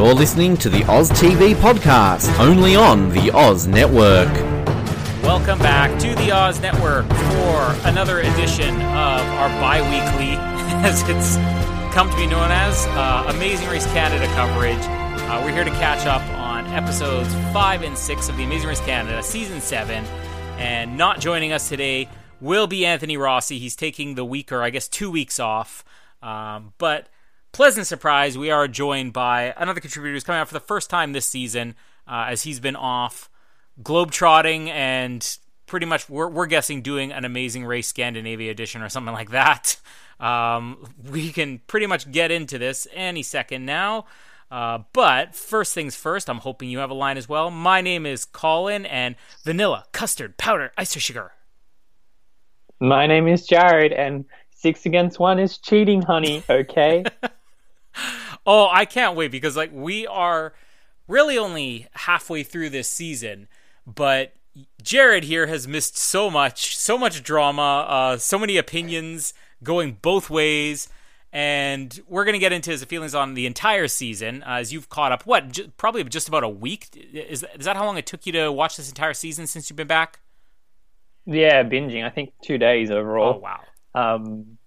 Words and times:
You're 0.00 0.14
listening 0.14 0.56
to 0.56 0.70
the 0.70 0.82
Oz 0.90 1.10
TV 1.10 1.54
podcast, 1.54 2.34
only 2.38 2.74
on 2.74 3.10
the 3.10 3.30
Oz 3.32 3.66
Network. 3.66 4.32
Welcome 5.22 5.58
back 5.58 5.90
to 6.00 6.14
the 6.14 6.30
Oz 6.32 6.58
Network 6.58 7.06
for 7.06 7.86
another 7.86 8.20
edition 8.20 8.76
of 8.76 9.20
our 9.36 9.50
bi 9.60 9.82
weekly, 9.82 10.36
as 10.88 11.02
it's 11.02 11.36
come 11.94 12.08
to 12.08 12.16
be 12.16 12.26
known 12.26 12.50
as, 12.50 12.86
uh, 12.86 13.26
Amazing 13.28 13.68
Race 13.68 13.84
Canada 13.88 14.24
coverage. 14.28 14.78
Uh, 14.80 15.42
we're 15.44 15.52
here 15.52 15.64
to 15.64 15.70
catch 15.72 16.06
up 16.06 16.22
on 16.38 16.64
episodes 16.68 17.28
5 17.52 17.82
and 17.82 17.98
6 17.98 18.28
of 18.30 18.38
the 18.38 18.44
Amazing 18.44 18.70
Race 18.70 18.80
Canada 18.80 19.22
Season 19.22 19.60
7. 19.60 20.02
And 20.56 20.96
not 20.96 21.20
joining 21.20 21.52
us 21.52 21.68
today 21.68 22.08
will 22.40 22.66
be 22.66 22.86
Anthony 22.86 23.18
Rossi. 23.18 23.58
He's 23.58 23.76
taking 23.76 24.14
the 24.14 24.24
week, 24.24 24.50
or 24.50 24.62
I 24.62 24.70
guess 24.70 24.88
two 24.88 25.10
weeks 25.10 25.38
off. 25.38 25.84
Um, 26.22 26.72
but 26.78 27.10
pleasant 27.52 27.86
surprise, 27.86 28.36
we 28.38 28.50
are 28.50 28.68
joined 28.68 29.12
by 29.12 29.54
another 29.56 29.80
contributor 29.80 30.14
who's 30.14 30.24
coming 30.24 30.40
out 30.40 30.48
for 30.48 30.54
the 30.54 30.60
first 30.60 30.90
time 30.90 31.12
this 31.12 31.26
season, 31.26 31.74
uh, 32.06 32.26
as 32.28 32.42
he's 32.42 32.60
been 32.60 32.76
off 32.76 33.30
globetrotting 33.82 34.68
and 34.68 35.38
pretty 35.66 35.86
much 35.86 36.08
we're, 36.08 36.28
we're 36.28 36.46
guessing 36.46 36.82
doing 36.82 37.12
an 37.12 37.24
amazing 37.24 37.64
race 37.64 37.88
Scandinavia 37.88 38.50
edition 38.50 38.82
or 38.82 38.88
something 38.88 39.14
like 39.14 39.30
that. 39.30 39.76
Um, 40.20 40.86
we 41.10 41.32
can 41.32 41.60
pretty 41.66 41.86
much 41.86 42.12
get 42.12 42.30
into 42.30 42.58
this 42.58 42.86
any 42.92 43.22
second 43.22 43.64
now. 43.64 44.04
Uh, 44.50 44.80
but 44.92 45.34
first 45.34 45.72
things 45.72 45.96
first, 45.96 46.28
I'm 46.28 46.40
hoping 46.40 46.68
you 46.68 46.80
have 46.80 46.90
a 46.90 46.94
line 46.94 47.16
as 47.16 47.26
well. 47.26 47.50
My 47.50 47.80
name 47.80 48.04
is 48.04 48.26
Colin, 48.26 48.84
and 48.84 49.16
vanilla, 49.44 49.86
custard, 49.92 50.36
powder, 50.36 50.72
ice 50.76 50.94
sugar. 50.94 51.32
My 52.80 53.06
name 53.06 53.28
is 53.28 53.48
Jarrod, 53.48 53.98
and 53.98 54.26
six 54.50 54.84
against 54.84 55.18
one 55.18 55.38
is 55.38 55.56
cheating, 55.56 56.02
honey. 56.02 56.42
Okay. 56.50 57.04
oh, 58.46 58.68
I 58.70 58.84
can't 58.84 59.16
wait 59.16 59.30
because 59.30 59.56
like 59.56 59.70
we 59.72 60.06
are 60.06 60.52
really 61.08 61.36
only 61.36 61.88
halfway 61.92 62.42
through 62.42 62.70
this 62.70 62.88
season, 62.88 63.48
but 63.86 64.34
Jarrod 64.82 65.24
here 65.24 65.46
has 65.46 65.68
missed 65.68 65.96
so 65.96 66.30
much, 66.30 66.76
so 66.76 66.98
much 66.98 67.22
drama, 67.22 67.86
uh, 67.88 68.16
so 68.16 68.38
many 68.38 68.56
opinions 68.56 69.34
going 69.62 69.98
both 70.02 70.30
ways. 70.30 70.88
And 71.32 72.00
we're 72.08 72.24
going 72.24 72.32
to 72.32 72.40
get 72.40 72.52
into 72.52 72.72
his 72.72 72.82
feelings 72.84 73.14
on 73.14 73.34
the 73.34 73.46
entire 73.46 73.86
season 73.86 74.42
uh, 74.42 74.54
as 74.54 74.72
you've 74.72 74.88
caught 74.88 75.12
up. 75.12 75.26
What, 75.26 75.52
j- 75.52 75.70
probably 75.76 76.02
just 76.02 76.26
about 76.26 76.42
a 76.42 76.48
week? 76.48 76.88
Is, 77.12 77.46
is 77.56 77.66
that 77.66 77.76
how 77.76 77.86
long 77.86 77.96
it 77.96 78.06
took 78.06 78.26
you 78.26 78.32
to 78.32 78.50
watch 78.50 78.76
this 78.76 78.88
entire 78.88 79.14
season 79.14 79.46
since 79.46 79.70
you've 79.70 79.76
been 79.76 79.86
back? 79.86 80.18
Yeah, 81.26 81.62
binging. 81.62 82.04
I 82.04 82.10
think 82.10 82.32
two 82.42 82.58
days 82.58 82.90
overall. 82.90 83.34
Oh, 83.36 83.38
wow. 83.38 83.60
Um, 83.94 84.58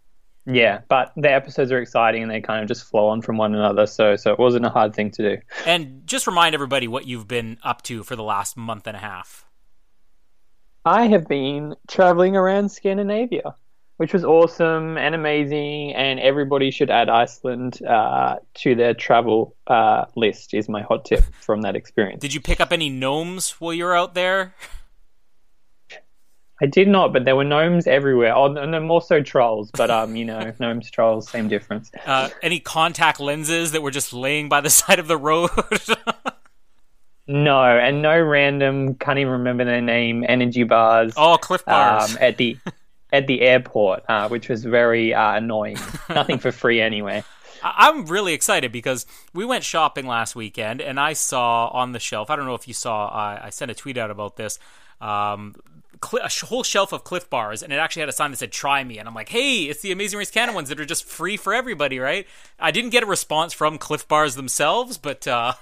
yeah, 0.46 0.82
but 0.88 1.12
the 1.16 1.32
episodes 1.32 1.72
are 1.72 1.80
exciting 1.80 2.24
and 2.24 2.32
they 2.32 2.42
kind 2.42 2.62
of 2.62 2.68
just 2.68 2.86
flow 2.86 3.08
on 3.08 3.22
from 3.22 3.38
one 3.38 3.56
another. 3.56 3.86
So, 3.86 4.16
so 4.16 4.32
it 4.32 4.40
wasn't 4.40 4.66
a 4.66 4.70
hard 4.70 4.94
thing 4.94 5.12
to 5.12 5.36
do. 5.36 5.42
And 5.66 6.06
just 6.06 6.28
remind 6.28 6.56
everybody 6.56 6.88
what 6.88 7.08
you've 7.08 7.28
been 7.28 7.58
up 7.64 7.82
to 7.84 8.04
for 8.04 8.16
the 8.16 8.24
last 8.24 8.58
month 8.58 8.88
and 8.88 8.98
a 8.98 9.00
half. 9.00 9.46
I 10.86 11.08
have 11.08 11.28
been 11.28 11.76
traveling 11.88 12.36
around 12.36 12.70
Scandinavia 12.70 13.56
which 13.98 14.14
was 14.14 14.24
awesome 14.26 14.98
and 14.98 15.16
amazing. 15.16 15.94
And 15.94 16.20
everybody 16.20 16.72
should 16.72 16.90
add 16.90 17.10
Iceland 17.10 17.82
uh, 17.84 18.38
to 18.56 18.76
their 18.76 18.94
travel 18.94 19.56
uh, 19.68 20.06
list. 20.16 20.54
Is 20.54 20.68
my 20.68 20.82
hot 20.82 21.06
tip 21.06 21.24
from 21.40 21.62
that 21.62 21.76
experience. 21.76 22.22
Did 22.22 22.34
you 22.34 22.42
pick 22.42 22.60
up 22.60 22.72
any 22.74 22.90
gnomes 22.90 23.52
while 23.62 23.74
you 23.74 23.86
were 23.86 23.96
out 23.96 24.14
there? 24.14 24.56
I 26.64 26.66
did 26.66 26.88
not, 26.88 27.12
but 27.12 27.26
there 27.26 27.36
were 27.36 27.44
gnomes 27.44 27.88
everywhere. 27.88 28.34
Oh, 28.34 28.48
no, 28.48 28.80
more 28.80 29.02
so 29.02 29.22
trolls, 29.22 29.70
but 29.72 29.92
um, 29.92 30.16
you 30.16 30.24
know, 30.24 30.54
gnomes, 30.60 30.90
trolls, 30.90 31.30
same 31.30 31.50
difference. 31.50 31.92
Uh, 32.06 32.30
any 32.42 32.62
contact 32.62 33.20
lenses 33.20 33.74
that 33.74 33.82
were 33.82 33.92
just 33.92 34.14
laying 34.14 34.48
by 34.48 34.62
the 34.62 34.70
side 34.80 34.98
of 34.98 35.10
the 35.10 35.18
road? 35.18 35.50
no, 37.28 37.62
and 37.62 38.02
no 38.02 38.18
random, 38.18 38.96
can't 38.96 39.20
even 39.20 39.34
remember 39.34 39.66
their 39.66 39.82
name, 39.82 40.24
energy 40.26 40.64
bars. 40.64 41.14
Oh, 41.18 41.36
Clif 41.36 41.66
bars 41.66 42.12
um, 42.12 42.18
at 42.22 42.38
the 42.38 42.58
at 43.12 43.28
the 43.28 43.42
airport, 43.42 44.06
uh, 44.08 44.30
which 44.30 44.48
was 44.48 44.64
very 44.64 45.14
uh, 45.14 45.34
annoying. 45.34 45.78
Nothing 46.08 46.40
for 46.40 46.54
free 46.54 46.80
anyway. 46.80 47.26
I'm 47.62 48.06
really 48.06 48.34
excited 48.34 48.72
because 48.72 49.06
we 49.34 49.44
went 49.44 49.66
shopping 49.66 50.08
last 50.08 50.34
weekend 50.34 50.80
and 50.80 50.98
I 50.98 51.12
saw 51.12 51.68
on 51.68 51.92
the 51.92 52.00
shelf. 52.00 52.30
I 52.30 52.38
don't 52.38 52.46
know 52.46 52.56
if 52.56 52.70
you 52.70 52.74
saw. 52.74 53.08
I, 53.08 53.48
I 53.48 53.50
sent 53.50 53.70
a 53.70 53.74
tweet 53.74 53.98
out 53.98 54.12
about 54.12 54.38
this. 54.38 54.60
Um, 55.02 55.56
a 56.14 56.46
whole 56.46 56.64
shelf 56.64 56.92
of 56.92 57.04
Clif 57.04 57.30
bars, 57.30 57.64
and 57.64 57.72
it 57.74 57.78
actually 57.78 58.02
had 58.02 58.10
a 58.10 58.14
sign 58.14 58.32
that 58.32 58.38
said 58.38 58.52
"Try 58.52 58.84
me," 58.84 58.98
and 58.98 59.08
I'm 59.08 59.16
like, 59.16 59.30
"Hey, 59.30 59.64
it's 59.64 59.82
the 59.82 59.92
Amazing 59.92 60.20
Race 60.20 60.32
Canada 60.32 60.56
ones 60.56 60.70
that 60.70 60.80
are 60.80 60.86
just 60.86 61.06
free 61.06 61.38
for 61.38 61.54
everybody, 61.54 62.00
right?" 62.00 62.28
I 62.60 62.72
didn't 62.72 62.92
get 62.92 63.04
a 63.04 63.08
response 63.08 63.54
from 63.54 63.78
Clif 63.78 64.08
bars 64.08 64.36
themselves, 64.36 64.98
but 64.98 65.28
uh, 65.28 65.54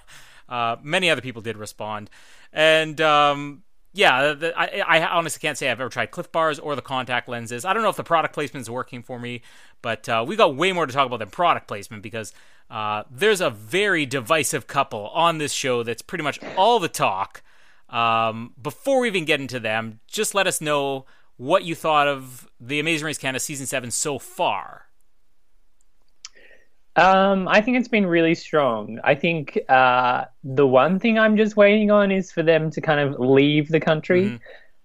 uh, 0.49 0.77
many 0.81 1.09
other 1.09 1.21
people 1.21 1.41
did 1.41 1.57
respond, 1.57 2.09
and 2.53 2.99
um, 3.01 3.63
yeah, 3.93 4.33
the, 4.33 4.57
I, 4.57 4.99
I, 4.99 5.05
honestly 5.05 5.39
can't 5.41 5.57
say 5.57 5.69
I've 5.69 5.81
ever 5.81 5.89
tried 5.89 6.11
Clif 6.11 6.31
Bars 6.31 6.59
or 6.59 6.75
the 6.75 6.81
contact 6.81 7.27
lenses. 7.27 7.65
I 7.65 7.73
don't 7.73 7.83
know 7.83 7.89
if 7.89 7.97
the 7.97 8.03
product 8.03 8.33
placement 8.33 8.61
is 8.61 8.69
working 8.69 9.03
for 9.03 9.19
me, 9.19 9.41
but 9.81 10.07
uh, 10.07 10.23
we 10.25 10.37
got 10.37 10.55
way 10.55 10.71
more 10.71 10.87
to 10.87 10.93
talk 10.93 11.05
about 11.05 11.19
than 11.19 11.29
product 11.29 11.67
placement 11.67 12.01
because 12.01 12.31
uh, 12.69 13.03
there's 13.11 13.41
a 13.41 13.49
very 13.49 14.05
divisive 14.05 14.65
couple 14.65 15.09
on 15.09 15.39
this 15.39 15.51
show 15.51 15.83
that's 15.83 16.01
pretty 16.01 16.23
much 16.23 16.39
all 16.55 16.79
the 16.79 16.87
talk. 16.87 17.43
Um, 17.91 18.53
before 18.61 19.01
we 19.01 19.07
even 19.07 19.25
get 19.25 19.39
into 19.39 19.59
them, 19.59 19.99
just 20.07 20.33
let 20.33 20.47
us 20.47 20.61
know 20.61 21.05
what 21.37 21.63
you 21.63 21.75
thought 21.75 22.07
of 22.07 22.49
the 22.59 22.79
Amazing 22.79 23.05
Race 23.05 23.17
Canada 23.17 23.39
season 23.39 23.65
seven 23.65 23.91
so 23.91 24.17
far. 24.17 24.85
Um, 26.95 27.47
I 27.47 27.61
think 27.61 27.77
it's 27.77 27.87
been 27.87 28.05
really 28.05 28.35
strong. 28.35 28.99
I 29.03 29.15
think 29.15 29.57
uh, 29.69 30.25
the 30.43 30.67
one 30.67 30.99
thing 30.99 31.17
I'm 31.17 31.37
just 31.37 31.55
waiting 31.55 31.89
on 31.89 32.11
is 32.11 32.31
for 32.31 32.43
them 32.43 32.69
to 32.71 32.81
kind 32.81 32.99
of 32.99 33.19
leave 33.19 33.69
the 33.69 33.79
country. 33.79 34.23
Mm-hmm. 34.23 34.37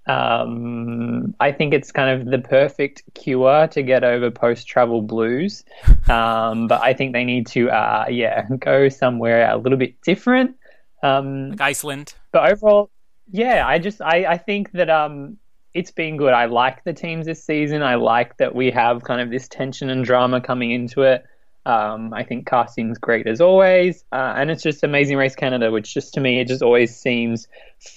Um, 0.09 1.35
I 1.41 1.51
think 1.51 1.75
it's 1.75 1.91
kind 1.91 2.21
of 2.21 2.31
the 2.31 2.39
perfect 2.39 3.03
cure 3.15 3.67
to 3.67 3.83
get 3.83 4.05
over 4.05 4.31
post 4.31 4.67
travel 4.67 5.03
blues. 5.03 5.65
Um, 6.09 6.69
but 6.69 6.81
I 6.83 6.95
think 6.95 7.15
they 7.15 7.25
need 7.25 7.49
to, 7.49 7.69
uh, 7.69 8.07
yeah, 8.09 8.47
go 8.61 8.89
somewhere 8.89 9.51
a 9.51 9.57
little 9.57 9.77
bit 9.77 10.01
different. 10.03 10.55
Um, 11.03 11.51
like 11.51 11.61
Iceland. 11.61 12.15
But 12.31 12.53
overall, 12.53 12.91
yeah, 13.31 13.67
I 13.67 13.79
just, 13.79 14.01
I, 14.01 14.25
I 14.25 14.39
think 14.39 14.73
that, 14.73 14.91
um, 14.91 15.39
it's 15.77 15.91
been 15.91 16.17
good. 16.17 16.33
I 16.33 16.47
like 16.47 16.85
the 16.85 16.95
teams 16.95 17.27
this 17.27 17.45
season. 17.45 17.83
I 17.83 17.97
like 17.97 18.39
that 18.39 18.55
we 18.55 18.71
have 18.71 19.05
kind 19.05 19.21
of 19.21 19.29
this 19.29 19.47
tension 19.47 19.91
and 19.91 20.07
drama 20.07 20.41
coming 20.41 20.71
into 20.71 21.03
it. 21.03 21.23
Um, 21.67 22.15
I 22.15 22.23
think 22.23 22.47
casting's 22.47 22.97
great 22.97 23.27
as 23.27 23.41
always, 23.43 24.05
uh, 24.13 24.35
and 24.37 24.51
it's 24.51 24.63
just 24.63 24.85
Amazing 24.85 25.19
Race 25.19 25.35
Canada, 25.35 25.71
which 25.71 25.93
just 25.93 26.15
to 26.15 26.21
me 26.21 26.41
it 26.41 26.47
just 26.47 26.63
always 26.63 26.97
seems 26.97 27.49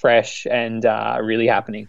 fresh 0.01 0.45
and 0.49 0.85
uh, 0.85 1.19
really 1.21 1.47
happening. 1.47 1.87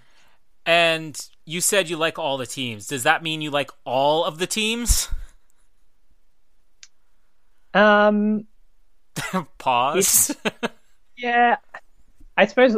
And 0.65 1.19
you 1.45 1.61
said 1.63 1.89
you 1.89 1.97
like 1.97 2.19
all 2.19 2.37
the 2.37 2.47
teams. 2.47 2.87
Does 2.87 3.03
that 3.05 3.23
mean 3.23 3.41
you 3.41 3.51
like 3.51 3.71
all 3.85 4.25
of 4.25 4.39
the 4.39 4.47
teams? 4.47 5.09
Um, 7.73 8.47
pause. 9.59 10.37
yeah, 11.17 11.57
I 12.37 12.47
suppose 12.47 12.77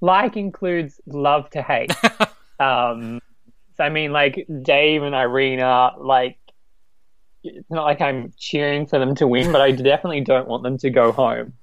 like 0.00 0.36
includes 0.36 1.00
love 1.06 1.50
to 1.50 1.62
hate. 1.62 1.92
um, 2.60 3.20
so 3.76 3.84
I 3.84 3.88
mean, 3.88 4.12
like 4.12 4.46
Dave 4.62 5.02
and 5.02 5.14
Irina, 5.14 5.92
like 5.98 6.38
it's 7.42 7.70
not 7.70 7.84
like 7.84 8.00
I'm 8.00 8.32
cheering 8.36 8.86
for 8.86 8.98
them 8.98 9.14
to 9.16 9.26
win, 9.26 9.52
but 9.52 9.60
I 9.60 9.70
definitely 9.72 10.20
don't 10.20 10.48
want 10.48 10.62
them 10.62 10.78
to 10.78 10.90
go 10.90 11.12
home 11.12 11.54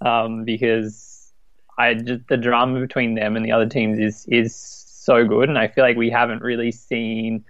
um, 0.00 0.44
because 0.44 1.32
I 1.78 1.94
just 1.94 2.28
the 2.28 2.36
drama 2.36 2.80
between 2.80 3.14
them 3.14 3.36
and 3.36 3.44
the 3.44 3.52
other 3.52 3.68
teams 3.68 3.98
is 3.98 4.26
is 4.28 4.54
so 4.54 5.26
good, 5.26 5.48
and 5.48 5.58
I 5.58 5.68
feel 5.68 5.84
like 5.84 5.96
we 5.96 6.10
haven't 6.10 6.42
really 6.42 6.72
seen. 6.72 7.44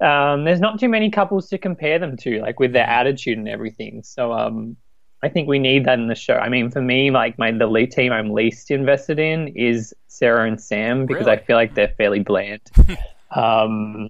Um, 0.00 0.44
there's 0.44 0.60
not 0.60 0.80
too 0.80 0.88
many 0.88 1.10
couples 1.10 1.48
to 1.50 1.58
compare 1.58 2.00
them 2.00 2.16
to, 2.18 2.40
like 2.40 2.58
with 2.58 2.72
their 2.72 2.86
attitude 2.86 3.38
and 3.38 3.48
everything. 3.48 4.02
So 4.02 4.32
um, 4.32 4.76
I 5.22 5.28
think 5.28 5.48
we 5.48 5.58
need 5.58 5.84
that 5.84 5.98
in 5.98 6.08
the 6.08 6.14
show. 6.14 6.34
I 6.34 6.48
mean, 6.48 6.70
for 6.70 6.82
me, 6.82 7.10
like 7.10 7.38
my 7.38 7.52
the 7.52 7.66
lead 7.66 7.92
team 7.92 8.12
I'm 8.12 8.30
least 8.32 8.70
invested 8.70 9.18
in 9.18 9.48
is 9.48 9.94
Sarah 10.08 10.48
and 10.48 10.60
Sam 10.60 11.06
because 11.06 11.26
really? 11.26 11.38
I 11.38 11.44
feel 11.44 11.56
like 11.56 11.74
they're 11.74 11.94
fairly 11.96 12.20
bland. 12.20 12.60
um, 13.30 14.08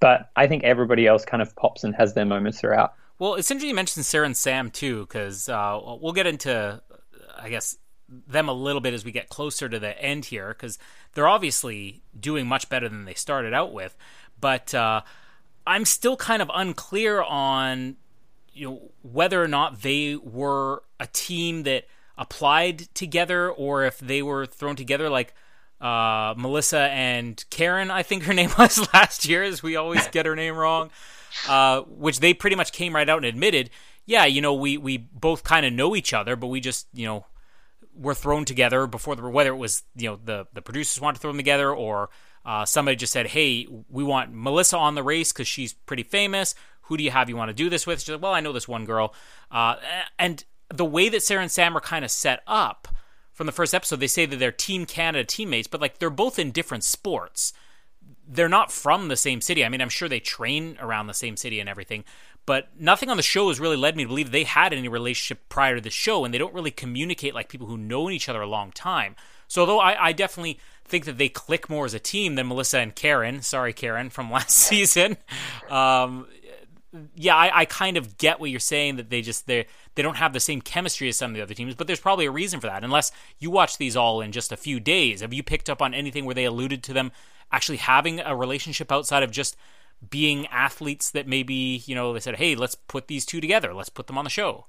but 0.00 0.30
I 0.34 0.46
think 0.46 0.64
everybody 0.64 1.06
else 1.06 1.24
kind 1.24 1.42
of 1.42 1.54
pops 1.54 1.84
and 1.84 1.94
has 1.94 2.14
their 2.14 2.24
moments 2.24 2.60
throughout. 2.60 2.94
Well, 3.18 3.34
it's 3.34 3.50
interesting 3.50 3.68
you 3.68 3.74
mentioned 3.76 4.04
Sarah 4.04 4.26
and 4.26 4.36
Sam 4.36 4.70
too, 4.70 5.02
because 5.02 5.48
uh, 5.48 5.78
we'll 6.00 6.12
get 6.12 6.26
into, 6.26 6.82
I 7.38 7.50
guess, 7.50 7.76
them 8.08 8.48
a 8.48 8.52
little 8.52 8.80
bit 8.80 8.94
as 8.94 9.04
we 9.04 9.12
get 9.12 9.28
closer 9.28 9.68
to 9.68 9.78
the 9.78 9.96
end 10.02 10.24
here, 10.24 10.48
because 10.48 10.78
they're 11.14 11.28
obviously 11.28 12.02
doing 12.18 12.46
much 12.46 12.68
better 12.68 12.88
than 12.88 13.04
they 13.04 13.14
started 13.14 13.54
out 13.54 13.72
with. 13.72 13.94
But 14.40 14.74
uh, 14.74 15.02
I'm 15.66 15.84
still 15.84 16.16
kind 16.16 16.42
of 16.42 16.50
unclear 16.52 17.22
on, 17.22 17.96
you 18.52 18.68
know, 18.68 18.90
whether 19.02 19.42
or 19.42 19.48
not 19.48 19.82
they 19.82 20.16
were 20.16 20.82
a 21.00 21.06
team 21.06 21.62
that 21.64 21.86
applied 22.18 22.80
together 22.94 23.50
or 23.50 23.84
if 23.84 23.98
they 23.98 24.22
were 24.22 24.46
thrown 24.46 24.76
together 24.76 25.08
like 25.08 25.34
uh, 25.80 26.34
Melissa 26.36 26.82
and 26.90 27.44
Karen, 27.50 27.90
I 27.90 28.02
think 28.02 28.24
her 28.24 28.34
name 28.40 28.50
was 28.58 28.92
last 28.94 29.26
year, 29.28 29.42
as 29.42 29.62
we 29.62 29.76
always 29.76 30.06
get 30.08 30.26
her 30.26 30.36
name 30.36 30.54
wrong, 30.54 30.90
uh, 31.48 31.82
which 31.82 32.20
they 32.20 32.34
pretty 32.34 32.56
much 32.56 32.72
came 32.72 32.94
right 32.94 33.08
out 33.08 33.18
and 33.18 33.26
admitted. 33.26 33.70
yeah, 34.06 34.24
you 34.24 34.40
know, 34.40 34.54
we 34.54 34.76
we 34.78 34.96
both 34.98 35.42
kind 35.42 35.66
of 35.66 35.72
know 35.72 35.96
each 35.96 36.12
other, 36.12 36.36
but 36.36 36.46
we 36.48 36.60
just 36.60 36.86
you 36.92 37.06
know 37.06 37.26
were 37.94 38.14
thrown 38.14 38.44
together 38.44 38.86
before 38.86 39.16
the 39.16 39.28
whether 39.28 39.50
it 39.50 39.56
was 39.56 39.82
you 39.96 40.08
know 40.08 40.18
the 40.24 40.46
the 40.52 40.62
producers 40.62 41.00
wanted 41.00 41.16
to 41.16 41.20
throw 41.20 41.30
them 41.30 41.38
together 41.38 41.74
or 41.74 42.10
uh, 42.44 42.64
somebody 42.64 42.96
just 42.96 43.12
said, 43.12 43.28
hey, 43.28 43.66
we 43.88 44.02
want 44.02 44.32
Melissa 44.32 44.76
on 44.76 44.94
the 44.94 45.02
race 45.02 45.32
because 45.32 45.46
she's 45.46 45.72
pretty 45.72 46.02
famous. 46.02 46.54
Who 46.92 46.98
do 46.98 47.04
you 47.04 47.10
have 47.10 47.30
you 47.30 47.38
want 47.38 47.48
to 47.48 47.54
do 47.54 47.70
this 47.70 47.86
with? 47.86 48.00
She's 48.00 48.10
like, 48.10 48.20
well, 48.20 48.34
I 48.34 48.40
know 48.40 48.52
this 48.52 48.68
one 48.68 48.84
girl, 48.84 49.14
uh, 49.50 49.76
and 50.18 50.44
the 50.68 50.84
way 50.84 51.08
that 51.08 51.22
Sarah 51.22 51.40
and 51.40 51.50
Sam 51.50 51.74
are 51.74 51.80
kind 51.80 52.04
of 52.04 52.10
set 52.10 52.42
up 52.46 52.86
from 53.32 53.46
the 53.46 53.52
first 53.52 53.72
episode, 53.72 53.96
they 53.96 54.08
say 54.08 54.26
that 54.26 54.36
they're 54.36 54.52
Team 54.52 54.84
Canada 54.84 55.24
teammates, 55.24 55.68
but 55.68 55.80
like 55.80 55.98
they're 55.98 56.10
both 56.10 56.38
in 56.38 56.50
different 56.50 56.84
sports. 56.84 57.54
They're 58.28 58.46
not 58.46 58.70
from 58.70 59.08
the 59.08 59.16
same 59.16 59.40
city. 59.40 59.64
I 59.64 59.70
mean, 59.70 59.80
I'm 59.80 59.88
sure 59.88 60.06
they 60.06 60.20
train 60.20 60.76
around 60.80 61.06
the 61.06 61.14
same 61.14 61.38
city 61.38 61.58
and 61.58 61.66
everything, 61.66 62.04
but 62.44 62.68
nothing 62.78 63.08
on 63.08 63.16
the 63.16 63.22
show 63.22 63.48
has 63.48 63.58
really 63.58 63.76
led 63.76 63.96
me 63.96 64.04
to 64.04 64.08
believe 64.08 64.30
they 64.32 64.44
had 64.44 64.74
any 64.74 64.86
relationship 64.86 65.48
prior 65.48 65.76
to 65.76 65.80
the 65.80 65.88
show, 65.88 66.26
and 66.26 66.34
they 66.34 66.38
don't 66.38 66.52
really 66.52 66.70
communicate 66.70 67.34
like 67.34 67.48
people 67.48 67.68
who 67.68 67.78
know 67.78 68.10
each 68.10 68.28
other 68.28 68.42
a 68.42 68.46
long 68.46 68.70
time. 68.70 69.16
So, 69.48 69.62
although 69.62 69.80
I, 69.80 70.08
I 70.08 70.12
definitely 70.12 70.58
think 70.84 71.04
that 71.04 71.18
they 71.18 71.28
click 71.28 71.68
more 71.68 71.84
as 71.84 71.94
a 71.94 71.98
team 71.98 72.34
than 72.34 72.48
Melissa 72.48 72.78
and 72.78 72.94
Karen, 72.94 73.42
sorry, 73.42 73.72
Karen, 73.72 74.10
from 74.10 74.30
last 74.30 74.56
season, 74.56 75.16
um, 75.70 76.26
yeah, 77.14 77.34
I, 77.34 77.60
I, 77.60 77.64
kind 77.64 77.96
of 77.96 78.18
get 78.18 78.38
what 78.38 78.50
you're 78.50 78.60
saying 78.60 78.96
that 78.96 79.08
they 79.08 79.22
just 79.22 79.46
they 79.46 79.66
they 79.94 80.02
don't 80.02 80.16
have 80.16 80.32
the 80.32 80.40
same 80.40 80.60
chemistry 80.60 81.08
as 81.08 81.16
some 81.16 81.30
of 81.30 81.34
the 81.34 81.42
other 81.42 81.54
teams, 81.54 81.74
but 81.74 81.86
there's 81.86 82.00
probably 82.00 82.26
a 82.26 82.30
reason 82.30 82.60
for 82.60 82.66
that. 82.66 82.84
Unless 82.84 83.12
you 83.38 83.50
watch 83.50 83.78
these 83.78 83.96
all 83.96 84.20
in 84.20 84.30
just 84.30 84.52
a 84.52 84.56
few 84.56 84.78
days, 84.78 85.22
have 85.22 85.32
you 85.32 85.42
picked 85.42 85.70
up 85.70 85.80
on 85.80 85.94
anything 85.94 86.24
where 86.24 86.34
they 86.34 86.44
alluded 86.44 86.82
to 86.84 86.92
them 86.92 87.10
actually 87.50 87.78
having 87.78 88.20
a 88.20 88.36
relationship 88.36 88.92
outside 88.92 89.22
of 89.22 89.30
just 89.30 89.56
being 90.10 90.46
athletes 90.48 91.10
that 91.10 91.26
maybe 91.26 91.82
you 91.86 91.94
know 91.94 92.12
they 92.12 92.20
said, 92.20 92.36
hey, 92.36 92.54
let's 92.54 92.74
put 92.74 93.08
these 93.08 93.24
two 93.24 93.40
together, 93.40 93.72
let's 93.72 93.88
put 93.88 94.06
them 94.06 94.18
on 94.18 94.24
the 94.24 94.30
show. 94.30 94.66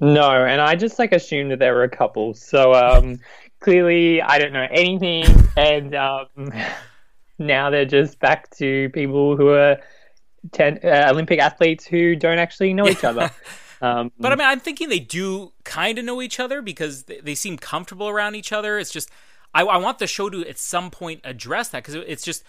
No, 0.00 0.30
and 0.44 0.60
I 0.60 0.74
just 0.76 0.98
like 0.98 1.12
assumed 1.12 1.50
that 1.50 1.58
they 1.58 1.70
were 1.70 1.84
a 1.84 1.88
couple. 1.88 2.34
So 2.34 2.74
um, 2.74 3.18
clearly, 3.60 4.22
I 4.22 4.38
don't 4.38 4.52
know 4.52 4.68
anything, 4.70 5.24
and 5.56 5.94
um, 5.94 6.26
now 7.38 7.70
they're 7.70 7.84
just 7.84 8.20
back 8.20 8.50
to 8.58 8.90
people 8.90 9.36
who 9.36 9.48
are 9.48 9.78
ten, 10.52 10.78
uh, 10.84 11.08
Olympic 11.10 11.38
athletes 11.38 11.86
who 11.86 12.16
don't 12.16 12.38
actually 12.38 12.72
know 12.74 12.88
each 12.88 13.04
other. 13.04 13.30
Um, 13.82 14.12
but 14.18 14.32
I 14.32 14.36
mean, 14.36 14.46
I'm 14.46 14.60
thinking 14.60 14.88
they 14.88 15.00
do 15.00 15.52
kind 15.64 15.98
of 15.98 16.06
know 16.06 16.22
each 16.22 16.40
other 16.40 16.62
because 16.62 17.02
they, 17.02 17.20
they, 17.20 17.34
seem 17.34 17.58
comfortable 17.58 18.08
around 18.08 18.34
each 18.34 18.50
other. 18.50 18.78
It's 18.78 18.90
just 18.90 19.10
I, 19.52 19.62
I 19.62 19.76
want 19.76 19.98
the 19.98 20.06
show 20.06 20.30
to 20.30 20.46
at 20.48 20.58
some 20.58 20.90
point 20.90 21.20
address 21.22 21.68
that 21.70 21.84
because 21.84 21.96
it's 22.06 22.24
just 22.24 22.44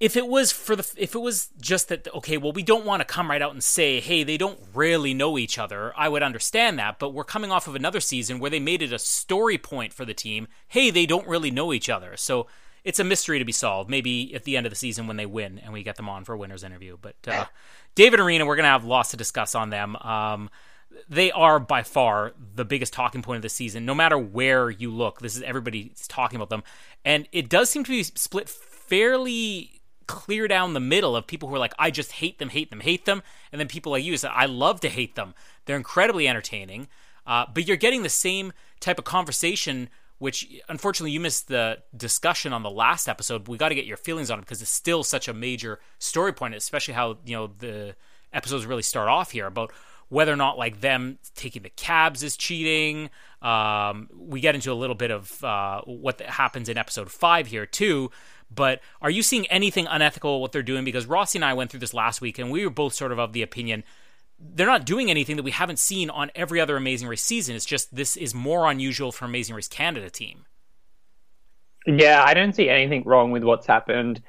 if 0.00 0.16
it 0.16 0.26
was 0.26 0.50
for 0.50 0.74
the 0.74 0.90
if 0.96 1.14
it 1.14 1.20
was 1.20 1.50
just 1.60 1.88
that 1.88 2.12
okay 2.12 2.36
well 2.36 2.52
we 2.52 2.62
don't 2.62 2.84
want 2.84 3.00
to 3.00 3.04
come 3.04 3.30
right 3.30 3.40
out 3.40 3.52
and 3.52 3.62
say 3.62 4.00
hey 4.00 4.24
they 4.24 4.36
don't 4.36 4.58
really 4.74 5.14
know 5.14 5.38
each 5.38 5.58
other 5.58 5.92
i 5.96 6.08
would 6.08 6.24
understand 6.24 6.76
that 6.76 6.98
but 6.98 7.10
we're 7.10 7.22
coming 7.22 7.52
off 7.52 7.68
of 7.68 7.76
another 7.76 8.00
season 8.00 8.40
where 8.40 8.50
they 8.50 8.58
made 8.58 8.82
it 8.82 8.92
a 8.92 8.98
story 8.98 9.56
point 9.56 9.92
for 9.92 10.04
the 10.04 10.12
team 10.12 10.48
hey 10.68 10.90
they 10.90 11.06
don't 11.06 11.28
really 11.28 11.52
know 11.52 11.72
each 11.72 11.88
other 11.88 12.16
so 12.16 12.48
it's 12.84 12.98
a 12.98 13.04
mystery 13.04 13.38
to 13.38 13.44
be 13.44 13.52
solved. 13.52 13.88
Maybe 13.88 14.34
at 14.34 14.44
the 14.44 14.56
end 14.56 14.66
of 14.66 14.70
the 14.70 14.76
season 14.76 15.06
when 15.06 15.16
they 15.16 15.26
win 15.26 15.58
and 15.58 15.72
we 15.72 15.82
get 15.82 15.96
them 15.96 16.08
on 16.08 16.24
for 16.24 16.34
a 16.34 16.38
winner's 16.38 16.64
interview. 16.64 16.96
But 17.00 17.16
uh, 17.26 17.46
Dave 17.94 18.12
and 18.12 18.20
Irina, 18.20 18.46
we're 18.46 18.56
going 18.56 18.64
to 18.64 18.70
have 18.70 18.84
lots 18.84 19.10
to 19.10 19.16
discuss 19.16 19.54
on 19.54 19.70
them. 19.70 19.96
Um, 19.96 20.50
they 21.08 21.30
are 21.32 21.58
by 21.58 21.82
far 21.82 22.32
the 22.54 22.64
biggest 22.64 22.92
talking 22.92 23.22
point 23.22 23.36
of 23.36 23.42
the 23.42 23.48
season. 23.48 23.84
No 23.84 23.94
matter 23.94 24.18
where 24.18 24.70
you 24.70 24.90
look, 24.90 25.20
this 25.20 25.36
is 25.36 25.42
everybody's 25.42 26.06
talking 26.06 26.36
about 26.36 26.50
them, 26.50 26.62
and 27.04 27.28
it 27.32 27.48
does 27.48 27.70
seem 27.70 27.84
to 27.84 27.90
be 27.90 28.02
split 28.02 28.48
fairly 28.48 29.80
clear 30.06 30.48
down 30.48 30.74
the 30.74 30.80
middle 30.80 31.16
of 31.16 31.26
people 31.26 31.48
who 31.48 31.54
are 31.54 31.58
like, 31.58 31.74
I 31.78 31.90
just 31.90 32.12
hate 32.12 32.38
them, 32.38 32.50
hate 32.50 32.70
them, 32.70 32.80
hate 32.80 33.04
them, 33.04 33.22
and 33.50 33.60
then 33.60 33.68
people 33.68 33.92
like 33.92 34.04
you 34.04 34.16
say, 34.16 34.28
I 34.28 34.46
love 34.46 34.80
to 34.80 34.88
hate 34.88 35.14
them. 35.14 35.34
They're 35.64 35.76
incredibly 35.76 36.28
entertaining, 36.28 36.88
uh, 37.26 37.46
but 37.52 37.66
you're 37.66 37.76
getting 37.76 38.02
the 38.02 38.08
same 38.08 38.52
type 38.80 38.98
of 38.98 39.04
conversation 39.04 39.88
which 40.22 40.46
unfortunately 40.68 41.10
you 41.10 41.18
missed 41.18 41.48
the 41.48 41.78
discussion 41.96 42.52
on 42.52 42.62
the 42.62 42.70
last 42.70 43.08
episode. 43.08 43.48
We 43.48 43.58
got 43.58 43.70
to 43.70 43.74
get 43.74 43.86
your 43.86 43.96
feelings 43.96 44.30
on 44.30 44.38
it 44.38 44.42
because 44.42 44.62
it's 44.62 44.70
still 44.70 45.02
such 45.02 45.26
a 45.26 45.34
major 45.34 45.80
story 45.98 46.32
point, 46.32 46.54
especially 46.54 46.94
how 46.94 47.18
you 47.26 47.34
know 47.34 47.48
the 47.58 47.96
episodes 48.32 48.64
really 48.64 48.84
start 48.84 49.08
off 49.08 49.32
here 49.32 49.48
about 49.48 49.72
whether 50.10 50.32
or 50.32 50.36
not 50.36 50.56
like 50.56 50.80
them 50.80 51.18
taking 51.34 51.62
the 51.62 51.70
cabs 51.70 52.22
is 52.22 52.36
cheating. 52.36 53.10
Um, 53.42 54.10
we 54.16 54.40
get 54.40 54.54
into 54.54 54.70
a 54.70 54.74
little 54.74 54.94
bit 54.94 55.10
of 55.10 55.42
uh, 55.42 55.80
what 55.86 56.20
happens 56.20 56.68
in 56.68 56.78
episode 56.78 57.10
five 57.10 57.48
here 57.48 57.66
too. 57.66 58.12
But 58.48 58.80
are 59.00 59.10
you 59.10 59.24
seeing 59.24 59.46
anything 59.48 59.88
unethical 59.88 60.40
what 60.40 60.52
they're 60.52 60.62
doing? 60.62 60.84
Because 60.84 61.06
Rossi 61.06 61.38
and 61.38 61.44
I 61.44 61.54
went 61.54 61.72
through 61.72 61.80
this 61.80 61.94
last 61.94 62.20
week, 62.20 62.38
and 62.38 62.52
we 62.52 62.64
were 62.64 62.70
both 62.70 62.94
sort 62.94 63.10
of 63.10 63.18
of 63.18 63.32
the 63.32 63.42
opinion 63.42 63.82
they're 64.54 64.66
not 64.66 64.84
doing 64.84 65.10
anything 65.10 65.36
that 65.36 65.42
we 65.42 65.50
haven't 65.50 65.78
seen 65.78 66.10
on 66.10 66.30
every 66.34 66.60
other 66.60 66.76
Amazing 66.76 67.08
Race 67.08 67.22
season. 67.22 67.56
It's 67.56 67.64
just 67.64 67.94
this 67.94 68.16
is 68.16 68.34
more 68.34 68.70
unusual 68.70 69.12
for 69.12 69.24
Amazing 69.24 69.54
Race 69.56 69.68
Canada 69.68 70.10
team. 70.10 70.44
Yeah, 71.86 72.22
I 72.24 72.34
don't 72.34 72.54
see 72.54 72.68
anything 72.68 73.02
wrong 73.04 73.30
with 73.30 73.42
what's 73.42 73.66
happened. 73.66 74.22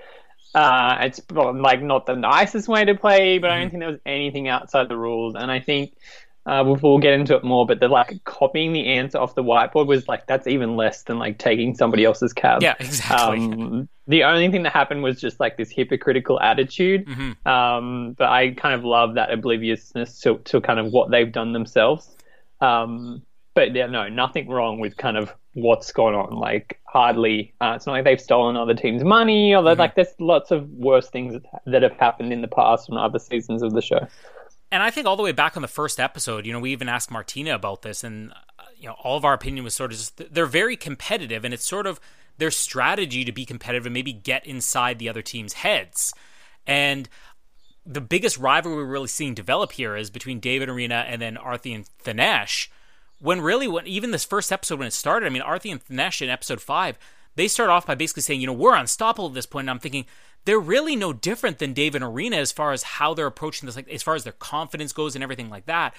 Uh, 0.56 0.98
it's 1.02 1.20
like 1.32 1.82
not 1.82 2.06
the 2.06 2.16
nicest 2.16 2.68
way 2.68 2.86
to 2.86 2.96
play, 2.96 3.40
but 3.40 3.48
mm-hmm. 3.48 3.54
I 3.54 3.60
don't 3.60 3.68
mm-hmm. 3.68 3.72
think 3.72 3.82
there 3.82 3.92
was 3.92 4.00
anything 4.06 4.48
outside 4.48 4.88
the 4.88 4.98
rules. 4.98 5.36
And 5.36 5.52
I 5.52 5.60
think 5.60 5.94
uh, 6.46 6.62
we'll, 6.66 6.76
we'll, 6.82 6.98
get 6.98 7.14
into 7.14 7.36
it 7.36 7.44
more, 7.44 7.66
but 7.66 7.80
the 7.80 7.88
like 7.88 8.22
copying 8.26 8.74
the 8.74 8.86
answer 8.86 9.18
off 9.18 9.34
the 9.34 9.44
whiteboard 9.44 9.88
was 9.88 10.10
like 10.10 10.28
that's 10.28 10.46
even 10.46 10.76
less 10.76 11.04
than 11.04 11.18
like 11.18 11.38
taking 11.38 11.74
somebody 11.74 12.04
else's 12.04 12.34
cab. 12.34 12.62
Yeah, 12.62 12.76
exactly. 12.80 13.46
Um, 13.46 13.90
the 14.08 14.26
only 14.26 14.52
thing 14.52 14.64
that 14.64 14.74
happened 14.74 15.04
was 15.04 15.22
just 15.22 15.40
like 15.40 15.56
this 15.56 15.72
hypocritical 15.72 16.42
attitude. 16.42 17.06
Mm-hmm. 17.06 17.48
Um, 17.48 18.14
but 18.18 18.28
I 18.28 18.52
kind 18.52 18.76
of 18.76 18.84
love 18.84 19.16
that 19.16 19.32
obliviousness 19.32 20.20
to, 20.22 20.40
to 20.40 20.60
kind 20.60 20.80
of 20.80 20.92
what 20.92 21.12
they've 21.12 21.32
done 21.32 21.54
themselves. 21.54 22.14
Um, 22.60 23.24
but 23.54 23.74
yeah, 23.74 23.86
no, 23.86 24.10
nothing 24.10 24.50
wrong 24.50 24.80
with 24.80 24.98
kind 24.98 25.16
of 25.16 25.34
what's 25.54 25.94
going 25.94 26.16
on. 26.16 26.36
Like 26.36 26.82
hardly, 26.90 27.54
uh, 27.62 27.74
it's 27.78 27.86
not 27.86 27.94
like 27.94 28.04
they've 28.04 28.20
stolen 28.20 28.58
other 28.58 28.74
teams' 28.74 29.06
money, 29.06 29.56
or 29.56 29.62
mm-hmm. 29.62 29.80
like 29.80 29.96
there's 29.96 30.14
lots 30.20 30.52
of 30.52 30.70
worse 30.72 31.10
things 31.10 31.42
that 31.66 31.84
have 31.84 31.94
happened 31.94 32.34
in 32.34 32.42
the 32.42 32.50
past 32.50 32.88
from 32.88 32.98
other 32.98 33.20
seasons 33.20 33.64
of 33.64 33.72
the 33.72 33.82
show 33.82 34.06
and 34.74 34.82
I 34.82 34.90
think 34.90 35.06
all 35.06 35.16
the 35.16 35.22
way 35.22 35.32
back 35.32 35.56
on 35.56 35.62
the 35.62 35.68
first 35.68 36.00
episode, 36.00 36.48
you 36.48 36.52
know, 36.52 36.60
we 36.60 36.72
even 36.72 36.90
asked 36.90 37.12
Martina 37.12 37.54
about 37.54 37.84
this, 37.84 38.04
and 38.04 38.32
uh, 38.32 38.64
you 38.76 38.88
know, 38.88 38.96
all 39.04 39.16
of 39.16 39.24
our 39.24 39.36
opinion 39.36 39.64
was 39.64 39.76
sort 39.76 39.92
of 39.92 39.98
just 40.00 40.34
they're 40.34 40.48
very 40.48 40.76
competitive, 40.76 41.46
and 41.46 41.54
it's 41.54 41.64
sort 41.64 41.86
of 41.86 42.00
their 42.40 42.50
strategy 42.50 43.24
to 43.24 43.32
be 43.32 43.46
competitive 43.46 43.86
and 43.86 43.94
maybe 43.94 44.12
get 44.12 44.48
inside 44.48 44.98
the 44.98 45.08
other 45.08 45.22
team's 45.22 45.54
heads. 45.54 46.12
And 46.66 47.08
the 47.86 48.02
biggest 48.02 48.40
rivalry 48.40 48.78
we're 48.78 48.86
really 48.86 49.10
seeing 49.10 49.36
develop 49.36 49.74
here 49.74 49.96
is 49.96 50.10
between 50.10 50.40
Dave 50.40 50.64
and 50.64 50.72
Irina 50.72 51.06
and 51.08 51.22
then 51.22 51.36
Arthi 51.36 51.76
and 51.76 51.88
Thanesh. 52.04 52.68
When 53.20 53.42
really, 53.42 53.68
when 53.68 53.86
even 53.86 54.10
this 54.10 54.26
first 54.26 54.52
episode 54.52 54.80
when 54.80 54.88
it 54.88 54.94
started, 54.94 55.28
I 55.28 55.30
mean, 55.30 55.44
Arthi 55.44 55.72
and 55.72 55.86
Thanesh 55.86 56.20
in 56.20 56.30
episode 56.30 56.62
five, 56.62 56.98
they 57.36 57.48
start 57.48 57.70
off 57.70 57.88
by 57.88 57.96
basically 57.96 58.22
saying, 58.22 58.42
you 58.42 58.48
know, 58.48 58.54
we're 58.54 58.76
unstoppable 58.76 59.30
at 59.30 59.34
this 59.34 59.46
point. 59.46 59.66
And 59.66 59.72
I'm 59.72 59.80
thinking, 59.80 60.06
they're 60.46 60.60
really 60.60 60.96
no 60.96 61.14
different 61.14 61.60
than 61.60 61.74
Dave 61.74 61.96
and 61.96 62.04
Irina 62.04 62.38
as 62.38 62.52
far 62.52 62.72
as 62.72 62.84
how 62.84 63.14
they're 63.14 63.28
approaching 63.28 63.66
this, 63.66 63.76
like 63.76 63.90
as 63.90 64.04
far 64.04 64.16
as 64.16 64.24
their 64.24 64.34
confidence 64.34 64.94
goes 64.94 65.16
and 65.16 65.24
everything 65.24 65.50
like 65.50 65.66
that. 65.66 65.96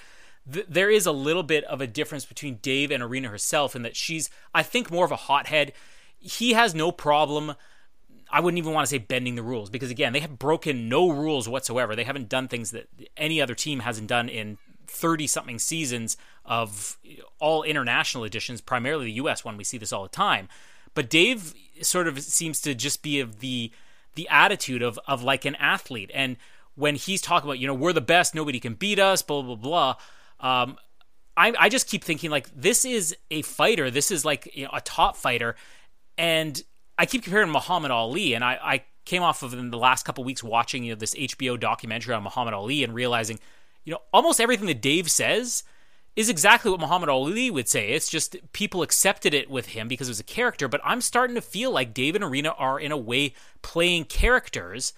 Th- 0.51 0.65
there 0.69 0.91
is 0.91 1.05
a 1.05 1.11
little 1.11 1.43
bit 1.43 1.63
of 1.65 1.81
a 1.81 1.87
difference 1.87 2.25
between 2.25 2.59
Dave 2.61 2.91
and 2.91 3.01
Irina 3.01 3.29
herself 3.29 3.75
in 3.75 3.81
that 3.81 3.95
she's, 3.95 4.29
I 4.53 4.63
think, 4.63 4.91
more 4.91 5.05
of 5.05 5.11
a 5.11 5.15
hothead. 5.15 5.73
He 6.19 6.53
has 6.53 6.75
no 6.75 6.91
problem. 6.91 7.55
I 8.29 8.39
wouldn't 8.39 8.57
even 8.57 8.73
want 8.73 8.85
to 8.85 8.89
say 8.89 8.97
bending 8.97 9.35
the 9.35 9.43
rules 9.43 9.69
because 9.69 9.91
again, 9.91 10.13
they 10.13 10.19
have 10.19 10.37
broken 10.37 10.89
no 10.89 11.09
rules 11.09 11.49
whatsoever. 11.49 11.95
They 11.95 12.03
haven't 12.03 12.29
done 12.29 12.47
things 12.47 12.71
that 12.71 12.87
any 13.17 13.41
other 13.41 13.55
team 13.55 13.79
hasn't 13.79 14.07
done 14.07 14.29
in 14.29 14.57
30 14.87 15.27
something 15.27 15.59
seasons 15.59 16.17
of 16.45 16.97
all 17.39 17.63
international 17.63 18.23
editions, 18.23 18.61
primarily 18.61 19.05
the 19.05 19.13
US 19.13 19.43
one. 19.43 19.57
We 19.57 19.63
see 19.63 19.77
this 19.77 19.93
all 19.93 20.03
the 20.03 20.09
time. 20.09 20.47
But 20.95 21.09
Dave 21.09 21.53
sort 21.81 22.07
of 22.07 22.19
seems 22.21 22.59
to 22.61 22.73
just 22.73 23.03
be 23.03 23.19
of 23.19 23.39
the 23.39 23.71
the 24.15 24.27
attitude 24.29 24.81
of 24.81 24.99
of 25.07 25.21
like 25.21 25.45
an 25.45 25.55
athlete. 25.55 26.09
And 26.13 26.37
when 26.75 26.95
he's 26.95 27.21
talking 27.21 27.47
about, 27.47 27.59
you 27.59 27.67
know, 27.67 27.73
we're 27.73 27.93
the 27.93 28.01
best, 28.01 28.33
nobody 28.33 28.59
can 28.59 28.73
beat 28.73 28.97
us, 28.97 29.21
blah 29.21 29.43
blah 29.43 29.55
blah. 29.55 29.95
Um, 30.39 30.77
I 31.37 31.53
I 31.59 31.69
just 31.69 31.87
keep 31.87 32.03
thinking 32.03 32.31
like 32.31 32.49
this 32.55 32.85
is 32.85 33.15
a 33.29 33.41
fighter. 33.43 33.91
This 33.91 34.09
is 34.09 34.25
like 34.25 34.49
you 34.55 34.63
know, 34.63 34.71
a 34.73 34.81
top 34.81 35.17
fighter, 35.17 35.55
and 36.17 36.61
I 36.97 37.05
keep 37.05 37.23
comparing 37.23 37.51
Muhammad 37.51 37.91
Ali, 37.91 38.33
and 38.33 38.43
I 38.43 38.57
I 38.61 38.83
came 39.03 39.21
off 39.21 39.43
of 39.43 39.53
in 39.53 39.69
the 39.69 39.77
last 39.77 40.03
couple 40.03 40.23
weeks 40.23 40.43
watching 40.43 40.83
you 40.83 40.93
know 40.93 40.99
this 40.99 41.13
HBO 41.13 41.59
documentary 41.59 42.15
on 42.15 42.23
Muhammad 42.23 42.53
Ali 42.53 42.83
and 42.83 42.93
realizing, 42.93 43.39
you 43.83 43.91
know, 43.91 43.99
almost 44.13 44.39
everything 44.39 44.67
that 44.67 44.81
Dave 44.81 45.11
says 45.11 45.63
is 46.15 46.29
exactly 46.29 46.71
what 46.71 46.79
Muhammad 46.79 47.09
Ali 47.09 47.51
would 47.51 47.67
say. 47.67 47.89
It's 47.89 48.09
just 48.09 48.37
people 48.53 48.81
accepted 48.81 49.33
it 49.33 49.49
with 49.49 49.67
him 49.67 49.87
because 49.87 50.07
it 50.07 50.11
was 50.11 50.19
a 50.19 50.23
character, 50.23 50.67
but 50.67 50.81
I'm 50.83 51.01
starting 51.01 51.35
to 51.35 51.41
feel 51.41 51.71
like 51.71 51.93
Dave 51.93 52.15
and 52.15 52.23
Irina 52.23 52.51
are 52.57 52.79
in 52.79 52.91
a 52.91 52.97
way 52.97 53.33
playing 53.61 54.05
characters 54.05 54.93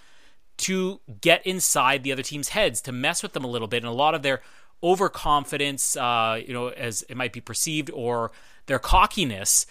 to 0.57 0.99
get 1.21 1.45
inside 1.45 2.03
the 2.03 2.11
other 2.11 2.23
team's 2.23 2.49
heads, 2.49 2.81
to 2.81 2.91
mess 2.91 3.23
with 3.23 3.33
them 3.33 3.43
a 3.43 3.49
little 3.49 3.67
bit, 3.67 3.83
and 3.83 3.89
a 3.89 3.91
lot 3.91 4.15
of 4.15 4.23
their 4.23 4.41
overconfidence, 4.83 5.95
uh, 5.95 6.39
you 6.45 6.53
know, 6.53 6.69
as 6.69 7.03
it 7.09 7.17
might 7.17 7.33
be 7.33 7.41
perceived, 7.41 7.89
or 7.93 8.31
their 8.67 8.79
cockiness 8.79 9.65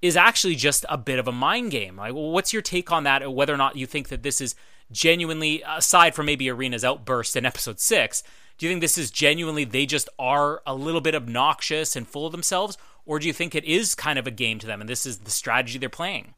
is 0.00 0.16
actually 0.16 0.56
just 0.56 0.84
a 0.88 0.98
bit 0.98 1.18
of 1.18 1.28
a 1.28 1.32
mind 1.32 1.70
game. 1.70 1.96
Like, 1.96 2.14
well, 2.14 2.30
what's 2.30 2.52
your 2.52 2.62
take 2.62 2.90
on 2.90 3.04
that? 3.04 3.32
Whether 3.32 3.54
or 3.54 3.56
not 3.56 3.76
you 3.76 3.86
think 3.86 4.08
that 4.08 4.22
this 4.22 4.40
is 4.40 4.54
genuinely, 4.90 5.62
aside 5.66 6.14
from 6.14 6.26
maybe 6.26 6.48
Irina's 6.48 6.84
outburst 6.84 7.36
in 7.36 7.46
episode 7.46 7.80
six, 7.80 8.22
Do 8.58 8.66
you 8.66 8.70
think 8.70 8.80
this 8.80 8.98
is 8.98 9.10
genuinely 9.10 9.64
they 9.64 9.86
just 9.86 10.08
are 10.18 10.62
a 10.66 10.74
little 10.74 11.00
bit 11.00 11.14
obnoxious 11.14 11.96
and 11.96 12.06
full 12.06 12.26
of 12.26 12.32
themselves, 12.32 12.78
or 13.04 13.18
do 13.18 13.26
you 13.26 13.32
think 13.32 13.54
it 13.54 13.64
is 13.64 13.94
kind 13.94 14.18
of 14.18 14.26
a 14.26 14.30
game 14.30 14.58
to 14.60 14.66
them 14.66 14.80
and 14.80 14.88
this 14.88 15.06
is 15.06 15.18
the 15.18 15.30
strategy 15.30 15.78
they're 15.78 15.88
playing? 15.88 16.34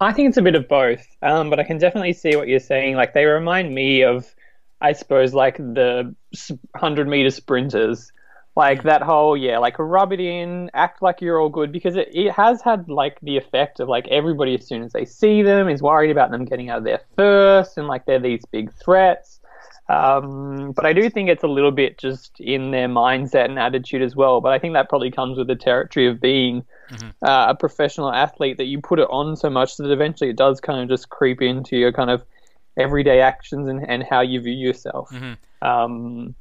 I 0.00 0.12
think 0.12 0.28
it's 0.28 0.36
a 0.36 0.42
bit 0.42 0.56
of 0.56 0.68
both, 0.68 1.06
um, 1.22 1.50
but 1.50 1.60
I 1.60 1.64
can 1.64 1.78
definitely 1.78 2.12
see 2.12 2.34
what 2.34 2.48
you're 2.48 2.58
saying. 2.58 2.96
Like 2.96 3.14
they 3.14 3.24
remind 3.24 3.74
me 3.74 4.02
of, 4.02 4.34
I 4.80 4.92
suppose, 4.92 5.32
like 5.32 5.56
the 5.56 6.14
hundred 6.74 7.06
meter 7.06 7.30
sprinters, 7.30 8.10
like 8.56 8.82
that 8.82 9.02
whole 9.02 9.36
yeah, 9.36 9.58
like 9.58 9.78
rub 9.78 10.12
it 10.12 10.20
in, 10.20 10.68
act 10.74 11.00
like 11.00 11.20
you're 11.20 11.40
all 11.40 11.48
good, 11.48 11.70
because 11.70 11.94
it, 11.94 12.08
it 12.12 12.32
has 12.32 12.60
had 12.60 12.88
like 12.88 13.20
the 13.20 13.36
effect 13.36 13.78
of 13.78 13.88
like 13.88 14.06
everybody 14.08 14.54
as 14.56 14.66
soon 14.66 14.82
as 14.82 14.92
they 14.92 15.04
see 15.04 15.42
them 15.42 15.68
is 15.68 15.80
worried 15.80 16.10
about 16.10 16.32
them 16.32 16.44
getting 16.44 16.70
out 16.70 16.78
of 16.78 16.84
there 16.84 17.00
first, 17.16 17.78
and 17.78 17.86
like 17.86 18.04
they're 18.04 18.18
these 18.18 18.44
big 18.46 18.72
threats. 18.74 19.40
Um, 19.88 20.72
but 20.72 20.86
I 20.86 20.92
do 20.94 21.10
think 21.10 21.28
it's 21.28 21.42
a 21.42 21.48
little 21.48 21.70
bit 21.70 21.98
just 21.98 22.40
in 22.40 22.70
their 22.70 22.88
mindset 22.88 23.46
and 23.46 23.58
attitude 23.58 24.02
as 24.02 24.16
well. 24.16 24.40
But 24.40 24.52
I 24.52 24.58
think 24.58 24.74
that 24.74 24.88
probably 24.88 25.10
comes 25.10 25.36
with 25.36 25.46
the 25.46 25.56
territory 25.56 26.08
of 26.08 26.20
being 26.20 26.64
mm-hmm. 26.90 27.08
uh, 27.22 27.50
a 27.50 27.54
professional 27.54 28.10
athlete 28.10 28.56
that 28.58 28.64
you 28.64 28.80
put 28.80 28.98
it 28.98 29.08
on 29.10 29.36
so 29.36 29.50
much 29.50 29.76
that 29.76 29.90
eventually 29.90 30.30
it 30.30 30.36
does 30.36 30.60
kind 30.60 30.80
of 30.80 30.88
just 30.88 31.10
creep 31.10 31.42
into 31.42 31.76
your 31.76 31.92
kind 31.92 32.10
of 32.10 32.24
everyday 32.78 33.20
actions 33.20 33.68
and, 33.68 33.84
and 33.86 34.02
how 34.02 34.20
you 34.22 34.40
view 34.40 34.54
yourself. 34.54 35.10
Mm-hmm. 35.10 35.66
Um, 35.66 36.34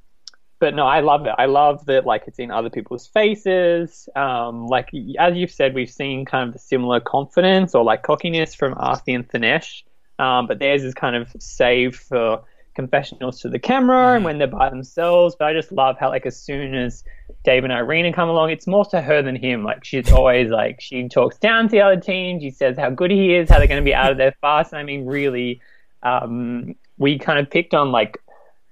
but 0.59 0.73
no, 0.73 0.87
I 0.87 1.01
love 1.01 1.25
it. 1.25 1.33
I 1.37 1.47
love 1.47 1.85
that 1.87 2.05
like 2.05 2.23
it's 2.27 2.39
in 2.39 2.49
other 2.49 2.69
people's 2.69 3.05
faces. 3.07 4.07
Um, 4.15 4.67
like 4.67 4.91
as 5.19 5.35
you've 5.35 5.51
said, 5.51 5.73
we've 5.73 5.91
seen 5.91 6.23
kind 6.23 6.47
of 6.47 6.53
the 6.53 6.59
similar 6.59 7.01
confidence 7.01 7.75
or 7.75 7.83
like 7.83 8.03
cockiness 8.03 8.55
from 8.55 8.73
Aarti 8.75 9.13
and 9.13 9.27
Thanesh, 9.27 9.83
um, 10.19 10.47
but 10.47 10.59
theirs 10.59 10.85
is 10.85 10.93
kind 10.93 11.17
of 11.17 11.29
saved 11.39 11.97
for 11.97 12.43
confessionals 12.75 13.39
to 13.41 13.49
the 13.49 13.59
camera 13.59 13.97
mm-hmm. 13.97 14.15
and 14.15 14.25
when 14.25 14.37
they're 14.37 14.47
by 14.47 14.69
themselves. 14.69 15.35
But 15.37 15.45
I 15.45 15.53
just 15.53 15.71
love 15.71 15.97
how 15.99 16.09
like 16.09 16.25
as 16.25 16.39
soon 16.39 16.75
as 16.75 17.03
Dave 17.43 17.63
and 17.63 17.73
Irina 17.73 18.13
come 18.13 18.29
along, 18.29 18.51
it's 18.51 18.67
more 18.67 18.85
to 18.85 19.01
her 19.01 19.21
than 19.21 19.35
him. 19.35 19.63
Like 19.63 19.83
she's 19.83 20.11
always 20.11 20.49
like 20.49 20.81
she 20.81 21.07
talks 21.07 21.37
down 21.37 21.65
to 21.65 21.71
the 21.71 21.81
other 21.81 21.99
team. 21.99 22.39
She 22.39 22.49
says 22.49 22.77
how 22.77 22.89
good 22.89 23.11
he 23.11 23.35
is, 23.35 23.49
how 23.49 23.57
they're 23.57 23.67
going 23.67 23.81
to 23.81 23.85
be 23.85 23.95
out 23.95 24.11
of 24.11 24.17
there 24.17 24.35
fast. 24.41 24.73
And 24.73 24.79
I 24.79 24.83
mean, 24.83 25.05
really, 25.05 25.61
um, 26.03 26.75
we 26.97 27.17
kind 27.17 27.39
of 27.39 27.49
picked 27.49 27.73
on 27.73 27.91
like 27.91 28.17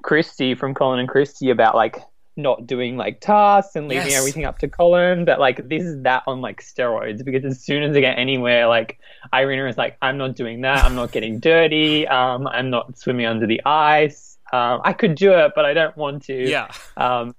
Christie 0.04 0.56
from 0.56 0.74
Colin 0.74 1.00
and 1.00 1.10
Christie 1.10 1.50
about 1.50 1.76
like 1.76 1.98
not 2.38 2.66
doing 2.66 2.98
like 2.98 3.20
tasks 3.20 3.76
and 3.76 3.88
leaving 3.88 4.08
yes. 4.08 4.18
everything 4.20 4.46
up 4.46 4.60
to 4.60 4.68
Colin. 4.68 5.26
But 5.26 5.40
like 5.40 5.68
this 5.68 5.84
is 5.84 6.02
that 6.04 6.24
on 6.28 6.42
like 6.42 6.62
steroids 6.62 7.24
because 7.24 7.46
as 7.46 7.62
soon 7.62 7.84
as 7.84 7.94
they 7.94 8.02
get 8.02 8.18
anywhere, 8.18 8.68
like 8.68 9.00
Irina 9.34 9.68
is 9.68 9.78
like, 9.78 9.98
I'm 10.02 10.18
not 10.18 10.36
doing 10.36 10.62
that. 10.62 10.84
I'm 10.84 10.96
not 10.96 11.12
getting 11.12 11.40
dirty. 11.40 12.08
Um, 12.08 12.48
I'm 12.48 12.70
not 12.70 12.98
swimming 12.98 13.26
under 13.26 13.48
the 13.48 13.62
ice. 13.66 14.38
Um, 14.54 14.82
I 14.84 14.94
could 14.94 15.16
do 15.16 15.34
it, 15.34 15.54
but 15.56 15.66
I 15.66 15.74
don't 15.74 15.96
want 15.96 16.24
to. 16.24 16.50
Yeah. 16.50 16.70
Um, 16.98 17.36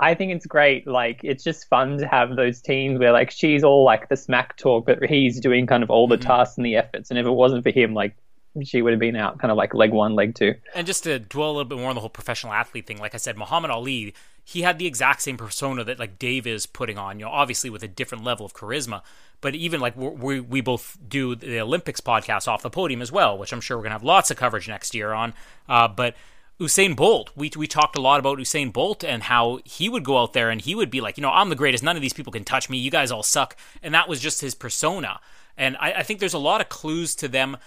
I 0.00 0.14
think 0.14 0.32
it's 0.32 0.46
great. 0.46 0.86
Like, 0.86 1.20
it's 1.24 1.42
just 1.42 1.68
fun 1.68 1.98
to 1.98 2.06
have 2.06 2.36
those 2.36 2.60
teams 2.60 3.00
where, 3.00 3.10
like, 3.10 3.32
she's 3.32 3.64
all 3.64 3.82
like 3.82 4.08
the 4.08 4.16
smack 4.16 4.56
talk, 4.56 4.86
but 4.86 5.02
he's 5.04 5.40
doing 5.40 5.66
kind 5.66 5.82
of 5.82 5.90
all 5.90 6.06
the 6.06 6.16
mm-hmm. 6.16 6.28
tasks 6.28 6.56
and 6.56 6.64
the 6.64 6.76
efforts. 6.76 7.10
And 7.10 7.18
if 7.18 7.26
it 7.26 7.30
wasn't 7.30 7.64
for 7.64 7.70
him, 7.70 7.94
like, 7.94 8.16
she 8.64 8.82
would 8.82 8.92
have 8.92 9.00
been 9.00 9.16
out 9.16 9.38
kind 9.38 9.50
of 9.50 9.56
like 9.56 9.74
leg 9.74 9.92
one, 9.92 10.14
leg 10.14 10.34
two. 10.34 10.54
And 10.74 10.86
just 10.86 11.04
to 11.04 11.18
dwell 11.18 11.50
a 11.50 11.52
little 11.52 11.64
bit 11.64 11.78
more 11.78 11.88
on 11.88 11.94
the 11.94 12.00
whole 12.00 12.10
professional 12.10 12.52
athlete 12.52 12.86
thing, 12.86 12.98
like 12.98 13.14
I 13.14 13.18
said, 13.18 13.36
Muhammad 13.36 13.70
Ali, 13.70 14.14
he 14.44 14.62
had 14.62 14.78
the 14.78 14.86
exact 14.86 15.22
same 15.22 15.36
persona 15.36 15.84
that 15.84 15.98
like 15.98 16.18
Dave 16.18 16.46
is 16.46 16.66
putting 16.66 16.98
on, 16.98 17.18
you 17.18 17.26
know, 17.26 17.30
obviously 17.30 17.70
with 17.70 17.82
a 17.82 17.88
different 17.88 18.24
level 18.24 18.46
of 18.46 18.54
charisma. 18.54 19.02
But 19.40 19.54
even 19.54 19.80
like 19.80 19.94
we 19.96 20.40
we 20.40 20.60
both 20.60 20.98
do 21.06 21.34
the 21.36 21.60
Olympics 21.60 22.00
podcast 22.00 22.48
off 22.48 22.62
the 22.62 22.70
podium 22.70 23.02
as 23.02 23.12
well, 23.12 23.38
which 23.38 23.52
I'm 23.52 23.60
sure 23.60 23.76
we're 23.76 23.84
gonna 23.84 23.94
have 23.94 24.02
lots 24.02 24.30
of 24.30 24.36
coverage 24.36 24.68
next 24.68 24.94
year 24.94 25.12
on. 25.12 25.34
Uh, 25.68 25.86
but 25.86 26.16
Usain 26.60 26.96
Bolt, 26.96 27.30
we 27.36 27.50
we 27.56 27.68
talked 27.68 27.94
a 27.94 28.00
lot 28.00 28.18
about 28.18 28.38
Usain 28.38 28.72
Bolt 28.72 29.04
and 29.04 29.24
how 29.24 29.60
he 29.64 29.88
would 29.88 30.02
go 30.02 30.18
out 30.18 30.32
there 30.32 30.50
and 30.50 30.60
he 30.60 30.74
would 30.74 30.90
be 30.90 31.00
like, 31.00 31.16
you 31.16 31.22
know, 31.22 31.30
I'm 31.30 31.50
the 31.50 31.54
greatest. 31.54 31.84
None 31.84 31.94
of 31.94 32.02
these 32.02 32.12
people 32.12 32.32
can 32.32 32.42
touch 32.42 32.68
me. 32.68 32.78
You 32.78 32.90
guys 32.90 33.12
all 33.12 33.22
suck. 33.22 33.56
And 33.80 33.94
that 33.94 34.08
was 34.08 34.18
just 34.18 34.40
his 34.40 34.56
persona. 34.56 35.20
And 35.56 35.76
I, 35.78 35.92
I 35.92 36.02
think 36.02 36.18
there's 36.18 36.34
a 36.34 36.38
lot 36.38 36.60
of 36.60 36.68
clues 36.68 37.14
to 37.16 37.28
them 37.28 37.58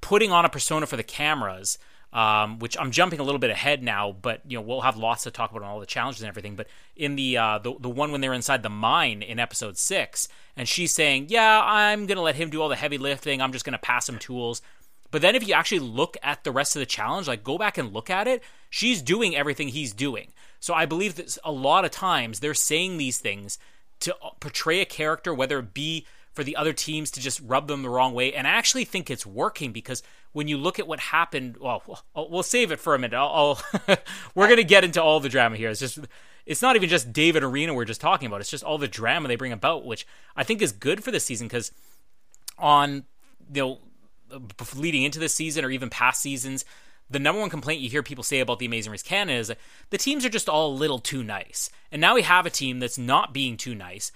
putting 0.00 0.32
on 0.32 0.44
a 0.44 0.48
persona 0.48 0.86
for 0.86 0.96
the 0.96 1.02
cameras, 1.02 1.78
um, 2.12 2.58
which 2.58 2.76
I'm 2.78 2.90
jumping 2.90 3.20
a 3.20 3.22
little 3.22 3.38
bit 3.38 3.50
ahead 3.50 3.82
now, 3.82 4.12
but 4.12 4.40
you 4.48 4.56
know 4.56 4.62
we'll 4.62 4.80
have 4.80 4.96
lots 4.96 5.24
to 5.24 5.30
talk 5.30 5.50
about 5.50 5.62
on 5.62 5.68
all 5.68 5.80
the 5.80 5.86
challenges 5.86 6.22
and 6.22 6.28
everything. 6.28 6.56
But 6.56 6.68
in 6.96 7.16
the 7.16 7.36
uh, 7.36 7.58
the 7.58 7.74
the 7.78 7.90
one 7.90 8.12
when 8.12 8.20
they're 8.20 8.32
inside 8.32 8.62
the 8.62 8.70
mine 8.70 9.22
in 9.22 9.38
episode 9.38 9.76
six, 9.76 10.28
and 10.56 10.68
she's 10.68 10.92
saying, 10.92 11.26
"Yeah, 11.28 11.60
I'm 11.62 12.06
gonna 12.06 12.22
let 12.22 12.36
him 12.36 12.50
do 12.50 12.62
all 12.62 12.68
the 12.68 12.76
heavy 12.76 12.98
lifting. 12.98 13.42
I'm 13.42 13.52
just 13.52 13.64
gonna 13.64 13.78
pass 13.78 14.08
him 14.08 14.18
tools." 14.18 14.62
But 15.10 15.22
then 15.22 15.34
if 15.34 15.46
you 15.46 15.54
actually 15.54 15.80
look 15.80 16.16
at 16.22 16.44
the 16.44 16.52
rest 16.52 16.76
of 16.76 16.80
the 16.80 16.86
challenge, 16.86 17.28
like 17.28 17.42
go 17.42 17.58
back 17.58 17.78
and 17.78 17.92
look 17.92 18.10
at 18.10 18.28
it, 18.28 18.42
she's 18.68 19.00
doing 19.00 19.34
everything 19.34 19.68
he's 19.68 19.92
doing. 19.92 20.32
So 20.60 20.74
I 20.74 20.86
believe 20.86 21.14
that 21.16 21.38
a 21.44 21.52
lot 21.52 21.84
of 21.84 21.90
times 21.90 22.40
they're 22.40 22.54
saying 22.54 22.98
these 22.98 23.18
things 23.18 23.58
to 24.00 24.14
portray 24.40 24.80
a 24.80 24.84
character, 24.84 25.32
whether 25.32 25.58
it 25.58 25.74
be 25.74 26.06
for 26.38 26.44
the 26.44 26.54
other 26.54 26.72
teams 26.72 27.10
to 27.10 27.20
just 27.20 27.40
rub 27.44 27.66
them 27.66 27.82
the 27.82 27.90
wrong 27.90 28.14
way. 28.14 28.32
And 28.32 28.46
I 28.46 28.50
actually 28.50 28.84
think 28.84 29.10
it's 29.10 29.26
working 29.26 29.72
because 29.72 30.04
when 30.30 30.46
you 30.46 30.56
look 30.56 30.78
at 30.78 30.86
what 30.86 31.00
happened, 31.00 31.56
well, 31.56 31.82
we'll 32.14 32.44
save 32.44 32.70
it 32.70 32.78
for 32.78 32.94
a 32.94 32.98
minute. 32.98 33.16
I'll, 33.16 33.60
I'll 33.88 33.96
we're 34.36 34.46
going 34.46 34.58
to 34.58 34.62
get 34.62 34.84
into 34.84 35.02
all 35.02 35.18
the 35.18 35.28
drama 35.28 35.56
here. 35.56 35.68
It's 35.68 35.80
just, 35.80 35.98
it's 36.46 36.62
not 36.62 36.76
even 36.76 36.88
just 36.88 37.12
Dave 37.12 37.34
and 37.34 37.44
Irina 37.44 37.74
we're 37.74 37.84
just 37.84 38.00
talking 38.00 38.28
about. 38.28 38.40
It's 38.40 38.52
just 38.52 38.62
all 38.62 38.78
the 38.78 38.86
drama 38.86 39.26
they 39.26 39.34
bring 39.34 39.50
about, 39.50 39.84
which 39.84 40.06
I 40.36 40.44
think 40.44 40.62
is 40.62 40.70
good 40.70 41.02
for 41.02 41.10
the 41.10 41.18
season 41.18 41.48
because 41.48 41.72
on, 42.56 43.02
you 43.52 43.78
know, 44.30 44.40
leading 44.76 45.02
into 45.02 45.18
this 45.18 45.34
season 45.34 45.64
or 45.64 45.72
even 45.72 45.90
past 45.90 46.22
seasons, 46.22 46.64
the 47.10 47.18
number 47.18 47.40
one 47.40 47.50
complaint 47.50 47.80
you 47.80 47.90
hear 47.90 48.04
people 48.04 48.22
say 48.22 48.38
about 48.38 48.60
the 48.60 48.66
Amazing 48.66 48.92
Race 48.92 49.02
Canada 49.02 49.40
is 49.40 49.52
the 49.90 49.98
teams 49.98 50.24
are 50.24 50.28
just 50.28 50.48
all 50.48 50.70
a 50.70 50.72
little 50.72 51.00
too 51.00 51.24
nice. 51.24 51.68
And 51.90 52.00
now 52.00 52.14
we 52.14 52.22
have 52.22 52.46
a 52.46 52.50
team 52.50 52.78
that's 52.78 52.96
not 52.96 53.34
being 53.34 53.56
too 53.56 53.74
nice 53.74 54.12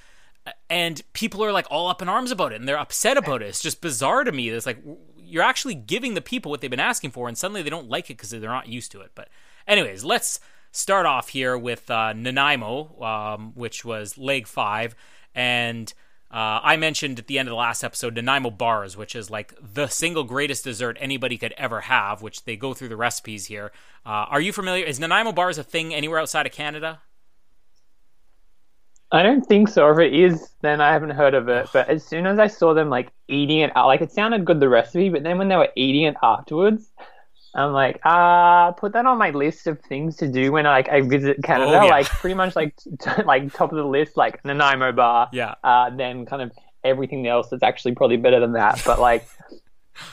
and 0.69 1.03
people 1.13 1.45
are 1.45 1.53
like 1.53 1.67
all 1.71 1.89
up 1.89 2.03
in 2.03 2.09
arms 2.09 2.31
about 2.31 2.53
it 2.53 2.57
and 2.57 2.69
they're 2.69 2.79
upset 2.79 3.17
about 3.17 3.43
it. 3.43 3.47
It's 3.47 3.63
just 3.63 3.81
bizarre 3.81 4.25
to 4.25 4.33
me. 4.33 4.49
It's 4.49 4.67
like 4.67 4.83
you're 5.17 5.43
actually 5.43 5.75
giving 5.75 6.15
the 6.15 6.21
people 6.21 6.51
what 6.51 6.61
they've 6.61 6.71
been 6.71 6.81
asking 6.81 7.11
for, 7.11 7.27
and 7.27 7.39
suddenly 7.39 7.63
they 7.63 7.71
don't 7.71 7.89
like 7.89 8.11
it 8.11 8.19
because 8.19 8.31
they're 8.31 8.41
not 8.41 8.69
used 8.69 8.93
to 8.93 9.01
it. 9.01 9.13
But, 9.15 9.29
anyways, 9.67 10.05
let's 10.05 10.41
start 10.73 11.07
off 11.07 11.31
here 11.31 11.57
with 11.57 11.91
uh, 11.91 12.13
Nanaimo, 12.13 13.01
um, 13.03 13.53
which 13.55 13.85
was 13.85 14.19
leg 14.19 14.47
five, 14.47 14.95
and 15.35 15.93
uh, 16.31 16.61
I 16.63 16.77
mentioned 16.77 17.19
at 17.19 17.27
the 17.27 17.39
end 17.39 17.49
of 17.49 17.51
the 17.51 17.57
last 17.57 17.85
episode 17.85 18.15
Nanaimo 18.15 18.51
bars, 18.51 18.97
which 18.97 19.15
is 19.15 19.31
like 19.31 19.55
the 19.61 19.87
single 19.87 20.25
greatest 20.25 20.65
dessert 20.65 20.97
anybody 20.99 21.37
could 21.37 21.55
ever 21.59 21.83
have. 21.83 22.23
Which 22.23 22.45
they 22.45 22.57
go 22.57 22.73
through 22.73 22.89
the 22.89 22.97
recipes 22.97 23.47
here. 23.47 23.71
Uh, 24.05 24.27
are 24.29 24.41
you 24.41 24.53
familiar? 24.53 24.85
Is 24.85 24.99
Nanaimo 24.99 25.33
bars 25.33 25.59
a 25.59 25.63
thing 25.63 25.95
anywhere 25.95 26.19
outside 26.19 26.47
of 26.47 26.53
Canada? 26.53 27.01
I 29.13 29.23
don't 29.23 29.45
think 29.47 29.69
so. 29.69 29.91
If 29.91 29.99
it 29.99 30.15
is, 30.15 30.51
then 30.63 30.81
I 30.81 30.93
haven't 30.93 31.11
heard 31.11 31.35
of 31.35 31.49
it. 31.49 31.69
But 31.73 31.89
as 31.89 32.05
soon 32.05 32.27
as 32.27 32.39
I 32.39 32.47
saw 32.47 32.73
them 32.73 32.89
like 32.89 33.13
eating 33.29 33.59
it 33.59 33.73
like 33.77 34.01
it 34.01 34.11
sounded 34.11 34.45
good 34.45 34.59
the 34.59 34.69
recipe, 34.69 35.11
but 35.11 35.23
then 35.23 35.39
when 35.39 35.49
they 35.49 35.57
were 35.57 35.69
eating 35.77 36.05
it 36.05 36.17
afterwards, 36.23 36.91
I'm 37.55 37.73
like, 37.73 38.01
ah, 38.05 38.69
uh, 38.69 38.73
put 38.73 38.95
that 38.95 39.05
on 39.05 39.19
my 39.19 39.31
list 39.31 39.67
of 39.67 39.79
things 39.81 40.17
to 40.17 40.29
do 40.29 40.53
when 40.53 40.65
like 40.65 40.89
I 40.89 41.03
visit 41.03 41.43
Canada. 41.43 41.81
Oh, 41.81 41.85
yeah. 41.85 41.91
Like 41.91 42.07
pretty 42.07 42.35
much 42.35 42.57
like 42.57 42.75
t- 42.77 43.23
like 43.27 43.53
top 43.53 43.71
of 43.71 43.77
the 43.77 43.85
list, 43.85 44.17
like 44.17 44.43
Nanaimo 44.45 44.93
bar. 44.93 45.29
Yeah. 45.33 45.55
Uh, 45.63 45.91
then 45.95 46.25
kind 46.25 46.41
of 46.41 46.53
everything 46.83 47.27
else 47.27 47.49
that's 47.51 47.63
actually 47.63 47.95
probably 47.95 48.17
better 48.17 48.41
than 48.41 48.53
that. 48.53 48.83
But 48.87 48.99
like, 48.99 49.29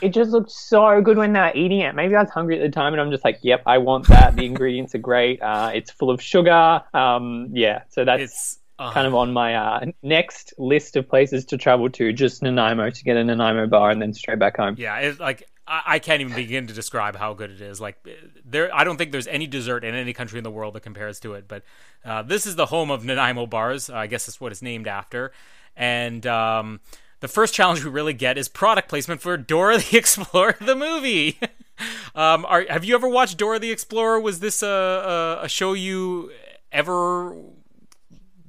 it 0.02 0.10
just 0.10 0.32
looked 0.32 0.52
so 0.52 1.02
good 1.02 1.18
when 1.18 1.32
they 1.32 1.40
were 1.40 1.56
eating 1.56 1.80
it. 1.80 1.96
Maybe 1.96 2.16
I 2.16 2.22
was 2.22 2.30
hungry 2.30 2.62
at 2.62 2.70
the 2.70 2.76
time, 2.76 2.94
and 2.94 3.02
I'm 3.02 3.12
just 3.12 3.24
like, 3.24 3.40
yep, 3.42 3.64
I 3.66 3.78
want 3.78 4.08
that. 4.08 4.36
The 4.36 4.46
ingredients 4.46 4.94
are 4.94 5.00
great. 5.00 5.42
Uh, 5.42 5.72
it's 5.74 5.90
full 5.90 6.10
of 6.10 6.22
sugar. 6.22 6.82
Um, 6.94 7.50
yeah. 7.54 7.84
So 7.90 8.04
that's. 8.04 8.24
It's 8.24 8.60
uh-huh. 8.80 8.94
kind 8.94 9.06
of 9.06 9.14
on 9.14 9.34
my 9.34 9.56
uh, 9.56 9.86
next 10.02 10.54
list 10.58 10.96
of 10.96 11.08
places 11.08 11.46
to 11.46 11.58
travel 11.58 11.90
to, 11.90 12.14
just 12.14 12.42
Nanaimo 12.42 12.90
to 12.90 13.04
get 13.04 13.18
a 13.18 13.24
Nanaimo 13.24 13.68
bar 13.68 13.92
and 13.92 14.02
then 14.02 14.14
straight 14.14 14.40
back 14.40 14.58
home. 14.58 14.76
Yeah, 14.78 14.98
it's 15.00 15.20
like 15.20 15.48
I, 15.68 15.82
I 15.86 16.00
can't 16.00 16.22
even 16.22 16.34
begin 16.34 16.68
to 16.68 16.74
describe 16.74 17.18
how 17.18 17.34
good 17.34 17.52
it 17.52 17.60
is. 17.60 17.82
Like 17.82 17.98
there, 18.46 18.74
I 18.74 18.86
don't 18.86 18.98
think 18.98 19.12
there's 19.12 19.28
any 19.28 19.48
dessert 19.48 19.84
in 19.84 19.94
any 19.94 20.14
country 20.14 20.38
in 20.38 20.44
the 20.44 20.52
world 20.52 20.76
that 20.76 20.82
compares 20.82 21.20
to 21.22 21.34
it. 21.34 21.48
But 21.48 21.64
uh, 22.06 22.24
this 22.24 22.46
is 22.46 22.56
the 22.56 22.68
home 22.68 22.90
of 22.90 23.04
Nanaimo 23.04 23.46
bars. 23.46 23.90
I 23.90 24.08
guess 24.08 24.26
that's 24.26 24.40
what 24.40 24.54
it's 24.54 24.62
named 24.62 24.88
after. 24.88 25.34
And 25.76 26.26
um, 26.26 26.80
the 27.20 27.28
first 27.28 27.54
challenge 27.54 27.84
we 27.84 27.92
really 27.92 28.14
get 28.14 28.38
is 28.38 28.48
product 28.48 28.88
placement 28.88 29.22
for 29.22 29.36
Dora 29.36 29.78
the 29.78 29.98
Explorer, 29.98 30.56
the 30.62 30.76
movie. 30.76 31.38
um, 32.16 32.46
are, 32.46 32.66
have 32.70 32.86
you 32.86 32.96
ever 32.96 33.10
watched 33.10 33.38
Dora 33.38 33.60
the 33.60 33.72
Explorer? 33.72 34.22
Was 34.22 34.40
this 34.40 34.64
a, 34.64 34.68
a, 35.42 35.46
a 35.46 35.50
show 35.50 35.74
you 35.74 36.32
ever 36.72 37.36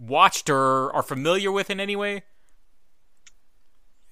watched 0.00 0.49
or 0.49 0.92
are 0.95 1.02
familiar 1.02 1.52
with 1.52 1.71
in 1.71 1.78
any 1.78 1.95
way? 1.95 2.23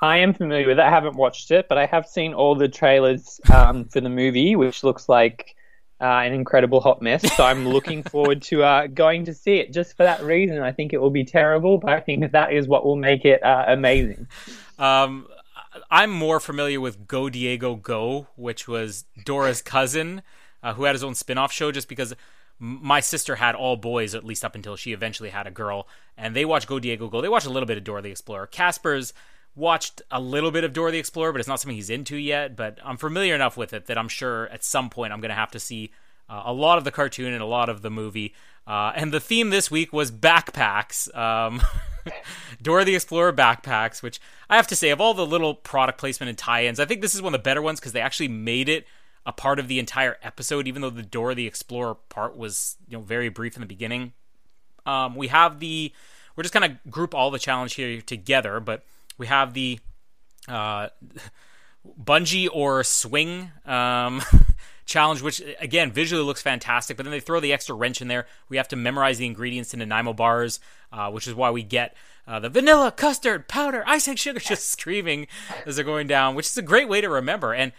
I 0.00 0.18
am 0.18 0.32
familiar 0.32 0.68
with 0.68 0.78
it. 0.78 0.82
I 0.82 0.90
haven't 0.90 1.16
watched 1.16 1.50
it, 1.50 1.68
but 1.68 1.78
I 1.78 1.86
have 1.86 2.06
seen 2.06 2.34
all 2.34 2.54
the 2.54 2.68
trailers 2.68 3.40
um, 3.52 3.84
for 3.86 4.00
the 4.00 4.08
movie, 4.08 4.54
which 4.54 4.84
looks 4.84 5.08
like 5.08 5.56
uh, 6.00 6.04
an 6.04 6.32
incredible 6.32 6.80
hot 6.80 7.02
mess. 7.02 7.22
So 7.36 7.44
I'm 7.44 7.66
looking 7.68 8.02
forward 8.14 8.42
to 8.42 8.62
uh, 8.62 8.86
going 8.86 9.24
to 9.24 9.34
see 9.34 9.56
it 9.56 9.72
just 9.72 9.96
for 9.96 10.04
that 10.04 10.22
reason. 10.22 10.60
I 10.60 10.70
think 10.70 10.92
it 10.92 10.98
will 10.98 11.10
be 11.10 11.24
terrible, 11.24 11.78
but 11.78 11.90
I 11.90 12.00
think 12.00 12.30
that 12.30 12.52
is 12.52 12.68
what 12.68 12.84
will 12.84 12.96
make 12.96 13.24
it 13.24 13.42
uh, 13.42 13.64
amazing. 13.66 14.28
Um, 14.78 15.26
I'm 15.90 16.10
more 16.10 16.38
familiar 16.38 16.80
with 16.80 17.08
Go 17.08 17.28
Diego 17.28 17.74
Go, 17.74 18.28
which 18.36 18.68
was 18.68 19.04
Dora's 19.24 19.62
cousin. 19.62 20.22
uh, 20.62 20.74
who 20.74 20.84
had 20.84 20.94
his 20.94 21.04
own 21.04 21.14
spin-off 21.14 21.52
show 21.52 21.70
just 21.72 21.88
because 21.88 22.14
my 22.58 23.00
sister 23.00 23.36
had 23.36 23.54
all 23.54 23.76
boys 23.76 24.14
at 24.14 24.24
least 24.24 24.44
up 24.44 24.54
until 24.54 24.76
she 24.76 24.92
eventually 24.92 25.30
had 25.30 25.46
a 25.46 25.50
girl 25.50 25.86
and 26.16 26.34
they 26.34 26.44
watch 26.44 26.66
go 26.66 26.78
diego 26.78 27.08
go. 27.08 27.20
They 27.20 27.28
watch 27.28 27.44
a 27.44 27.50
little 27.50 27.66
bit 27.66 27.78
of 27.78 27.84
dora 27.84 28.02
the 28.02 28.10
explorer. 28.10 28.46
Casper's 28.46 29.12
watched 29.54 30.02
a 30.10 30.20
little 30.20 30.50
bit 30.50 30.64
of 30.64 30.72
dora 30.72 30.92
the 30.92 30.98
explorer 30.98 31.32
but 31.32 31.40
it's 31.40 31.48
not 31.48 31.58
something 31.58 31.74
he's 31.74 31.90
into 31.90 32.16
yet 32.16 32.54
but 32.54 32.78
i'm 32.84 32.96
familiar 32.96 33.34
enough 33.34 33.56
with 33.56 33.72
it 33.72 33.86
that 33.86 33.98
i'm 33.98 34.06
sure 34.06 34.46
at 34.50 34.62
some 34.62 34.88
point 34.88 35.12
i'm 35.12 35.20
going 35.20 35.30
to 35.30 35.34
have 35.34 35.50
to 35.50 35.58
see 35.58 35.90
uh, 36.28 36.42
a 36.46 36.52
lot 36.52 36.78
of 36.78 36.84
the 36.84 36.90
cartoon 36.90 37.32
and 37.32 37.42
a 37.42 37.46
lot 37.46 37.68
of 37.68 37.82
the 37.82 37.90
movie. 37.90 38.34
Uh, 38.66 38.92
and 38.94 39.12
the 39.12 39.20
theme 39.20 39.50
this 39.50 39.70
week 39.70 39.92
was 39.92 40.10
backpacks. 40.10 41.14
Um, 41.16 41.62
Dora 42.62 42.84
the 42.84 42.94
Explorer 42.94 43.32
backpacks, 43.32 44.02
which 44.02 44.20
I 44.50 44.56
have 44.56 44.66
to 44.68 44.76
say, 44.76 44.90
of 44.90 45.00
all 45.00 45.14
the 45.14 45.26
little 45.26 45.54
product 45.54 45.98
placement 45.98 46.28
and 46.28 46.38
tie 46.38 46.66
ins, 46.66 46.78
I 46.78 46.84
think 46.84 47.00
this 47.00 47.14
is 47.14 47.22
one 47.22 47.34
of 47.34 47.40
the 47.40 47.44
better 47.44 47.62
ones 47.62 47.80
because 47.80 47.92
they 47.92 48.00
actually 48.00 48.28
made 48.28 48.68
it 48.68 48.86
a 49.28 49.32
part 49.32 49.58
of 49.58 49.68
the 49.68 49.78
entire 49.78 50.16
episode, 50.22 50.66
even 50.66 50.80
though 50.80 50.88
the 50.88 51.02
Dora 51.02 51.34
the 51.34 51.46
Explorer 51.46 51.94
part 52.08 52.34
was 52.34 52.78
you 52.88 52.96
know 52.96 53.04
very 53.04 53.28
brief 53.28 53.54
in 53.54 53.60
the 53.60 53.66
beginning. 53.66 54.14
Um, 54.86 55.14
we 55.14 55.28
have 55.28 55.60
the 55.60 55.92
we're 56.34 56.42
just 56.42 56.54
kind 56.54 56.64
of 56.64 56.90
group 56.90 57.14
all 57.14 57.30
the 57.30 57.38
challenge 57.38 57.74
here 57.74 58.00
together, 58.00 58.58
but 58.58 58.84
we 59.18 59.26
have 59.26 59.52
the 59.52 59.80
uh, 60.48 60.88
bungee 62.02 62.48
or 62.50 62.82
swing 62.82 63.50
um, 63.66 64.22
challenge, 64.86 65.20
which 65.20 65.42
again 65.60 65.92
visually 65.92 66.24
looks 66.24 66.40
fantastic. 66.40 66.96
But 66.96 67.02
then 67.02 67.10
they 67.10 67.20
throw 67.20 67.38
the 67.38 67.52
extra 67.52 67.74
wrench 67.74 68.00
in 68.00 68.08
there. 68.08 68.26
We 68.48 68.56
have 68.56 68.68
to 68.68 68.76
memorize 68.76 69.18
the 69.18 69.26
ingredients 69.26 69.74
in 69.74 69.80
Nanaimo 69.80 70.14
bars, 70.14 70.58
uh, 70.90 71.10
which 71.10 71.28
is 71.28 71.34
why 71.34 71.50
we 71.50 71.62
get 71.62 71.94
uh, 72.26 72.40
the 72.40 72.48
vanilla, 72.48 72.92
custard, 72.92 73.46
powder, 73.46 73.84
icing 73.86 74.16
sugar, 74.16 74.40
just 74.40 74.70
screaming 74.70 75.26
as 75.66 75.76
they're 75.76 75.84
going 75.84 76.06
down, 76.06 76.34
which 76.34 76.46
is 76.46 76.56
a 76.56 76.62
great 76.62 76.88
way 76.88 77.02
to 77.02 77.10
remember. 77.10 77.52
And 77.52 77.72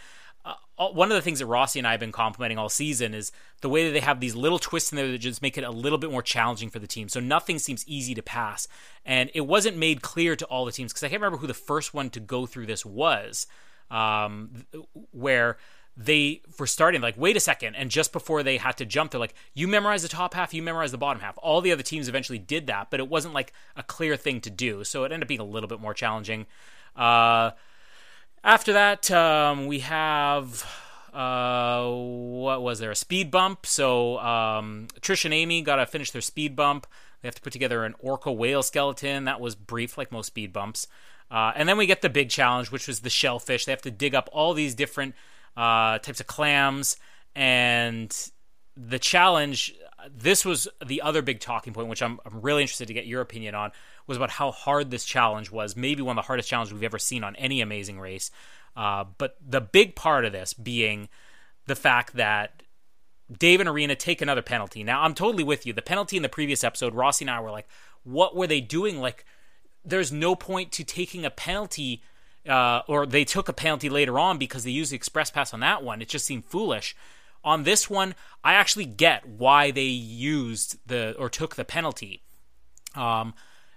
one 0.88 1.12
of 1.12 1.16
the 1.16 1.22
things 1.22 1.40
that 1.40 1.46
Rossi 1.46 1.80
and 1.80 1.88
I 1.88 1.92
have 1.92 2.00
been 2.00 2.12
complimenting 2.12 2.58
all 2.58 2.70
season 2.70 3.14
is 3.14 3.32
the 3.62 3.70
way 3.70 3.86
that 3.86 3.92
they 3.92 4.00
have 4.00 4.20
these 4.20 4.36
little 4.36 4.60
twists 4.60 4.92
in 4.92 4.96
there 4.96 5.12
that 5.12 5.18
just 5.18 5.42
make 5.42 5.58
it 5.58 5.64
a 5.64 5.72
little 5.72 5.98
bit 5.98 6.12
more 6.12 6.22
challenging 6.22 6.70
for 6.70 6.80
the 6.80 6.88
team. 6.88 7.10
So 7.10 7.20
nothing 7.20 7.60
seems 7.60 7.86
easy 7.88 8.16
to 8.16 8.24
pass. 8.24 8.68
And 9.06 9.30
it 9.34 9.42
wasn't 9.42 9.78
made 9.78 10.02
clear 10.02 10.36
to 10.38 10.46
all 10.46 10.66
the 10.66 10.72
teams 10.72 10.94
because 10.94 11.04
I 11.04 11.10
can't 11.10 11.22
remember 11.22 11.38
who 11.38 11.48
the 11.48 11.54
first 11.54 11.94
one 11.94 12.10
to 12.12 12.20
go 12.20 12.46
through 12.46 12.68
this 12.68 12.86
was, 12.86 13.46
um, 13.92 14.66
where 15.12 15.58
they 15.98 16.42
were 16.58 16.68
starting 16.68 17.02
like, 17.02 17.16
wait 17.18 17.36
a 17.36 17.42
second. 17.42 17.76
And 17.76 17.92
just 17.92 18.14
before 18.14 18.42
they 18.42 18.56
had 18.56 18.78
to 18.78 18.86
jump, 18.86 19.12
they're 19.12 19.20
like, 19.20 19.36
you 19.54 19.68
memorize 19.68 20.02
the 20.02 20.08
top 20.08 20.34
half, 20.34 20.54
you 20.54 20.64
memorize 20.64 20.92
the 20.92 20.98
bottom 20.98 21.22
half. 21.22 21.38
All 21.40 21.60
the 21.60 21.74
other 21.74 21.84
teams 21.84 22.08
eventually 22.08 22.40
did 22.40 22.68
that, 22.68 22.90
but 22.90 23.02
it 23.02 23.10
wasn't 23.10 23.34
like 23.34 23.52
a 23.76 23.84
clear 23.84 24.16
thing 24.16 24.40
to 24.42 24.50
do. 24.50 24.86
So 24.86 25.04
it 25.04 25.12
ended 25.12 25.24
up 25.24 25.28
being 25.28 25.42
a 25.42 25.46
little 25.46 25.68
bit 25.68 25.82
more 25.82 25.94
challenging. 25.94 26.46
Uh, 26.96 27.52
after 28.44 28.74
that, 28.74 29.10
um, 29.12 29.68
we 29.68 29.80
have 29.80 30.66
uh, 31.14 31.90
what 31.90 32.62
was 32.62 32.80
there? 32.80 32.92
A 32.92 32.96
speed 32.96 33.32
bump. 33.32 33.66
So 33.66 34.20
um, 34.20 34.88
Trish 35.02 35.26
and 35.26 35.34
Amy 35.34 35.62
got 35.62 35.78
to 35.78 35.86
finish 35.86 36.12
their 36.12 36.22
speed 36.22 36.56
bump. 36.56 36.88
They 37.22 37.28
have 37.28 37.36
to 37.36 37.42
put 37.42 37.54
together 37.54 37.84
an 37.84 37.96
orca 38.00 38.32
whale 38.32 38.64
skeleton. 38.64 39.26
That 39.26 39.42
was 39.42 39.56
brief, 39.56 39.98
like 39.98 40.12
most 40.12 40.28
speed 40.28 40.54
bumps. 40.54 40.88
Uh, 41.32 41.52
and 41.56 41.68
then 41.68 41.78
we 41.78 41.86
get 41.86 42.02
the 42.02 42.10
big 42.10 42.30
challenge, 42.30 42.72
which 42.72 42.88
was 42.88 43.02
the 43.02 43.10
shellfish. 43.10 43.66
They 43.66 43.72
have 43.72 43.82
to 43.84 43.92
dig 43.92 44.16
up 44.16 44.30
all 44.32 44.54
these 44.54 44.74
different 44.74 45.16
uh, 45.58 46.00
types 46.00 46.20
of 46.20 46.28
clams. 46.28 46.98
And 47.36 48.16
the 48.76 49.00
challenge, 49.00 49.76
this 50.10 50.46
was 50.46 50.68
the 50.86 51.02
other 51.02 51.22
big 51.22 51.40
talking 51.40 51.74
point, 51.74 51.88
which 51.88 52.02
I'm, 52.02 52.20
I'm 52.26 52.42
really 52.42 52.62
interested 52.62 52.88
to 52.88 52.94
get 52.94 53.06
your 53.06 53.22
opinion 53.22 53.56
on 53.56 53.72
was 54.08 54.18
about 54.18 54.30
how 54.32 54.52
hard 54.52 54.92
this 54.92 55.06
challenge 55.06 55.52
was. 55.52 55.76
Maybe 55.76 56.02
one 56.02 56.18
of 56.18 56.24
the 56.24 56.28
hardest 56.28 56.50
challenges 56.50 56.74
we've 56.74 56.84
ever 56.84 57.00
seen 57.00 57.24
on 57.24 57.36
any 57.36 57.62
amazing 57.62 58.00
race. 58.00 58.32
Uh, 58.76 59.06
but 59.18 59.38
the 59.46 59.62
big 59.62 59.96
part 59.96 60.26
of 60.26 60.32
this 60.32 60.54
being 60.54 61.10
the 61.66 61.76
fact 61.76 62.16
that 62.16 62.64
Dave 63.32 63.60
and 63.60 63.70
Irina 63.70 63.96
take 63.96 64.22
another 64.22 64.42
penalty. 64.42 64.84
Now, 64.84 65.04
I'm 65.04 65.14
totally 65.14 65.44
with 65.44 65.66
you. 65.66 65.74
The 65.74 65.82
penalty 65.82 66.18
in 66.18 66.24
the 66.24 66.30
previous 66.30 66.64
episode, 66.64 66.96
Rossi 66.96 67.26
and 67.26 67.32
I 67.32 67.40
were 67.42 67.52
like, 67.52 67.68
what 68.04 68.36
were 68.36 68.48
they 68.48 68.62
doing? 68.62 69.00
Like, 69.00 69.26
there's 69.86 70.12
no 70.12 70.36
point 70.36 70.72
to 70.74 70.84
taking 70.84 71.26
a 71.26 71.30
penalty, 71.30 72.02
uh, 72.48 72.82
or 72.88 73.06
they 73.06 73.26
took 73.26 73.48
a 73.48 73.54
penalty 73.54 73.90
later 73.90 74.18
on 74.18 74.38
because 74.38 74.64
they 74.64 74.72
used 74.72 74.92
the 74.92 74.96
express 74.96 75.30
pass 75.30 75.54
on 75.54 75.60
that 75.60 75.84
one. 75.84 76.02
It 76.02 76.10
just 76.10 76.26
seemed 76.26 76.46
foolish. 76.46 76.96
On 77.44 77.64
this 77.64 77.90
one, 77.90 78.16
I 78.44 78.54
actually 78.54 78.86
get 78.86 79.28
why 79.28 79.72
they 79.72 79.84
used 79.84 80.78
the 80.86 81.16
or 81.18 81.30
took 81.30 81.56
the 81.56 81.66
penalty. 81.66 82.24
Um, 82.96 83.34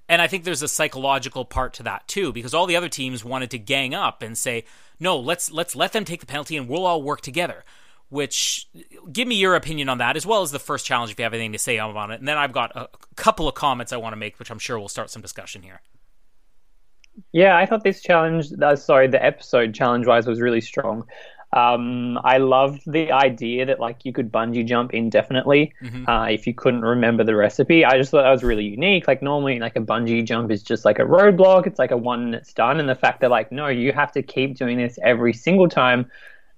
and 0.09 0.21
I 0.21 0.27
think 0.27 0.45
there's 0.45 0.63
a 0.63 0.69
psychological 0.69 1.45
part 1.45 1.75
to 1.75 1.83
that 1.85 2.09
too, 2.09 2.33
because 2.33 2.55
all 2.55 2.67
the 2.67 2.77
other 2.77 2.89
teams 2.89 3.25
wanted 3.25 3.51
to 3.53 3.59
gang 3.59 3.95
up 3.95 4.23
and 4.23 4.37
say, 4.37 4.65
"No, 4.99 5.19
let's 5.19 5.51
let's 5.51 5.77
let 5.77 5.93
them 5.93 6.05
take 6.05 6.21
the 6.21 6.27
penalty 6.27 6.57
and 6.57 6.69
we'll 6.69 6.87
all 6.87 7.03
work 7.03 7.21
together." 7.21 7.65
Which, 8.09 8.69
give 9.11 9.27
me 9.27 9.37
your 9.37 9.55
opinion 9.55 9.89
on 9.89 9.97
that, 9.99 10.19
as 10.19 10.27
well 10.27 10.43
as 10.43 10.51
the 10.51 10.59
first 10.59 10.85
challenge 10.85 11.11
if 11.13 11.19
you 11.19 11.23
have 11.23 11.33
anything 11.33 11.53
to 11.53 11.59
say 11.59 11.79
about 11.79 12.11
it. 12.11 12.19
And 12.19 12.29
then 12.29 12.37
I've 12.37 12.53
got 12.53 12.77
a 12.77 12.91
couple 13.17 13.49
of 13.49 13.55
comments 13.55 13.91
I 13.91 13.97
want 13.97 14.13
to 14.13 14.19
make, 14.19 14.39
which 14.39 14.51
I'm 14.51 14.59
sure 14.59 14.79
will 14.79 14.91
start 14.91 15.09
some 15.09 15.23
discussion 15.23 15.63
here. 15.63 15.81
Yeah, 17.33 17.57
I 17.57 17.65
thought 17.65 17.85
this 17.85 18.03
challenge, 18.03 18.49
uh, 18.61 18.77
sorry, 18.77 19.09
the 19.09 19.25
episode 19.25 19.75
challenge 19.75 20.07
wise 20.07 20.27
was 20.27 20.43
really 20.43 20.61
strong. 20.61 21.07
Um, 21.55 22.19
I 22.25 22.39
loved 22.39 22.81
the 22.91 23.13
idea 23.13 23.67
that 23.67 23.79
like 23.79 24.05
you 24.05 24.13
could 24.13 24.33
bungee 24.33 24.65
jump 24.65 24.95
indefinitely 24.95 25.75
mm-hmm. 25.83 26.09
uh, 26.09 26.27
if 26.29 26.47
you 26.47 26.55
couldn't 26.55 26.81
remember 26.81 27.25
the 27.25 27.37
recipe. 27.37 27.85
I 27.85 27.99
just 27.99 28.11
thought 28.11 28.23
that 28.23 28.31
was 28.31 28.43
really 28.43 28.65
unique. 28.65 29.07
Like 29.07 29.23
normally, 29.23 29.59
like 29.59 29.77
a 29.77 29.81
bungee 29.81 30.25
jump 30.25 30.51
is 30.51 30.63
just 30.63 30.87
like 30.87 30.99
a 30.99 31.03
roadblock. 31.03 31.67
It's 31.67 31.79
like 31.79 31.91
a 31.91 31.97
one 31.97 32.23
and 32.23 32.35
it's 32.35 32.55
done. 32.55 32.81
And 32.81 32.89
the 32.89 32.95
fact 32.95 33.21
that 33.21 33.31
like 33.31 33.53
no, 33.53 33.69
you 33.69 33.93
have 33.93 34.13
to 34.13 34.23
keep 34.23 34.57
doing 34.57 34.79
this 34.79 34.99
every 35.03 35.35
single 35.35 35.69
time 35.69 36.11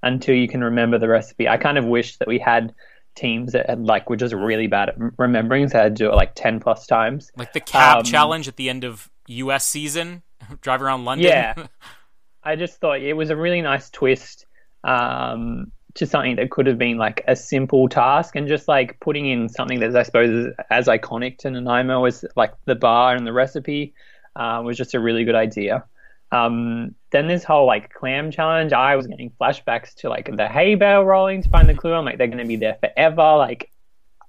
until 0.04 0.36
you 0.36 0.46
can 0.46 0.62
remember 0.62 0.98
the 0.98 1.08
recipe. 1.08 1.48
I 1.48 1.56
kind 1.56 1.76
of 1.76 1.84
wish 1.84 2.16
that 2.18 2.28
we 2.28 2.38
had 2.38 2.72
teams 3.16 3.52
that 3.52 3.68
had 3.68 3.84
like 3.84 4.08
were 4.08 4.16
just 4.16 4.34
really 4.34 4.68
bad 4.68 4.90
at 4.90 4.96
remembering, 5.18 5.68
so 5.68 5.80
I 5.80 5.82
had 5.84 5.96
to 5.96 6.04
do 6.04 6.10
it 6.10 6.14
like 6.14 6.36
ten 6.36 6.60
plus 6.60 6.86
times. 6.86 7.32
Like 7.36 7.52
the 7.52 7.60
cab 7.60 7.98
um, 7.98 8.04
challenge 8.04 8.46
at 8.46 8.56
the 8.56 8.70
end 8.70 8.84
of 8.84 9.10
U.S. 9.26 9.66
season, 9.66 10.22
drive 10.60 10.82
around 10.82 11.04
London. 11.04 11.26
Yeah, 11.26 11.54
I 12.44 12.54
just 12.54 12.78
thought 12.78 13.00
it 13.00 13.14
was 13.14 13.30
a 13.30 13.36
really 13.36 13.60
nice 13.60 13.90
twist 13.90 14.43
um, 14.84 15.72
to 15.94 16.06
something 16.06 16.36
that 16.36 16.50
could 16.50 16.66
have 16.66 16.78
been 16.78 16.98
like 16.98 17.24
a 17.26 17.34
simple 17.34 17.88
task 17.88 18.36
and 18.36 18.48
just 18.48 18.68
like 18.68 18.98
putting 19.00 19.26
in 19.26 19.48
something 19.48 19.80
that's 19.80 19.94
I 19.94 20.02
suppose 20.02 20.30
is 20.30 20.54
as 20.70 20.86
iconic 20.86 21.38
to 21.38 21.50
Nanaimo 21.50 22.04
as 22.04 22.24
like 22.36 22.52
the 22.64 22.74
bar 22.74 23.14
and 23.14 23.26
the 23.26 23.32
recipe 23.32 23.94
uh, 24.36 24.60
was 24.64 24.76
just 24.76 24.94
a 24.94 25.00
really 25.00 25.24
good 25.24 25.34
idea. 25.34 25.84
Um, 26.32 26.96
then 27.12 27.28
this 27.28 27.44
whole 27.44 27.66
like 27.66 27.92
clam 27.92 28.32
challenge, 28.32 28.72
I 28.72 28.96
was 28.96 29.06
getting 29.06 29.30
flashbacks 29.40 29.94
to 29.96 30.08
like 30.08 30.34
the 30.36 30.48
hay 30.48 30.74
bale 30.74 31.04
rolling 31.04 31.42
to 31.42 31.48
find 31.48 31.68
the 31.68 31.74
clue. 31.74 31.92
I'm 31.92 32.04
like, 32.04 32.18
they're 32.18 32.26
going 32.26 32.38
to 32.38 32.44
be 32.44 32.56
there 32.56 32.76
forever. 32.80 33.36
Like, 33.36 33.70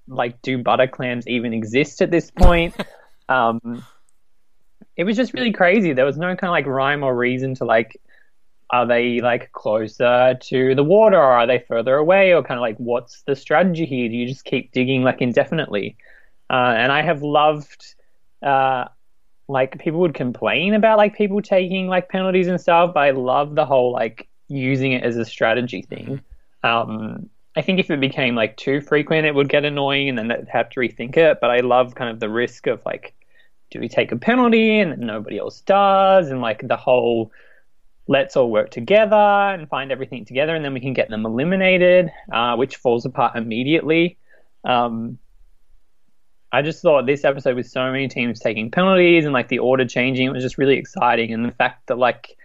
like 0.08 0.39
do 0.44 0.62
butter 0.62 0.88
clams 0.88 1.28
even 1.28 1.52
exist 1.54 2.04
at 2.04 2.12
this 2.12 2.30
point? 2.30 2.76
um, 3.30 3.84
it 4.96 5.04
was 5.04 5.18
just 5.18 5.34
really 5.34 5.52
crazy. 5.52 5.94
There 5.94 6.06
was 6.06 6.18
no 6.18 6.28
kind 6.36 6.50
of 6.50 6.52
like 6.52 6.68
rhyme 6.68 7.04
or 7.04 7.15
reason 7.15 7.56
to 7.56 7.65
like 7.65 8.00
are 8.69 8.86
they 8.86 9.21
like 9.21 9.51
closer 9.51 10.36
to 10.39 10.75
the 10.75 10.84
water? 10.84 11.17
Or 11.17 11.32
are 11.32 11.47
they 11.47 11.60
further 11.67 11.95
away? 11.95 12.34
Or 12.34 12.43
kind 12.43 12.58
of 12.58 12.62
like 12.62 12.78
what's 12.78 13.21
the 13.23 13.36
strategy 13.36 13.86
here? 13.86 14.10
Do 14.10 14.15
you 14.15 14.28
just 14.28 14.45
keep 14.45 14.71
digging 14.71 15.04
like 15.04 15.21
indefinitely? 15.21 15.97
Uh, 16.47 16.75
and 16.78 16.91
i 16.91 17.01
have 17.01 17.23
loved 17.23 17.95
uh, 18.43 18.86
like 19.47 19.80
people 19.80 19.99
would 19.99 20.13
complain 20.13 20.75
about 20.75 20.97
like 20.97 21.15
people 21.15 21.41
taking 21.41 21.88
like 21.88 22.08
penalties 22.08 22.45
and 22.45 22.62
stuff 22.62 22.93
but 22.93 22.99
i 22.99 23.10
love 23.10 23.56
the 23.56 23.65
whole 23.65 23.91
like 23.91 24.28
using 24.47 24.91
it 24.91 25.04
as 25.04 25.17
a 25.17 25.25
strategy 25.25 25.82
thing. 25.82 26.21
Um, 26.63 27.32
i 27.56 27.63
think 27.63 27.80
if 27.80 27.89
it 27.89 27.99
became 27.99 28.36
like 28.36 28.58
too 28.58 28.80
frequent 28.80 29.25
it 29.25 29.34
would 29.34 29.49
get 29.49 29.65
annoying 29.65 30.08
and 30.08 30.19
then 30.19 30.28
they'd 30.28 30.47
have 30.49 30.69
to 30.69 30.80
rethink 30.80 31.17
it 31.17 31.39
but 31.41 31.49
i 31.49 31.62
love 31.62 31.95
kind 31.95 32.12
of 32.12 32.19
the 32.19 32.30
risk 32.30 32.67
of 32.67 32.80
like 32.86 33.15
do 33.71 33.80
we 33.80 33.89
take 33.89 34.12
a 34.12 34.15
penalty 34.15 34.80
and 34.80 34.97
nobody 34.99 35.38
else 35.38 35.62
does? 35.62 36.30
And 36.30 36.41
like 36.41 36.67
the 36.67 36.78
whole 36.78 37.32
let's 38.08 38.36
all 38.38 38.52
work 38.52 38.70
together 38.70 39.15
and 39.15 39.68
find 39.68 39.91
everything 39.91 40.26
together, 40.26 40.56
and 40.56 40.63
then 40.63 40.74
we 40.74 40.80
can 40.80 40.94
get 40.94 41.10
them 41.10 41.26
eliminated, 41.26 42.12
uh, 42.32 42.56
which 42.56 42.76
falls 42.78 43.06
apart 43.06 43.36
immediately. 43.36 44.18
Um, 44.63 45.18
I 46.52 46.62
just 46.62 46.82
thought 46.82 47.06
this 47.06 47.26
episode 47.26 47.56
with 47.56 47.68
so 47.68 47.91
many 47.91 48.08
teams 48.08 48.39
taking 48.39 48.72
penalties 48.72 49.26
and 49.26 49.34
like 49.34 49.50
the 49.50 49.60
order 49.60 49.86
changing, 49.86 50.28
it 50.28 50.32
was 50.32 50.44
just 50.44 50.58
really 50.58 50.78
exciting. 50.78 51.34
And 51.34 51.46
the 51.46 51.52
fact 51.52 51.88
that 51.88 51.98
like 51.98 52.38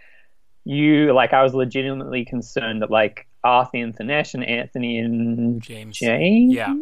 you, 0.65 1.13
like 1.13 1.33
I 1.33 1.43
was 1.43 1.53
legitimately 1.53 2.25
concerned 2.25 2.81
that 2.81 2.91
like 2.91 3.27
Arthi 3.45 3.81
and 3.83 3.95
Thanesh 3.95 4.33
and 4.33 4.43
Anthony 4.43 4.97
and 4.97 5.61
James, 5.61 5.97
James, 5.97 6.53
yeah, 6.53 6.75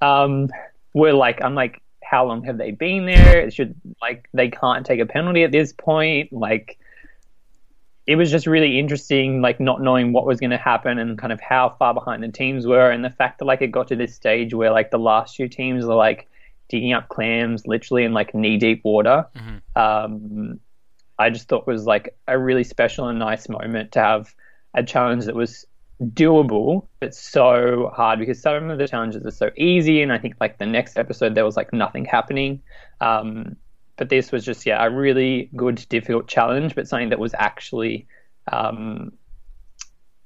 um, 0.00 0.50
were 0.94 1.12
like, 1.12 1.42
I'm 1.42 1.54
like, 1.54 1.82
how 2.02 2.26
long 2.26 2.44
have 2.44 2.58
they 2.58 2.70
been 2.70 3.06
there? 3.06 3.40
It 3.40 3.52
should 3.52 3.74
like 4.00 4.28
they 4.32 4.48
can't 4.48 4.86
take 4.86 5.00
a 5.00 5.06
penalty 5.06 5.44
at 5.44 5.52
this 5.52 5.72
point, 5.72 6.32
like 6.32 6.78
it 8.08 8.16
was 8.16 8.30
just 8.30 8.46
really 8.46 8.78
interesting, 8.78 9.42
like 9.42 9.60
not 9.60 9.82
knowing 9.82 10.14
what 10.14 10.24
was 10.24 10.40
going 10.40 10.50
to 10.50 10.56
happen 10.56 10.98
and 10.98 11.18
kind 11.18 11.30
of 11.30 11.42
how 11.42 11.76
far 11.78 11.92
behind 11.92 12.22
the 12.22 12.28
teams 12.28 12.66
were, 12.66 12.90
and 12.90 13.04
the 13.04 13.10
fact 13.10 13.38
that 13.38 13.44
like 13.44 13.60
it 13.60 13.70
got 13.70 13.86
to 13.88 13.96
this 13.96 14.14
stage 14.14 14.54
where 14.54 14.70
like 14.70 14.90
the 14.90 14.98
last 14.98 15.36
two 15.36 15.46
teams 15.46 15.84
are 15.84 15.94
like 15.94 16.26
digging 16.70 16.94
up 16.94 17.10
clams 17.10 17.66
literally 17.66 18.04
in 18.04 18.14
like 18.14 18.34
knee 18.34 18.56
deep 18.56 18.80
water. 18.82 19.26
Mm-hmm. 19.36 19.78
Um, 19.78 20.58
I 21.18 21.28
just 21.28 21.48
thought 21.48 21.66
was 21.66 21.84
like 21.84 22.16
a 22.26 22.38
really 22.38 22.64
special 22.64 23.08
and 23.08 23.18
nice 23.18 23.46
moment 23.46 23.92
to 23.92 24.00
have 24.00 24.34
a 24.72 24.82
challenge 24.82 25.26
that 25.26 25.34
was 25.34 25.66
doable, 26.02 26.86
but 27.00 27.14
so 27.14 27.92
hard 27.94 28.20
because 28.20 28.40
some 28.40 28.70
of 28.70 28.78
the 28.78 28.88
challenges 28.88 29.26
are 29.26 29.30
so 29.30 29.50
easy. 29.58 30.00
And 30.00 30.14
I 30.14 30.18
think 30.18 30.36
like 30.40 30.56
the 30.56 30.64
next 30.64 30.96
episode, 30.96 31.34
there 31.34 31.44
was 31.44 31.58
like 31.58 31.74
nothing 31.74 32.06
happening. 32.06 32.62
Um, 33.02 33.56
but 33.98 34.08
this 34.08 34.32
was 34.32 34.44
just, 34.44 34.64
yeah, 34.64 34.82
a 34.82 34.88
really 34.88 35.50
good, 35.56 35.84
difficult 35.88 36.28
challenge, 36.28 36.74
but 36.74 36.88
something 36.88 37.10
that 37.10 37.18
was 37.18 37.34
actually 37.36 38.06
um, 38.50 39.12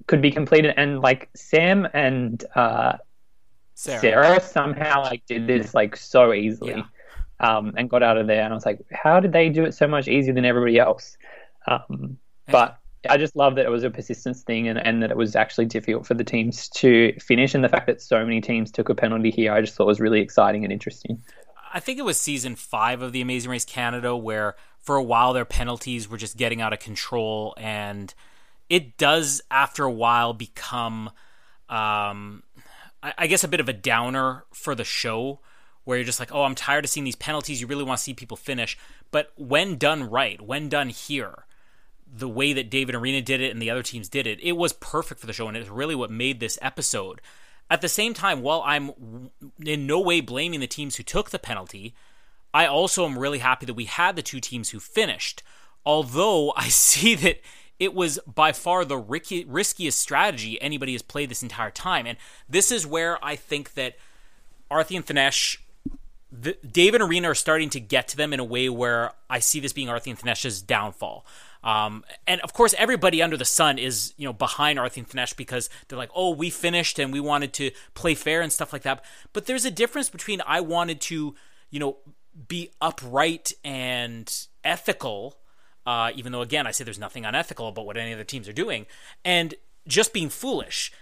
could 0.07 0.23
be 0.23 0.31
completed. 0.31 0.75
And 0.77 1.01
like 1.01 1.31
Sam 1.35 1.89
and 1.95 2.45
uh, 2.55 2.99
Sarah. 3.75 4.01
Sarah. 4.01 4.41
somehow 4.41 5.03
like 5.03 5.25
did 5.27 5.47
this 5.47 5.75
like 5.75 5.97
so 5.97 6.33
easily. 6.33 6.77
Yeah. 6.77 6.85
Um, 7.41 7.75
and 7.77 7.91
got 7.91 8.05
out 8.05 8.19
of 8.19 8.29
there, 8.29 8.45
and 8.45 8.53
I 8.53 8.55
was 8.55 8.65
like, 8.65 8.79
"How 8.93 9.19
did 9.19 9.33
they 9.33 9.49
do 9.49 9.65
it 9.65 9.75
so 9.75 9.89
much 9.89 10.07
easier 10.07 10.33
than 10.33 10.45
everybody 10.45 10.79
else?" 10.79 11.17
Um, 11.67 12.17
but 12.47 12.79
I 13.09 13.17
just 13.17 13.35
love 13.35 13.57
that 13.57 13.67
it 13.67 13.69
was 13.69 13.83
a 13.83 13.91
persistence 13.91 14.43
thing 14.43 14.69
and, 14.69 14.79
and 14.79 15.03
that 15.03 15.11
it 15.11 15.17
was 15.17 15.35
actually 15.35 15.67
difficult 15.67 16.07
for 16.07 16.15
the 16.15 16.23
teams 16.23 16.69
to 16.69 17.13
finish. 17.21 17.55
And 17.55 17.65
the 17.65 17.69
fact 17.69 17.89
that 17.89 18.01
so 18.01 18.25
many 18.25 18.41
teams 18.41 18.71
took 18.71 18.89
a 18.89 18.95
penalty 18.95 19.31
here, 19.31 19.53
I 19.53 19.61
just 19.61 19.75
thought 19.75 19.89
was 19.89 19.99
really 19.99 20.21
exciting 20.21 20.63
and 20.63 20.73
interesting. 20.73 21.21
I 21.73 21.81
think 21.81 21.99
it 21.99 22.05
was 22.05 22.21
season 22.21 22.55
five 22.55 23.01
of 23.01 23.13
the 23.13 23.23
Amazing 23.23 23.51
Race 23.51 23.65
Canada 23.65 24.15
where 24.15 24.57
for 24.79 24.97
a 24.97 25.03
while 25.03 25.33
their 25.33 25.45
penalties 25.45 26.09
were 26.09 26.19
just 26.19 26.37
getting 26.37 26.61
out 26.61 26.73
of 26.73 26.81
control. 26.81 27.55
And 27.57 28.13
it 28.69 28.99
does, 28.99 29.41
after 29.51 29.85
a 29.85 29.91
while, 29.91 30.35
become, 30.35 31.11
um, 31.69 32.43
I, 33.03 33.15
I 33.19 33.27
guess, 33.27 33.45
a 33.45 33.49
bit 33.49 33.61
of 33.61 33.69
a 33.69 33.73
downer 33.73 34.45
for 34.53 34.75
the 34.75 34.85
show 34.85 35.41
where 35.85 35.97
you're 35.97 36.05
just 36.05 36.21
like, 36.21 36.33
oh, 36.35 36.45
I'm 36.45 36.55
tired 36.55 36.85
of 36.85 36.91
seeing 36.91 37.05
these 37.05 37.17
penalties. 37.17 37.61
You 37.61 37.67
really 37.67 37.85
want 37.85 37.99
to 37.99 38.03
see 38.03 38.15
people 38.15 38.37
finish. 38.37 38.79
But 39.11 39.33
when 39.37 39.77
done 39.79 40.11
right, 40.11 40.41
when 40.41 40.69
done 40.69 40.91
here, 40.91 41.47
the 42.15 42.29
way 42.29 42.53
that 42.53 42.71
Dave 42.71 42.89
and 42.89 42.97
Irina 42.97 43.23
did 43.23 43.41
it 43.41 43.51
and 43.51 43.61
the 43.61 43.71
other 43.71 43.83
teams 43.83 44.09
did 44.09 44.27
it, 44.27 44.39
it 44.43 44.53
was 44.53 44.75
perfect 44.75 45.21
for 45.21 45.27
the 45.27 45.33
show, 45.33 45.49
and 45.49 45.57
it's 45.57 45.69
really 45.69 45.95
what 45.95 46.11
made 46.11 46.41
this 46.41 46.59
episode. 46.61 47.21
At 47.73 47.81
the 47.81 47.89
same 47.89 48.13
time, 48.13 48.43
while 48.43 48.63
I'm 48.67 49.31
in 49.65 49.87
no 49.87 49.99
way 49.99 50.21
blaming 50.21 50.61
the 50.61 50.67
teams 50.67 50.97
who 50.97 51.03
took 51.03 51.31
the 51.31 51.39
penalty, 51.39 51.95
I 52.53 52.67
also 52.67 53.07
am 53.07 53.19
really 53.19 53.39
happy 53.39 53.65
that 53.65 53.73
we 53.73 53.87
had 53.87 54.15
the 54.15 54.21
two 54.21 54.41
teams 54.41 54.69
who 54.69 54.79
finished. 54.79 55.43
Although 55.87 56.53
I 56.55 56.69
see 56.69 57.15
that 57.15 57.41
it 57.79 57.95
was 57.95 58.19
by 58.27 58.53
far 58.53 58.85
the 58.85 58.99
riskiest 58.99 59.99
strategy 59.99 60.61
anybody 60.61 60.93
has 60.93 61.01
played 61.01 61.31
this 61.31 61.43
entire 61.43 61.71
time. 61.71 62.07
And 62.07 62.19
this 62.47 62.71
is 62.71 62.87
where 62.87 63.19
I 63.25 63.37
think 63.37 63.73
that 63.73 63.97
Arthi 64.71 64.95
and 64.95 65.07
Thanesh, 65.07 65.57
the, 66.31 66.59
and 66.63 67.03
Arena 67.03 67.31
are 67.31 67.35
starting 67.35 67.71
to 67.71 67.81
get 67.81 68.07
to 68.09 68.19
them 68.19 68.35
in 68.35 68.41
a 68.41 68.45
way 68.45 68.69
where 68.69 69.13
I 69.31 69.39
see 69.39 69.61
this 69.61 69.73
being 69.73 69.89
Arthi 69.89 70.09
and 70.09 70.19
Thanesh's 70.19 70.61
downfall. 70.61 71.25
Um, 71.65 72.05
and 72.27 72.41
of 72.41 72.53
course, 72.53 72.75
everybody 72.77 73.23
under 73.23 73.37
the 73.37 73.45
sun 73.45 73.79
is 73.79 74.15
you 74.17 74.27
know 74.27 74.33
behind 74.33 74.79
Arthi 74.79 74.99
and 74.99 75.09
Thanesh 75.09 75.37
because 75.37 75.71
they're 75.89 75.99
like, 75.99 76.11
oh, 76.15 76.31
we 76.31 76.51
finished 76.51 76.99
and 76.99 77.13
we 77.13 77.21
wanted 77.21 77.53
to 77.55 77.71
play 77.95 78.15
fair 78.15 78.41
and 78.41 78.53
stuff 78.53 78.73
like 78.73 78.83
that. 78.83 79.05
But 79.33 79.47
there's 79.47 79.65
a 79.65 79.71
difference 79.71 80.11
between 80.11 80.41
I 80.47 80.61
wanted 80.61 81.01
to 81.03 81.35
you 81.71 81.81
know 81.81 81.99
be 82.49 82.71
upright 82.81 83.53
and 83.65 84.33
ethical, 84.65 85.39
uh, 85.87 86.11
even 86.15 86.33
though 86.33 86.43
again 86.43 86.67
I 86.67 86.73
say 86.73 86.85
there's 86.85 86.99
nothing 86.99 87.25
unethical 87.25 87.69
about 87.69 87.87
what 87.87 87.97
any 87.97 88.13
of 88.13 88.19
the 88.19 88.25
teams 88.25 88.49
are 88.49 88.53
doing, 88.53 88.87
and 89.25 89.55
just 89.87 90.13
being 90.13 90.29
foolish. 90.29 90.93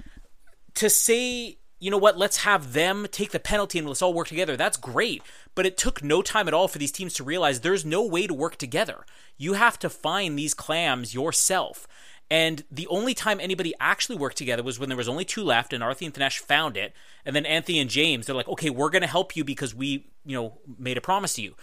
To 0.75 0.89
say 0.89 1.59
you 1.81 1.91
know 1.91 1.99
what, 1.99 2.19
let's 2.19 2.39
have 2.39 2.75
them 2.75 3.07
take 3.11 3.31
the 3.31 3.41
penalty 3.41 3.79
and 3.79 3.89
let's 3.89 4.03
all 4.03 4.13
work 4.13 4.29
together. 4.29 4.57
That's 4.57 4.77
great. 4.77 5.23
But 5.55 5.67
it 5.67 5.79
took 5.79 6.05
no 6.05 6.21
time 6.23 6.47
at 6.47 6.55
all 6.55 6.69
for 6.69 6.79
these 6.79 6.93
teams 6.93 7.15
to 7.15 7.25
realize 7.25 7.61
there's 7.61 7.85
no 7.85 8.05
way 8.07 8.27
to 8.27 8.35
work 8.35 8.57
together. 8.57 9.07
You 9.39 9.55
have 9.55 9.79
to 9.81 9.89
find 9.89 10.39
these 10.39 10.55
clams 10.55 11.15
yourself. 11.15 11.89
And 12.31 12.63
the 12.71 12.87
only 12.87 13.15
time 13.15 13.41
anybody 13.41 13.75
actually 13.81 14.17
worked 14.17 14.37
together 14.37 14.63
was 14.63 14.79
when 14.79 14.89
there 14.89 14.97
was 14.97 15.09
only 15.09 15.25
two 15.25 15.43
left, 15.43 15.73
and 15.73 15.83
Arthi 15.83 16.07
and 16.07 16.15
Thanesh 16.15 16.39
found 16.39 16.77
it. 16.77 16.93
And 17.25 17.35
then 17.35 17.45
Anthony 17.45 17.81
and 17.81 17.91
James, 17.91 18.27
they're 18.27 18.37
like, 18.37 18.49
okay, 18.49 18.71
we're 18.71 18.91
going 18.91 19.03
to 19.03 19.09
help 19.09 19.35
you 19.35 19.43
because 19.43 19.75
we, 19.75 20.07
you 20.25 20.37
know, 20.37 20.59
made 20.79 20.97
a 20.97 21.01
promise 21.01 21.35
to 21.35 21.43
you. 21.43 21.57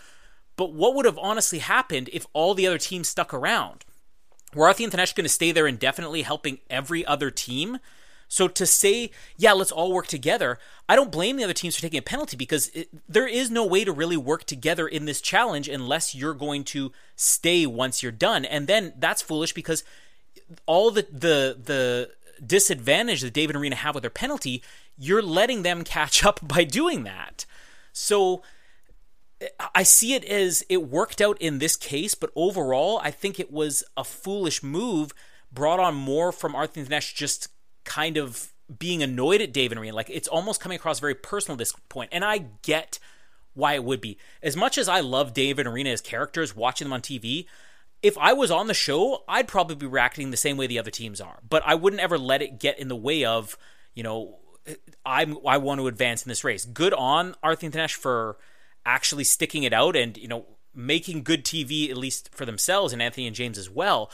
But 0.57 0.73
what 0.73 0.95
would 0.95 1.05
have 1.05 1.19
honestly 1.19 1.59
happened 1.59 2.09
if 2.11 2.25
all 2.33 2.53
the 2.53 2.67
other 2.67 2.79
teams 2.79 3.07
stuck 3.07 3.33
around? 3.33 3.85
Were 4.53 4.65
Arthi 4.65 4.83
and 4.83 4.91
Thanesh 4.91 5.15
going 5.15 5.23
to 5.25 5.29
stay 5.29 5.51
there 5.51 5.67
indefinitely 5.67 6.23
helping 6.23 6.59
every 6.69 7.05
other 7.05 7.31
team? 7.31 7.77
So 8.27 8.47
to 8.47 8.65
say, 8.65 9.11
yeah, 9.37 9.53
let's 9.53 9.71
all 9.71 9.93
work 9.93 10.07
together, 10.07 10.59
I 10.89 10.95
don't 10.95 11.11
blame 11.11 11.37
the 11.37 11.43
other 11.43 11.53
teams 11.53 11.75
for 11.75 11.81
taking 11.81 11.99
a 11.99 12.03
penalty 12.03 12.35
because 12.35 12.69
it, 12.69 12.89
there 13.07 13.27
is 13.27 13.49
no 13.49 13.65
way 13.65 13.85
to 13.85 13.91
really 13.91 14.17
work 14.17 14.43
together 14.43 14.87
in 14.87 15.05
this 15.05 15.21
challenge 15.21 15.67
unless 15.69 16.13
you're 16.13 16.33
going 16.33 16.63
to 16.65 16.91
stay 17.15 17.65
once 17.65 18.03
you're 18.03 18.11
done. 18.11 18.43
And 18.43 18.67
then 18.67 18.93
that's 18.97 19.21
foolish 19.21 19.53
because 19.53 19.83
all 20.65 20.91
the 20.91 21.07
the 21.11 21.57
the 21.61 22.11
disadvantage 22.45 23.21
that 23.21 23.33
Dave 23.33 23.49
and 23.49 23.57
Irina 23.57 23.75
have 23.75 23.95
with 23.95 24.03
their 24.03 24.09
penalty, 24.09 24.63
you're 24.97 25.21
letting 25.21 25.63
them 25.63 25.83
catch 25.83 26.25
up 26.25 26.39
by 26.47 26.63
doing 26.63 27.03
that. 27.03 27.45
So 27.93 28.43
I 29.73 29.83
see 29.83 30.13
it 30.13 30.25
as 30.25 30.63
it 30.67 30.89
worked 30.89 31.21
out 31.21 31.39
in 31.39 31.59
this 31.59 31.75
case, 31.75 32.15
but 32.15 32.31
overall, 32.35 32.99
I 33.03 33.11
think 33.11 33.39
it 33.39 33.51
was 33.51 33.83
a 33.95 34.03
foolish 34.03 34.63
move 34.63 35.13
brought 35.51 35.79
on 35.79 35.95
more 35.95 36.31
from 36.31 36.53
Arthi 36.53 36.77
and 36.77 36.89
Thanesh 36.89 37.13
just 37.13 37.49
kind 37.87 38.17
of 38.17 38.53
being 38.77 39.01
annoyed 39.01 39.41
at 39.41 39.53
Dave 39.53 39.71
and 39.71 39.79
Irina. 39.79 39.95
Like 39.95 40.09
it's 40.09 40.27
almost 40.27 40.61
coming 40.61 40.75
across 40.75 40.99
very 40.99 41.15
personal 41.15 41.55
at 41.55 41.59
this 41.59 41.73
point. 41.89 42.09
And 42.11 42.23
I 42.23 42.45
get 42.61 42.99
why 43.53 43.73
it 43.73 43.83
would 43.83 44.01
be. 44.01 44.17
As 44.43 44.55
much 44.55 44.77
as 44.77 44.87
I 44.87 44.99
love 44.99 45.33
Dave 45.33 45.57
and 45.57 45.67
Irina 45.67 45.89
as 45.89 46.01
characters, 46.01 46.55
watching 46.55 46.85
them 46.85 46.93
on 46.93 47.01
TV, 47.01 47.45
if 48.03 48.17
I 48.19 48.33
was 48.33 48.51
on 48.51 48.67
the 48.67 48.73
show, 48.75 49.23
I'd 49.27 49.47
probably 49.47 49.75
be 49.75 49.87
reacting 49.87 50.29
the 50.29 50.37
same 50.37 50.57
way 50.57 50.67
the 50.67 50.77
other 50.77 50.91
teams 50.91 51.19
are. 51.19 51.39
But 51.47 51.63
I 51.65 51.73
wouldn't 51.73 52.01
ever 52.01 52.17
let 52.17 52.43
it 52.43 52.59
get 52.59 52.77
in 52.77 52.89
the 52.89 52.95
way 52.95 53.25
of, 53.25 53.57
you 53.95 54.03
know, 54.03 54.37
I'm 55.05 55.37
I 55.47 55.57
want 55.57 55.79
to 55.79 55.87
advance 55.87 56.23
in 56.23 56.29
this 56.29 56.43
race. 56.43 56.65
Good 56.65 56.93
on 56.93 57.35
Arthi 57.43 57.63
and 57.63 57.73
Thanesh 57.73 57.95
for 57.95 58.37
actually 58.85 59.23
sticking 59.23 59.63
it 59.63 59.73
out 59.73 59.95
and, 59.95 60.17
you 60.17 60.27
know, 60.27 60.45
making 60.75 61.23
good 61.23 61.43
TV 61.43 61.89
at 61.89 61.97
least 61.97 62.29
for 62.35 62.45
themselves 62.45 62.93
and 62.93 63.01
Anthony 63.01 63.25
and 63.25 63.35
James 63.35 63.57
as 63.57 63.69
well. 63.69 64.11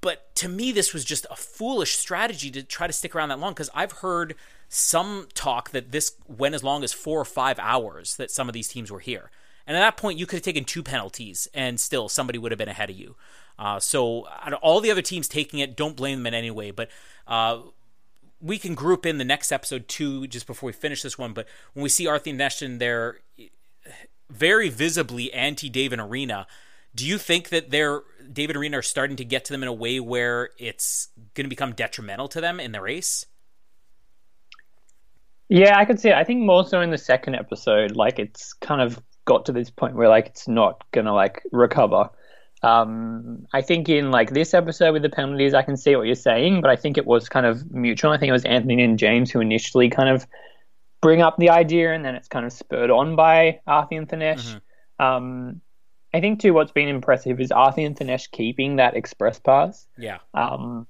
But 0.00 0.34
to 0.36 0.48
me, 0.48 0.72
this 0.72 0.94
was 0.94 1.04
just 1.04 1.26
a 1.30 1.36
foolish 1.36 1.96
strategy 1.96 2.50
to 2.52 2.62
try 2.62 2.86
to 2.86 2.92
stick 2.92 3.14
around 3.14 3.28
that 3.28 3.38
long 3.38 3.52
because 3.52 3.70
I've 3.74 3.92
heard 3.92 4.34
some 4.68 5.28
talk 5.34 5.70
that 5.70 5.92
this 5.92 6.14
went 6.26 6.54
as 6.54 6.64
long 6.64 6.82
as 6.84 6.92
four 6.92 7.20
or 7.20 7.24
five 7.24 7.58
hours 7.58 8.16
that 8.16 8.30
some 8.30 8.48
of 8.48 8.54
these 8.54 8.68
teams 8.68 8.90
were 8.90 9.00
here. 9.00 9.30
And 9.66 9.76
at 9.76 9.80
that 9.80 9.96
point, 9.96 10.18
you 10.18 10.26
could 10.26 10.36
have 10.36 10.44
taken 10.44 10.64
two 10.64 10.82
penalties 10.82 11.48
and 11.52 11.78
still 11.78 12.08
somebody 12.08 12.38
would 12.38 12.50
have 12.50 12.58
been 12.58 12.68
ahead 12.68 12.90
of 12.90 12.96
you. 12.96 13.16
Uh, 13.58 13.78
so 13.78 14.22
all 14.62 14.80
the 14.80 14.90
other 14.90 15.02
teams 15.02 15.28
taking 15.28 15.60
it, 15.60 15.76
don't 15.76 15.96
blame 15.96 16.18
them 16.18 16.26
in 16.28 16.34
any 16.34 16.50
way. 16.50 16.70
But 16.70 16.88
uh, 17.26 17.60
we 18.40 18.58
can 18.58 18.74
group 18.74 19.04
in 19.04 19.18
the 19.18 19.24
next 19.24 19.52
episode 19.52 19.86
too, 19.86 20.26
just 20.26 20.46
before 20.46 20.68
we 20.68 20.72
finish 20.72 21.02
this 21.02 21.18
one. 21.18 21.34
But 21.34 21.46
when 21.74 21.82
we 21.82 21.90
see 21.90 22.06
Arthi 22.06 22.34
Neshton, 22.34 22.78
they're 22.78 23.18
very 24.30 24.68
visibly 24.68 25.32
anti 25.32 25.68
Dave 25.68 25.92
and 25.92 26.00
Irina. 26.00 26.46
Do 26.94 27.06
you 27.06 27.18
think 27.18 27.50
that 27.50 27.70
they're 27.70 28.02
Dave 28.32 28.50
and 28.50 28.56
Irina 28.56 28.78
are 28.78 28.82
starting 28.82 29.16
to 29.16 29.24
get 29.24 29.44
to 29.46 29.52
them 29.52 29.62
in 29.62 29.68
a 29.68 29.72
way 29.72 30.00
where 30.00 30.50
it's 30.58 31.08
going 31.34 31.44
to 31.44 31.48
become 31.48 31.72
detrimental 31.72 32.28
to 32.28 32.40
them 32.40 32.60
in 32.60 32.72
the 32.72 32.80
race? 32.80 33.26
Yeah, 35.48 35.76
I 35.76 35.84
could 35.84 35.98
see 35.98 36.10
it. 36.10 36.14
I 36.14 36.22
think 36.22 36.44
more 36.44 36.64
so 36.64 36.80
in 36.80 36.90
the 36.90 36.98
second 36.98 37.34
episode, 37.34 37.96
like 37.96 38.20
it's 38.20 38.52
kind 38.52 38.80
of 38.80 39.00
got 39.24 39.46
to 39.46 39.52
this 39.52 39.68
point 39.68 39.96
where 39.96 40.08
like 40.08 40.26
it's 40.26 40.46
not 40.46 40.84
gonna 40.92 41.12
like 41.12 41.42
recover. 41.50 42.10
Um, 42.62 43.46
I 43.52 43.62
think 43.62 43.88
in 43.88 44.10
like 44.10 44.30
this 44.30 44.54
episode 44.54 44.92
with 44.92 45.02
the 45.02 45.08
penalties, 45.08 45.54
I 45.54 45.62
can 45.62 45.76
see 45.76 45.96
what 45.96 46.06
you're 46.06 46.14
saying, 46.14 46.60
but 46.60 46.70
I 46.70 46.76
think 46.76 46.98
it 46.98 47.06
was 47.06 47.28
kind 47.28 47.46
of 47.46 47.70
mutual. 47.70 48.12
I 48.12 48.18
think 48.18 48.28
it 48.28 48.32
was 48.32 48.44
Anthony 48.44 48.82
and 48.84 48.98
James 48.98 49.30
who 49.30 49.40
initially 49.40 49.88
kind 49.88 50.08
of 50.08 50.26
bring 51.00 51.20
up 51.20 51.36
the 51.36 51.50
idea, 51.50 51.92
and 51.92 52.04
then 52.04 52.14
it's 52.14 52.28
kind 52.28 52.46
of 52.46 52.52
spurred 52.52 52.90
on 52.90 53.16
by 53.16 53.60
Arthi 53.66 53.98
and 53.98 54.08
Thanesh. 54.08 54.60
Mm-hmm. 55.00 55.04
Um, 55.04 55.60
I 56.12 56.20
think 56.20 56.40
too, 56.40 56.52
what's 56.54 56.72
been 56.72 56.88
impressive 56.88 57.40
is 57.40 57.50
Arthi 57.50 57.86
and 57.86 57.96
Thanesh 57.96 58.30
keeping 58.30 58.76
that 58.76 58.96
express 58.96 59.38
pass. 59.38 59.86
Yeah. 59.96 60.18
Um, 60.34 60.86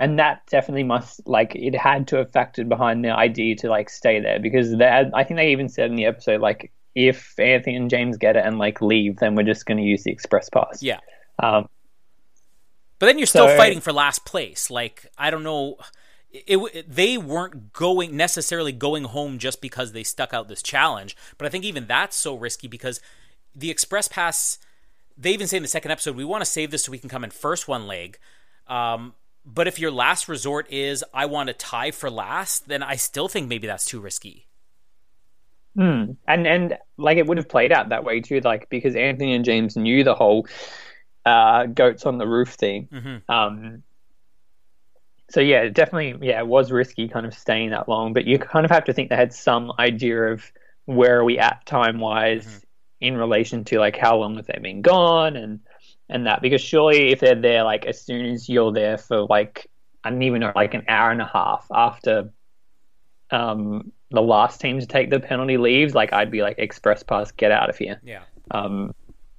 and 0.00 0.18
that 0.18 0.42
definitely 0.48 0.82
must 0.82 1.26
like 1.26 1.54
it 1.54 1.74
had 1.74 2.08
to 2.08 2.16
have 2.16 2.30
factored 2.30 2.68
behind 2.68 3.04
the 3.04 3.10
idea 3.10 3.56
to 3.56 3.70
like 3.70 3.88
stay 3.88 4.20
there 4.20 4.38
because 4.40 4.76
they 4.76 5.10
I 5.14 5.24
think 5.24 5.38
they 5.38 5.52
even 5.52 5.68
said 5.68 5.88
in 5.88 5.96
the 5.96 6.04
episode 6.04 6.40
like 6.40 6.72
if 6.94 7.38
Anthony 7.38 7.76
and 7.76 7.88
James 7.90 8.16
get 8.16 8.36
it 8.36 8.44
and 8.44 8.58
like 8.58 8.80
leave, 8.80 9.18
then 9.18 9.34
we're 9.34 9.44
just 9.44 9.66
going 9.66 9.78
to 9.78 9.84
use 9.84 10.04
the 10.04 10.12
express 10.12 10.48
pass. 10.48 10.82
Yeah. 10.82 11.00
Um, 11.40 11.68
but 12.98 13.06
then 13.06 13.18
you're 13.18 13.26
still 13.26 13.48
so, 13.48 13.56
fighting 13.56 13.80
for 13.80 13.92
last 13.92 14.24
place. 14.24 14.70
Like 14.70 15.06
I 15.16 15.30
don't 15.30 15.42
know. 15.42 15.76
It, 16.30 16.58
it, 16.74 16.92
they 16.92 17.16
weren't 17.16 17.72
going 17.72 18.16
necessarily 18.16 18.72
going 18.72 19.04
home 19.04 19.38
just 19.38 19.60
because 19.60 19.92
they 19.92 20.02
stuck 20.02 20.34
out 20.34 20.48
this 20.48 20.62
challenge, 20.62 21.16
but 21.38 21.46
I 21.46 21.48
think 21.48 21.64
even 21.64 21.86
that's 21.86 22.16
so 22.16 22.34
risky 22.34 22.66
because 22.66 23.00
the 23.54 23.70
express 23.70 24.08
pass 24.08 24.58
they 25.16 25.32
even 25.32 25.46
say 25.46 25.56
in 25.56 25.62
the 25.62 25.68
second 25.68 25.90
episode 25.90 26.16
we 26.16 26.24
want 26.24 26.42
to 26.42 26.50
save 26.50 26.70
this 26.70 26.84
so 26.84 26.92
we 26.92 26.98
can 26.98 27.08
come 27.08 27.24
in 27.24 27.30
first 27.30 27.68
one 27.68 27.86
leg 27.86 28.18
um, 28.66 29.14
but 29.44 29.68
if 29.68 29.78
your 29.78 29.90
last 29.90 30.28
resort 30.28 30.70
is 30.70 31.04
i 31.12 31.26
want 31.26 31.48
to 31.48 31.52
tie 31.52 31.90
for 31.90 32.10
last 32.10 32.68
then 32.68 32.82
i 32.82 32.96
still 32.96 33.28
think 33.28 33.48
maybe 33.48 33.66
that's 33.66 33.84
too 33.84 34.00
risky 34.00 34.46
Hmm. 35.76 36.12
And 36.28 36.46
and 36.46 36.78
like 36.96 37.18
it 37.18 37.26
would 37.26 37.36
have 37.36 37.48
played 37.48 37.72
out 37.72 37.88
that 37.88 38.04
way 38.04 38.20
too, 38.20 38.40
like 38.40 38.68
because 38.68 38.94
Anthony 38.94 39.34
and 39.34 39.44
James 39.44 39.76
knew 39.76 40.04
the 40.04 40.14
whole 40.14 40.46
uh, 41.26 41.66
goats 41.66 42.06
on 42.06 42.18
the 42.18 42.26
roof 42.26 42.50
thing. 42.50 42.88
Mm-hmm. 42.92 43.30
Um, 43.30 43.82
so 45.30 45.40
yeah, 45.40 45.68
definitely, 45.68 46.28
yeah, 46.28 46.38
it 46.38 46.46
was 46.46 46.70
risky 46.70 47.08
kind 47.08 47.26
of 47.26 47.34
staying 47.34 47.70
that 47.70 47.88
long, 47.88 48.12
but 48.12 48.24
you 48.24 48.38
kind 48.38 48.64
of 48.64 48.70
have 48.70 48.84
to 48.84 48.92
think 48.92 49.10
they 49.10 49.16
had 49.16 49.32
some 49.32 49.72
idea 49.78 50.32
of 50.32 50.44
where 50.84 51.18
are 51.18 51.24
we 51.24 51.38
at 51.38 51.64
time 51.66 51.98
wise 51.98 52.46
mm-hmm. 52.46 52.63
In 53.04 53.16
relation 53.16 53.64
to 53.64 53.78
like 53.78 53.96
how 53.96 54.16
long 54.16 54.36
have 54.36 54.46
they 54.46 54.58
been 54.60 54.82
gone 54.82 55.36
and 55.36 55.60
and 56.08 56.26
that 56.26 56.42
because 56.42 56.60
surely 56.60 57.10
if 57.10 57.20
they're 57.20 57.34
there 57.34 57.64
like 57.64 57.86
as 57.86 58.00
soon 58.00 58.26
as 58.26 58.48
you're 58.48 58.72
there 58.72 58.98
for 58.98 59.22
like 59.22 59.70
I 60.02 60.10
don't 60.10 60.22
even 60.22 60.40
know 60.40 60.52
like 60.54 60.74
an 60.74 60.84
hour 60.88 61.10
and 61.10 61.22
a 61.22 61.30
half 61.32 61.66
after 61.72 62.30
um 63.30 63.92
the 64.14 64.22
last 64.22 64.60
team 64.60 64.80
to 64.80 64.86
take 64.86 65.10
the 65.10 65.20
penalty 65.20 65.58
leaves, 65.58 65.94
like 65.94 66.12
I'd 66.12 66.30
be 66.30 66.40
like 66.42 66.58
express 66.58 67.02
pass, 67.02 67.30
get 67.32 67.50
out 67.50 67.68
of 67.68 67.76
here. 67.76 68.00
Yeah. 68.04 68.22
Um, 68.50 68.94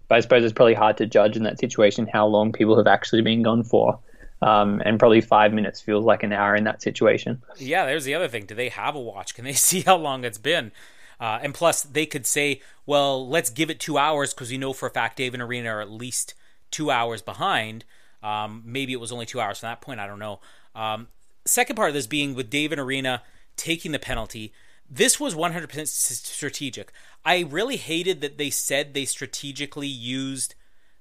but 0.08 0.16
I 0.16 0.20
suppose 0.20 0.44
it's 0.44 0.54
probably 0.54 0.76
hard 0.76 0.98
to 0.98 1.08
judge 1.08 1.36
in 1.36 1.44
that 1.44 1.60
situation 1.60 2.08
how 2.12 2.28
long 2.28 2.52
people 2.52 2.78
have 2.78 2.88
actually 2.88 3.22
been 3.22 3.42
gone 3.42 3.64
for. 3.64 4.00
Um, 4.42 4.82
and 4.86 5.00
probably 5.00 5.22
five 5.22 5.54
minutes 5.54 5.82
feels 5.82 6.06
like 6.06 6.22
an 6.22 6.32
hour 6.32 6.56
in 6.56 6.66
that 6.66 6.82
situation. 6.82 7.42
Yeah, 7.58 7.86
there's 7.86 8.04
the 8.04 8.14
other 8.14 8.28
thing. 8.28 8.46
Do 8.46 8.54
they 8.54 8.70
have 8.70 8.94
a 8.94 9.00
watch? 9.00 9.34
Can 9.34 9.46
they 9.46 9.54
see 9.70 9.82
how 9.82 9.96
long 9.96 10.24
it's 10.24 10.38
been? 10.38 10.72
Uh, 11.20 11.40
and 11.42 11.54
plus, 11.54 11.84
they 11.84 12.06
could 12.06 12.26
say, 12.26 12.62
well, 12.86 13.28
let's 13.28 13.50
give 13.50 13.70
it 13.70 13.80
two 13.80 13.98
hours 13.98 14.34
because 14.34 14.52
we 14.52 14.58
know 14.58 14.74
for 14.74 14.88
a 14.88 14.92
fact 14.92 15.18
Dave 15.18 15.34
and 15.34 15.42
Irina 15.42 15.70
are 15.70 15.82
at 15.82 15.90
least 15.90 16.34
two 16.72 16.92
hours 16.92 17.22
behind. 17.22 17.86
Um, 18.22 18.64
maybe 18.66 18.94
it 18.94 19.00
was 19.00 19.12
only 19.12 19.26
two 19.26 19.40
hours 19.40 19.60
from 19.60 19.68
that 19.68 19.82
point. 19.82 20.00
I 20.00 20.08
don't 20.08 20.20
know. 20.20 20.40
Um, 20.74 21.08
second 21.46 21.76
part 21.76 21.90
of 21.90 21.94
this 21.94 22.08
being 22.08 22.36
with 22.36 22.50
Dave 22.50 22.72
and 22.72 22.82
Irina 22.82 23.22
taking 23.56 23.92
the 23.92 24.00
penalty. 24.00 24.54
This 24.90 25.20
was 25.20 25.34
100% 25.34 25.88
strategic. 25.88 26.92
I 27.24 27.40
really 27.40 27.78
hated 27.78 28.22
that 28.22 28.38
they 28.38 28.50
said 28.50 28.94
they 28.94 29.06
strategically 29.06 29.88
used 29.88 30.56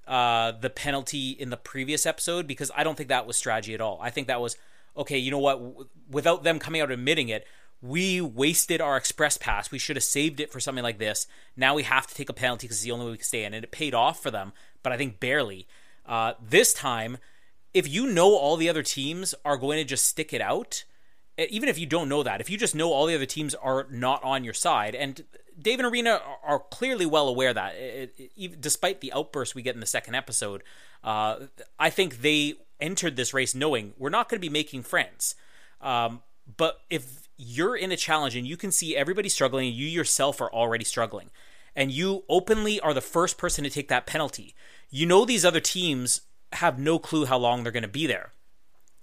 uh, 0.06 0.52
the 0.52 0.70
penalty 0.70 1.30
in 1.30 1.50
the 1.50 1.56
previous 1.56 2.06
episode 2.06 2.46
because 2.46 2.70
I 2.76 2.84
don't 2.84 2.96
think 2.96 3.08
that 3.08 3.26
was 3.26 3.36
strategy 3.36 3.74
at 3.74 3.80
all. 3.80 3.98
I 4.02 4.10
think 4.10 4.28
that 4.28 4.40
was 4.40 4.56
okay. 4.96 5.18
You 5.18 5.30
know 5.30 5.38
what? 5.38 5.60
Without 6.10 6.44
them 6.44 6.58
coming 6.58 6.80
out 6.80 6.90
admitting 6.90 7.28
it, 7.28 7.46
we 7.84 8.18
wasted 8.18 8.80
our 8.80 8.96
express 8.96 9.36
pass. 9.36 9.70
We 9.70 9.78
should 9.78 9.96
have 9.96 10.04
saved 10.04 10.40
it 10.40 10.50
for 10.50 10.58
something 10.58 10.82
like 10.82 10.98
this. 10.98 11.26
Now 11.54 11.74
we 11.74 11.82
have 11.82 12.06
to 12.06 12.14
take 12.14 12.30
a 12.30 12.32
penalty 12.32 12.66
because 12.66 12.78
it's 12.78 12.84
the 12.84 12.92
only 12.92 13.04
way 13.04 13.12
we 13.12 13.18
can 13.18 13.26
stay 13.26 13.44
in, 13.44 13.52
and 13.52 13.62
it 13.62 13.70
paid 13.70 13.94
off 13.94 14.22
for 14.22 14.30
them, 14.30 14.52
but 14.82 14.92
I 14.92 14.96
think 14.96 15.20
barely. 15.20 15.66
Uh, 16.06 16.32
this 16.40 16.72
time, 16.72 17.18
if 17.74 17.86
you 17.86 18.06
know 18.06 18.34
all 18.36 18.56
the 18.56 18.70
other 18.70 18.82
teams 18.82 19.34
are 19.44 19.58
going 19.58 19.76
to 19.76 19.84
just 19.84 20.06
stick 20.06 20.32
it 20.32 20.40
out, 20.40 20.84
even 21.36 21.68
if 21.68 21.78
you 21.78 21.84
don't 21.84 22.08
know 22.08 22.22
that, 22.22 22.40
if 22.40 22.48
you 22.48 22.56
just 22.56 22.74
know 22.74 22.90
all 22.90 23.04
the 23.04 23.14
other 23.14 23.26
teams 23.26 23.54
are 23.56 23.86
not 23.90 24.22
on 24.24 24.44
your 24.44 24.54
side, 24.54 24.94
and 24.94 25.22
Dave 25.60 25.78
and 25.78 25.86
Irina 25.86 26.22
are 26.42 26.60
clearly 26.60 27.04
well 27.04 27.28
aware 27.28 27.52
that, 27.52 27.74
it, 27.74 28.14
it, 28.34 28.60
despite 28.62 29.02
the 29.02 29.12
outburst 29.12 29.54
we 29.54 29.60
get 29.60 29.74
in 29.74 29.80
the 29.80 29.86
second 29.86 30.14
episode, 30.14 30.62
uh, 31.02 31.36
I 31.78 31.90
think 31.90 32.22
they 32.22 32.54
entered 32.80 33.16
this 33.16 33.34
race 33.34 33.54
knowing 33.54 33.92
we're 33.98 34.08
not 34.08 34.30
going 34.30 34.38
to 34.40 34.46
be 34.46 34.52
making 34.52 34.84
friends. 34.84 35.34
Um, 35.82 36.22
but 36.56 36.80
if 36.88 37.23
you're 37.36 37.76
in 37.76 37.92
a 37.92 37.96
challenge 37.96 38.36
and 38.36 38.46
you 38.46 38.56
can 38.56 38.72
see 38.72 38.96
everybody 38.96 39.28
struggling, 39.28 39.68
and 39.68 39.76
you 39.76 39.86
yourself 39.86 40.40
are 40.40 40.52
already 40.52 40.84
struggling, 40.84 41.30
and 41.74 41.90
you 41.90 42.24
openly 42.28 42.80
are 42.80 42.94
the 42.94 43.00
first 43.00 43.38
person 43.38 43.64
to 43.64 43.70
take 43.70 43.88
that 43.88 44.06
penalty, 44.06 44.54
you 44.90 45.06
know 45.06 45.24
these 45.24 45.44
other 45.44 45.60
teams 45.60 46.22
have 46.52 46.78
no 46.78 46.98
clue 46.98 47.26
how 47.26 47.36
long 47.36 47.62
they're 47.62 47.72
going 47.72 47.82
to 47.82 47.88
be 47.88 48.06
there 48.06 48.30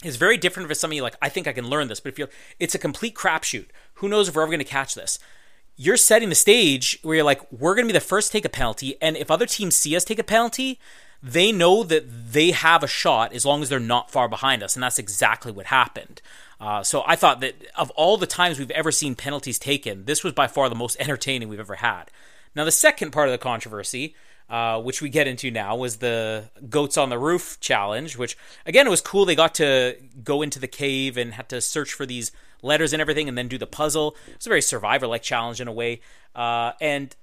it's 0.04 0.18
very 0.18 0.38
different 0.38 0.68
for 0.68 0.76
somebody 0.76 1.02
like 1.02 1.16
I 1.22 1.30
think 1.30 1.48
I 1.48 1.54
can 1.54 1.68
learn 1.68 1.88
this, 1.88 2.00
but 2.00 2.12
if 2.12 2.20
you 2.20 2.28
it's 2.60 2.76
a 2.76 2.80
complete 2.80 3.16
crapshoot. 3.16 3.68
Who 3.96 4.10
knows 4.10 4.28
if 4.28 4.36
we're 4.36 4.42
ever 4.44 4.52
going 4.52 4.60
to 4.60 4.66
catch 4.66 4.96
this? 4.96 5.20
You're 5.76 5.98
setting 5.98 6.30
the 6.30 6.36
stage 6.36 7.00
where 7.02 7.16
you're 7.16 7.24
like, 7.24 7.42
we're 7.52 7.76
going 7.76 7.88
to 7.88 7.94
be 7.94 7.98
the 7.98 8.06
first 8.06 8.28
to 8.28 8.34
take 8.34 8.46
a 8.46 8.50
penalty, 8.50 8.96
and 9.02 9.16
if 9.16 9.32
other 9.32 9.46
teams 9.46 9.76
see 9.76 9.96
us 9.96 10.04
take 10.04 10.20
a 10.20 10.24
penalty, 10.24 10.80
they 11.24 11.52
know 11.52 11.84
that 11.84 12.34
they 12.34 12.52
have 12.52 12.84
a 12.84 12.88
shot 12.88 13.34
as 13.34 13.46
long 13.46 13.62
as 13.62 13.70
they're 13.70 13.80
not 13.80 14.12
far 14.12 14.28
behind 14.28 14.64
us, 14.64 14.76
and 14.76 14.84
that's 14.84 15.00
exactly 15.00 15.52
what 15.52 15.68
happened. 15.68 16.22
Uh, 16.62 16.84
so 16.84 17.04
I 17.06 17.16
thought 17.16 17.42
that 17.42 17.56
of 17.76 17.90
all 17.92 18.18
the 18.18 18.28
times 18.28 18.60
we've 18.60 18.72
ever 18.72 18.92
seen 18.92 19.16
penalties 19.16 19.58
taken, 19.60 20.06
this 20.06 20.24
was 20.24 20.32
by 20.32 20.48
far 20.48 20.70
the 20.70 20.76
most 20.76 20.96
entertaining 21.00 21.50
we've 21.50 21.60
ever 21.60 21.76
had. 21.76 22.06
Now, 22.56 22.66
the 22.66 22.72
second 22.72 23.12
part 23.12 23.28
of 23.28 23.32
the 23.32 23.38
controversy 23.38 24.16
uh, 24.52 24.82
which 24.82 25.02
we 25.02 25.08
get 25.08 25.28
into 25.28 25.50
now, 25.50 25.78
was 25.78 25.98
the 25.98 26.50
Goats 26.70 26.98
on 26.98 27.10
the 27.10 27.18
Roof 27.18 27.58
challenge, 27.62 28.18
which, 28.18 28.38
again, 28.66 28.86
it 28.86 28.90
was 28.90 29.00
cool. 29.00 29.24
They 29.24 29.34
got 29.34 29.56
to 29.56 29.96
go 30.26 30.42
into 30.42 30.60
the 30.60 30.68
cave 30.68 31.16
and 31.16 31.34
had 31.34 31.48
to 31.50 31.62
search 31.62 31.94
for 31.94 32.06
these 32.06 32.34
letters 32.62 32.92
and 32.92 33.02
everything 33.02 33.30
and 33.30 33.38
then 33.38 33.48
do 33.48 33.58
the 33.58 33.66
puzzle. 33.66 34.18
It 34.28 34.36
was 34.36 34.48
a 34.48 34.50
very 34.50 34.62
survivor 34.62 35.08
like 35.08 35.22
challenge 35.22 35.62
in 35.62 35.70
a 35.70 35.72
way. 35.72 36.02
Uh, 36.36 36.74
and 36.82 37.16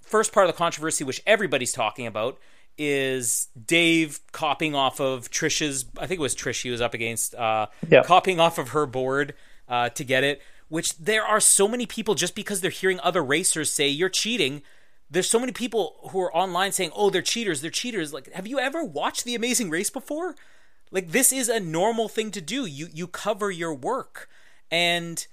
first 0.00 0.32
part 0.32 0.46
of 0.46 0.54
the 0.54 0.56
controversy, 0.56 1.04
which 1.04 1.22
everybody's 1.26 1.72
talking 1.72 2.06
about, 2.06 2.38
is 2.78 3.48
Dave 3.66 4.20
copying 4.32 4.74
off 4.74 5.00
of 5.00 5.30
Trisha's. 5.30 5.84
I 5.98 6.06
think 6.06 6.18
it 6.18 6.22
was 6.22 6.34
Trish 6.34 6.62
he 6.62 6.70
was 6.70 6.80
up 6.80 6.94
against, 6.94 7.34
uh, 7.34 7.66
yeah. 7.88 8.02
copying 8.02 8.40
off 8.40 8.58
of 8.58 8.70
her 8.70 8.86
board 8.86 9.34
uh, 9.68 9.90
to 9.90 10.04
get 10.04 10.24
it. 10.24 10.40
Which 10.68 10.96
there 10.98 11.24
are 11.24 11.40
so 11.40 11.66
many 11.66 11.84
people 11.84 12.14
just 12.14 12.34
because 12.34 12.60
they're 12.60 12.70
hearing 12.70 13.00
other 13.00 13.24
racers 13.24 13.72
say 13.72 13.88
you're 13.88 14.08
cheating 14.08 14.62
there's 15.10 15.28
so 15.28 15.40
many 15.40 15.52
people 15.52 15.96
who 16.10 16.20
are 16.20 16.34
online 16.34 16.72
saying, 16.72 16.92
"Oh, 16.94 17.10
they're 17.10 17.20
cheaters, 17.20 17.60
they're 17.60 17.70
cheaters." 17.70 18.12
Like, 18.12 18.32
have 18.32 18.46
you 18.46 18.58
ever 18.58 18.84
watched 18.84 19.24
The 19.24 19.34
Amazing 19.34 19.70
Race 19.70 19.90
before? 19.90 20.36
Like, 20.92 21.10
this 21.10 21.32
is 21.32 21.48
a 21.48 21.60
normal 21.60 22.08
thing 22.08 22.30
to 22.30 22.40
do. 22.40 22.64
You 22.64 22.88
you 22.92 23.08
cover 23.08 23.50
your 23.50 23.74
work, 23.74 24.28
and 24.70 25.26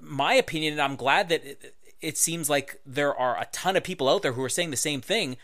my 0.00 0.34
opinion, 0.34 0.74
and 0.74 0.82
I'm 0.82 0.96
glad 0.96 1.30
that 1.30 1.44
it, 1.44 1.74
it 2.00 2.18
seems 2.18 2.50
like 2.50 2.80
there 2.84 3.14
are 3.14 3.40
a 3.40 3.48
ton 3.52 3.76
of 3.76 3.84
people 3.84 4.08
out 4.08 4.22
there 4.22 4.32
who 4.32 4.44
are 4.44 4.50
saying 4.50 4.70
the 4.70 4.76
same 4.76 5.00
thing. 5.00 5.38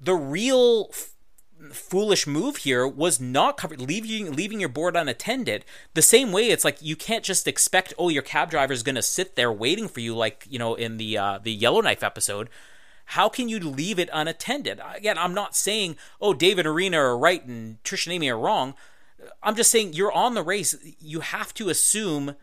The 0.00 0.14
real 0.14 0.88
f- 0.90 1.12
foolish 1.72 2.26
move 2.26 2.58
here 2.58 2.86
was 2.86 3.20
not 3.20 3.56
covered 3.56 3.80
leaving 3.80 4.32
leaving 4.32 4.60
your 4.60 4.68
board 4.68 4.94
unattended 4.94 5.64
the 5.94 6.02
same 6.02 6.30
way 6.30 6.48
it's 6.50 6.64
like 6.66 6.80
you 6.80 6.94
can't 6.94 7.24
just 7.24 7.48
expect 7.48 7.94
oh 7.98 8.10
your 8.10 8.22
cab 8.22 8.50
driver 8.50 8.74
is 8.74 8.82
going 8.82 8.94
to 8.94 9.02
sit 9.02 9.36
there 9.36 9.50
waiting 9.50 9.88
for 9.88 10.00
you 10.00 10.14
like 10.14 10.46
you 10.48 10.58
know 10.58 10.74
in 10.74 10.98
the 10.98 11.16
uh, 11.16 11.38
the 11.42 11.50
yellowknife 11.50 12.04
episode 12.04 12.50
how 13.10 13.28
can 13.28 13.48
you 13.48 13.60
leave 13.60 13.98
it 13.98 14.10
unattended? 14.12 14.80
Again, 14.94 15.16
I'm 15.16 15.32
not 15.32 15.54
saying, 15.54 15.96
oh, 16.20 16.34
Dave 16.34 16.58
and 16.58 16.66
Irina 16.66 16.98
are 16.98 17.16
right 17.16 17.44
and 17.44 17.82
Trish 17.84 18.06
and 18.06 18.12
Amy 18.12 18.28
are 18.28 18.38
wrong. 18.38 18.74
I'm 19.42 19.54
just 19.54 19.70
saying 19.70 19.92
you're 19.92 20.12
on 20.12 20.34
the 20.34 20.42
race. 20.42 20.74
You 21.00 21.20
have 21.20 21.54
to 21.54 21.68
assume 21.68 22.34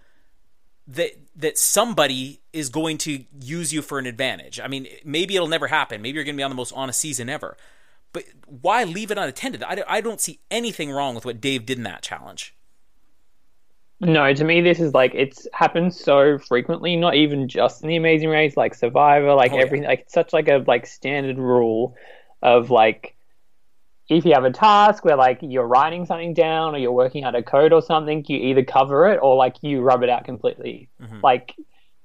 that 0.88 1.12
that 1.36 1.58
somebody 1.58 2.42
is 2.52 2.70
going 2.70 2.98
to 3.00 3.24
use 3.42 3.74
you 3.74 3.82
for 3.82 4.00
an 4.00 4.06
advantage. 4.06 4.60
I 4.60 4.68
mean, 4.68 4.88
maybe 5.04 5.36
it'll 5.36 5.48
never 5.48 5.68
happen. 5.68 6.02
Maybe 6.02 6.16
you're 6.16 6.26
going 6.26 6.36
to 6.36 6.40
be 6.40 6.44
on 6.44 6.52
the 6.52 6.56
most 6.56 6.74
honest 6.76 7.00
season 7.00 7.30
ever. 7.30 7.58
But 8.12 8.26
why 8.46 8.84
leave 8.84 9.10
it 9.10 9.18
unattended? 9.18 9.64
I, 9.64 9.84
I 9.88 10.02
don't 10.02 10.22
see 10.22 10.40
anything 10.52 10.92
wrong 10.92 11.16
with 11.16 11.26
what 11.26 11.42
Dave 11.42 11.66
did 11.66 11.78
in 11.78 11.84
that 11.84 12.04
challenge. 12.04 12.56
No, 14.00 14.34
to 14.34 14.44
me, 14.44 14.62
this 14.62 14.80
is 14.80 14.94
like 14.94 15.14
it's 15.16 15.48
happened 15.54 15.94
so 15.94 16.38
frequently. 16.38 16.96
Not 16.96 17.16
even 17.16 17.48
just 17.48 17.82
in 17.82 17.90
the 17.90 17.96
Amazing 17.96 18.30
Race, 18.30 18.58
like 18.58 18.76
Survivor, 18.76 19.34
like 19.34 19.54
oh, 19.54 19.58
everything. 19.58 19.84
Yeah. 19.84 19.90
Like 19.90 20.00
it's 20.02 20.14
such 20.14 20.34
like 20.34 20.48
a 20.50 20.64
like 20.68 20.86
standard 20.86 21.38
rule 21.38 21.96
of 22.42 22.70
like 22.70 23.16
if 24.10 24.26
you 24.26 24.34
have 24.34 24.44
a 24.44 24.52
task 24.52 25.06
where 25.06 25.16
like 25.16 25.40
you're 25.42 25.68
writing 25.68 26.06
something 26.06 26.34
down 26.34 26.76
or 26.76 26.78
you're 26.78 26.92
working 26.92 27.24
out 27.24 27.36
a 27.36 27.44
code 27.44 27.72
or 27.72 27.82
something, 27.82 28.24
you 28.28 28.38
either 28.38 28.64
cover 28.64 29.12
it 29.12 29.20
or 29.22 29.36
like 29.36 29.56
you 29.62 29.82
rub 29.82 30.04
it 30.04 30.10
out 30.10 30.26
completely. 30.26 30.90
Mm-hmm. 31.02 31.22
Like 31.24 31.56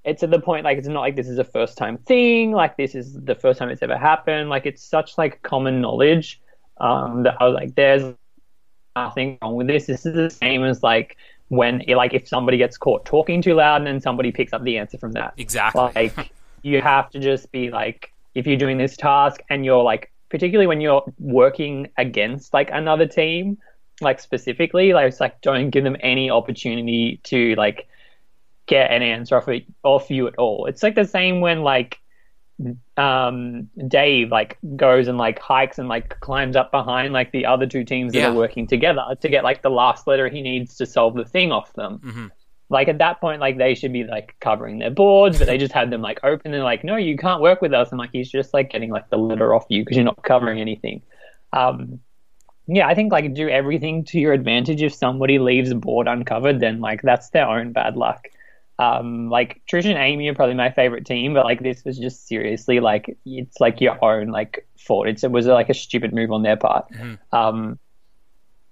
it's 0.04 0.22
at 0.22 0.30
the 0.30 0.40
point 0.40 0.64
like 0.64 0.78
it's 0.78 0.88
not 0.88 1.00
like 1.00 1.16
this 1.16 1.28
is 1.28 1.38
a 1.38 1.44
first 1.44 1.76
time 1.76 1.98
thing. 1.98 2.52
Like 2.52 2.76
this 2.76 2.94
is 2.94 3.14
the 3.14 3.34
first 3.34 3.58
time 3.58 3.68
it's 3.68 3.82
ever 3.82 3.98
happened. 3.98 4.48
Like 4.48 4.64
it's 4.64 4.82
such 4.82 5.18
like 5.18 5.42
common 5.42 5.80
knowledge 5.80 6.40
um, 6.78 7.24
that 7.24 7.36
I 7.40 7.46
was 7.46 7.54
like, 7.54 7.74
there's 7.74 8.14
nothing 8.94 9.38
wrong 9.42 9.56
with 9.56 9.66
this. 9.66 9.86
This 9.86 10.06
is 10.06 10.14
the 10.14 10.30
same 10.30 10.64
as 10.64 10.82
like 10.82 11.16
when 11.48 11.82
like 11.88 12.14
if 12.14 12.28
somebody 12.28 12.58
gets 12.58 12.76
caught 12.76 13.04
talking 13.06 13.42
too 13.42 13.54
loud 13.54 13.76
and 13.76 13.86
then 13.86 14.00
somebody 14.00 14.30
picks 14.30 14.52
up 14.52 14.62
the 14.62 14.78
answer 14.78 14.98
from 14.98 15.12
that. 15.12 15.34
Exactly. 15.36 15.90
Like 15.94 16.30
you 16.62 16.80
have 16.80 17.10
to 17.10 17.18
just 17.18 17.50
be 17.50 17.70
like 17.70 18.12
if 18.34 18.46
you're 18.46 18.56
doing 18.56 18.78
this 18.78 18.96
task 18.96 19.42
and 19.50 19.64
you're 19.64 19.82
like 19.82 20.12
particularly 20.30 20.66
when 20.66 20.80
you're 20.80 21.04
working 21.18 21.88
against 21.96 22.52
like 22.52 22.70
another 22.72 23.06
team, 23.06 23.58
like 24.00 24.20
specifically, 24.20 24.92
like 24.92 25.08
it's 25.08 25.20
like 25.20 25.40
don't 25.40 25.70
give 25.70 25.84
them 25.84 25.96
any 26.00 26.30
opportunity 26.30 27.20
to 27.24 27.54
like 27.56 27.88
get 28.66 28.90
an 28.90 29.02
answer 29.02 29.36
off 29.36 29.48
it 29.48 29.64
off 29.82 30.10
you 30.10 30.28
at 30.28 30.36
all. 30.36 30.66
It's 30.66 30.82
like 30.82 30.94
the 30.94 31.04
same 31.04 31.40
when 31.40 31.62
like 31.62 31.98
um, 32.96 33.68
Dave 33.86 34.30
like 34.30 34.58
goes 34.76 35.08
and 35.08 35.18
like 35.18 35.38
hikes 35.38 35.78
and 35.78 35.88
like 35.88 36.20
climbs 36.20 36.56
up 36.56 36.70
behind 36.70 37.12
like 37.12 37.32
the 37.32 37.46
other 37.46 37.66
two 37.66 37.84
teams 37.84 38.12
that 38.12 38.20
yeah. 38.20 38.30
are 38.30 38.34
working 38.34 38.66
together 38.66 39.02
to 39.20 39.28
get 39.28 39.44
like 39.44 39.62
the 39.62 39.70
last 39.70 40.06
letter 40.06 40.28
he 40.28 40.42
needs 40.42 40.76
to 40.76 40.86
solve 40.86 41.14
the 41.14 41.24
thing 41.24 41.52
off 41.52 41.72
them. 41.74 41.98
Mm-hmm. 41.98 42.26
Like 42.70 42.88
at 42.88 42.98
that 42.98 43.20
point, 43.20 43.40
like 43.40 43.56
they 43.56 43.74
should 43.74 43.92
be 43.92 44.04
like 44.04 44.36
covering 44.40 44.78
their 44.78 44.90
boards, 44.90 45.38
but 45.38 45.46
they 45.46 45.56
just 45.56 45.72
had 45.72 45.90
them 45.90 46.02
like 46.02 46.20
open 46.22 46.52
and 46.52 46.62
like, 46.62 46.84
no, 46.84 46.96
you 46.96 47.16
can't 47.16 47.40
work 47.40 47.62
with 47.62 47.72
us. 47.72 47.90
And 47.90 47.98
like 47.98 48.10
he's 48.12 48.30
just 48.30 48.52
like 48.52 48.70
getting 48.70 48.90
like 48.90 49.08
the 49.08 49.16
litter 49.16 49.54
off 49.54 49.64
you 49.68 49.82
because 49.82 49.96
you're 49.96 50.04
not 50.04 50.22
covering 50.22 50.60
anything. 50.60 51.00
Um, 51.52 52.00
yeah, 52.66 52.86
I 52.86 52.94
think 52.94 53.10
like 53.10 53.32
do 53.32 53.48
everything 53.48 54.04
to 54.06 54.20
your 54.20 54.34
advantage. 54.34 54.82
If 54.82 54.94
somebody 54.94 55.38
leaves 55.38 55.70
a 55.70 55.74
board 55.74 56.08
uncovered, 56.08 56.60
then 56.60 56.80
like 56.80 57.00
that's 57.00 57.30
their 57.30 57.48
own 57.48 57.72
bad 57.72 57.96
luck. 57.96 58.28
Um, 58.78 59.30
like 59.30 59.62
Trish 59.66 59.86
and 59.86 59.98
Amy 59.98 60.28
are 60.28 60.34
probably 60.34 60.54
my 60.54 60.70
favorite 60.70 61.06
team, 61.06 61.32
but 61.32 61.46
like 61.46 61.62
this 61.62 61.82
was 61.84 61.98
just 61.98 62.28
seriously 62.28 62.80
like 62.80 63.16
it's 63.24 63.58
like 63.58 63.80
your 63.80 64.02
own 64.04 64.28
like 64.28 64.68
fault. 64.78 65.08
It's, 65.08 65.24
it 65.24 65.30
was 65.30 65.46
like 65.46 65.70
a 65.70 65.74
stupid 65.74 66.12
move 66.12 66.30
on 66.30 66.42
their 66.42 66.58
part. 66.58 66.90
Mm-hmm. 66.92 67.34
Um, 67.34 67.78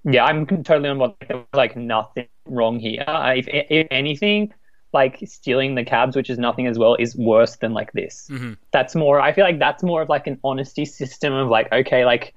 yeah, 0.05 0.25
I'm 0.25 0.47
totally 0.47 0.91
on 0.91 0.99
board. 0.99 1.15
There 1.27 1.39
was 1.39 1.47
like 1.55 1.77
nothing 1.77 2.29
wrong 2.47 2.79
here. 2.79 3.05
Uh, 3.07 3.35
if, 3.37 3.47
if 3.49 3.87
anything, 3.91 4.53
like 4.93 5.19
stealing 5.27 5.75
the 5.75 5.85
cabs, 5.85 6.17
which 6.17 6.31
is 6.31 6.39
nothing 6.39 6.67
as 6.67 6.79
well, 6.79 6.95
is 6.97 7.17
worse 7.17 7.57
than 7.57 7.73
like 7.73 7.93
this. 7.93 8.29
Mm-hmm. 8.31 8.55
That's 8.73 8.95
more. 8.95 9.21
I 9.21 9.33
feel 9.33 9.45
like 9.45 9.59
that's 9.59 9.83
more 9.83 10.03
of 10.03 10.09
like 10.09 10.27
an 10.27 10.39
honesty 10.43 10.85
system 10.85 11.33
of 11.33 11.49
like, 11.49 11.71
okay, 11.73 12.05
like 12.05 12.35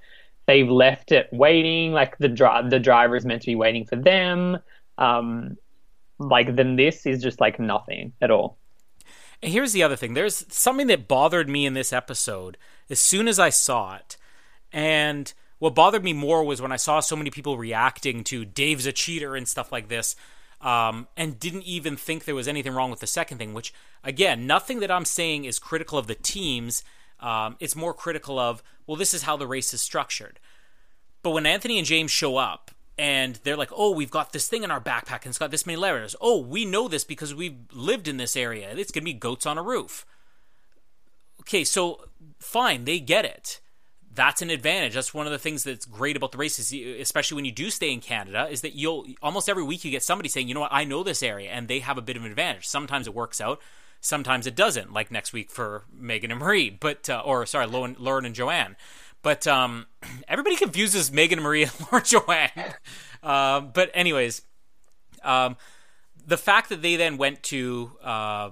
they've 0.48 0.70
left 0.70 1.12
it 1.12 1.30
waiting. 1.32 1.94
Like 1.94 2.18
the 2.18 2.28
dri- 2.28 2.68
the 2.70 2.80
driver 2.80 3.16
is 3.16 3.26
meant 3.26 3.42
to 3.44 3.48
be 3.48 3.56
waiting 3.56 3.86
for 3.86 3.96
them. 3.96 4.58
Um, 4.98 5.58
like 6.20 6.56
then 6.56 6.76
this 6.76 7.06
is 7.06 7.22
just 7.22 7.40
like 7.40 7.60
nothing 7.60 8.14
at 8.22 8.32
all. 8.32 8.58
And 9.42 9.54
here's 9.54 9.72
the 9.72 9.84
other 9.84 9.96
thing. 9.96 10.14
There's 10.16 10.46
something 10.50 10.88
that 10.88 11.08
bothered 11.08 11.48
me 11.48 11.66
in 11.66 11.74
this 11.74 11.94
episode 11.94 12.58
as 12.90 13.00
soon 13.00 13.28
as 13.28 13.40
I 13.40 13.50
saw 13.50 13.96
it. 13.96 14.18
And 14.74 15.34
what 15.60 15.76
bothered 15.76 16.04
me 16.04 16.14
more 16.14 16.44
was 16.44 16.62
when 16.62 16.72
I 16.72 16.78
saw 16.78 17.00
so 17.00 17.16
many 17.16 17.30
people 17.30 17.58
reacting 17.58 18.24
to 18.26 18.46
Dave's 18.46 18.86
a 18.86 18.92
cheater 18.92 19.36
and 19.36 19.48
stuff 19.48 19.72
like 19.72 19.90
this, 19.90 20.16
um, 20.62 21.08
and 21.16 21.40
didn't 21.40 21.64
even 21.64 21.96
think 21.96 22.26
there 22.26 22.36
was 22.36 22.48
anything 22.48 22.74
wrong 22.74 22.90
with 22.90 23.00
the 23.00 23.08
second 23.08 23.38
thing, 23.38 23.54
which, 23.54 23.74
again, 24.04 24.48
nothing 24.48 24.80
that 24.80 24.92
I'm 24.92 25.06
saying 25.06 25.46
is 25.46 25.60
critical 25.60 25.98
of 25.98 26.08
the 26.08 26.16
teams. 26.16 26.84
Um, 27.20 27.58
it's 27.60 27.76
more 27.76 27.94
critical 27.94 28.40
of, 28.40 28.64
well, 28.88 28.98
this 28.98 29.14
is 29.14 29.24
how 29.24 29.38
the 29.38 29.48
race 29.48 29.74
is 29.74 29.82
structured. 29.82 30.40
But 31.22 31.32
when 31.32 31.46
Anthony 31.46 31.78
and 31.78 31.88
James 31.88 32.12
show 32.12 32.38
up 32.38 32.72
and 32.98 33.36
they're 33.44 33.58
like, 33.58 33.72
oh, 33.76 33.92
we've 33.92 34.12
got 34.12 34.34
this 34.34 34.48
thing 34.48 34.64
in 34.64 34.72
our 34.72 34.82
backpack 34.82 35.24
and 35.24 35.28
it's 35.28 35.38
got 35.38 35.52
this 35.52 35.66
many 35.66 35.78
layers. 35.78 36.16
Oh, 36.20 36.40
we 36.40 36.66
know 36.66 36.88
this 36.88 37.04
because 37.04 37.34
we've 37.34 37.58
lived 37.74 38.08
in 38.08 38.18
this 38.18 38.36
area. 38.36 38.74
It's 38.76 38.92
going 38.92 39.04
to 39.04 39.06
be 39.06 39.14
goats 39.14 39.46
on 39.46 39.58
a 39.58 39.64
roof. 39.64 40.06
Okay, 41.42 41.64
so 41.64 42.06
fine, 42.40 42.86
they 42.86 43.00
get 43.00 43.26
it. 43.26 43.62
That's 44.20 44.42
an 44.42 44.50
advantage. 44.50 44.96
That's 44.96 45.14
one 45.14 45.28
of 45.28 45.32
the 45.32 45.40
things 45.40 45.64
that's 45.64 45.86
great 45.86 46.18
about 46.18 46.34
the 46.34 46.38
races, 46.38 46.74
especially 46.74 47.36
when 47.36 47.46
you 47.46 47.54
do 47.54 47.70
stay 47.70 47.94
in 47.94 48.02
Canada, 48.02 48.50
is 48.52 48.60
that 48.64 48.76
you'll 48.76 49.06
almost 49.22 49.48
every 49.48 49.64
week 49.64 49.86
you 49.86 49.92
get 49.92 50.04
somebody 50.04 50.28
saying, 50.28 50.50
you 50.50 50.54
know 50.54 50.60
what, 50.60 50.74
I 50.74 50.84
know 50.84 51.04
this 51.04 51.24
area, 51.24 51.50
and 51.52 51.70
they 51.70 51.80
have 51.80 51.98
a 51.98 52.02
bit 52.02 52.18
of 52.18 52.26
an 52.26 52.30
advantage. 52.30 52.68
Sometimes 52.68 53.08
it 53.08 53.16
works 53.16 53.40
out, 53.40 53.62
sometimes 54.02 54.46
it 54.46 54.56
doesn't, 54.56 54.92
like 54.92 55.10
next 55.10 55.32
week 55.32 55.50
for 55.50 55.86
Megan 55.98 56.32
and 56.32 56.40
Marie, 56.42 56.70
but 56.70 57.10
uh, 57.10 57.22
or 57.24 57.46
sorry, 57.46 57.68
Lauren, 57.68 57.96
Lauren 57.98 58.26
and 58.26 58.36
Joanne. 58.36 58.76
But 59.22 59.48
um, 59.48 59.86
everybody 60.28 60.58
confuses 60.58 61.14
Megan 61.14 61.40
and 61.40 61.46
Marie 61.46 61.64
and 61.64 61.72
Lauren 61.90 62.04
Joanne. 62.04 62.74
Uh, 63.24 63.62
but 63.62 63.90
anyways, 63.94 64.42
um, 65.24 65.56
the 66.28 66.38
fact 66.38 66.68
that 66.68 66.82
they 66.82 66.98
then 66.98 67.16
went 67.16 67.42
to 67.44 67.94
uh, 68.04 68.50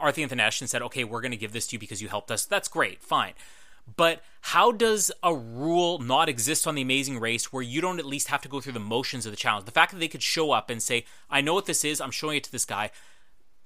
Arthi 0.00 0.22
and 0.22 0.30
Thanesh 0.30 0.60
and 0.60 0.70
said, 0.70 0.82
"Okay, 0.82 1.02
we're 1.02 1.20
going 1.20 1.32
to 1.32 1.36
give 1.36 1.52
this 1.52 1.66
to 1.66 1.72
you 1.72 1.80
because 1.80 2.00
you 2.00 2.06
helped 2.06 2.30
us," 2.30 2.44
that's 2.44 2.68
great, 2.68 3.02
fine. 3.02 3.32
But 3.96 4.22
how 4.40 4.72
does 4.72 5.12
a 5.22 5.34
rule 5.34 5.98
not 5.98 6.28
exist 6.28 6.66
on 6.66 6.74
the 6.74 6.82
Amazing 6.82 7.20
Race 7.20 7.52
where 7.52 7.62
you 7.62 7.80
don't 7.80 7.98
at 7.98 8.06
least 8.06 8.28
have 8.28 8.42
to 8.42 8.48
go 8.48 8.60
through 8.60 8.72
the 8.72 8.80
motions 8.80 9.26
of 9.26 9.32
the 9.32 9.36
challenge? 9.36 9.66
The 9.66 9.72
fact 9.72 9.92
that 9.92 9.98
they 9.98 10.08
could 10.08 10.22
show 10.22 10.52
up 10.52 10.70
and 10.70 10.82
say, 10.82 11.04
"I 11.30 11.40
know 11.40 11.54
what 11.54 11.66
this 11.66 11.84
is. 11.84 12.00
I'm 12.00 12.10
showing 12.10 12.36
it 12.38 12.44
to 12.44 12.52
this 12.52 12.64
guy." 12.64 12.90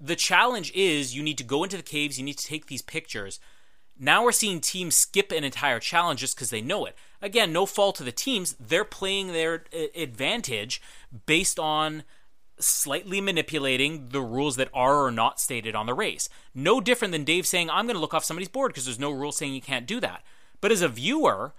The 0.00 0.16
challenge 0.16 0.72
is 0.72 1.14
you 1.14 1.22
need 1.22 1.38
to 1.38 1.44
go 1.44 1.64
into 1.64 1.76
the 1.76 1.82
caves. 1.82 2.18
You 2.18 2.24
need 2.24 2.38
to 2.38 2.46
take 2.46 2.66
these 2.66 2.82
pictures. 2.82 3.40
Now 3.98 4.22
we're 4.22 4.32
seeing 4.32 4.60
teams 4.60 4.96
skip 4.96 5.32
an 5.32 5.42
entire 5.42 5.80
challenge 5.80 6.20
just 6.20 6.36
because 6.36 6.50
they 6.50 6.60
know 6.60 6.86
it. 6.86 6.96
Again, 7.20 7.52
no 7.52 7.66
fault 7.66 7.96
to 7.96 8.04
the 8.04 8.12
teams. 8.12 8.54
They're 8.60 8.84
playing 8.84 9.28
their 9.28 9.64
uh, 9.74 9.86
advantage 9.96 10.80
based 11.26 11.58
on 11.58 12.04
slightly 12.60 13.20
manipulating 13.20 14.08
the 14.08 14.20
rules 14.20 14.56
that 14.56 14.70
are 14.74 15.04
or 15.04 15.10
not 15.10 15.40
stated 15.40 15.74
on 15.74 15.86
the 15.86 15.94
race. 15.94 16.28
No 16.54 16.80
different 16.80 17.12
than 17.12 17.24
Dave 17.24 17.46
saying, 17.46 17.70
I'm 17.70 17.86
going 17.86 17.96
to 17.96 18.00
look 18.00 18.14
off 18.14 18.24
somebody's 18.24 18.48
board 18.48 18.72
because 18.72 18.84
there's 18.84 18.98
no 18.98 19.10
rule 19.10 19.32
saying 19.32 19.54
you 19.54 19.60
can't 19.60 19.86
do 19.86 20.00
that. 20.00 20.22
But 20.60 20.72
as 20.72 20.82
a 20.82 20.88
viewer, 20.88 21.54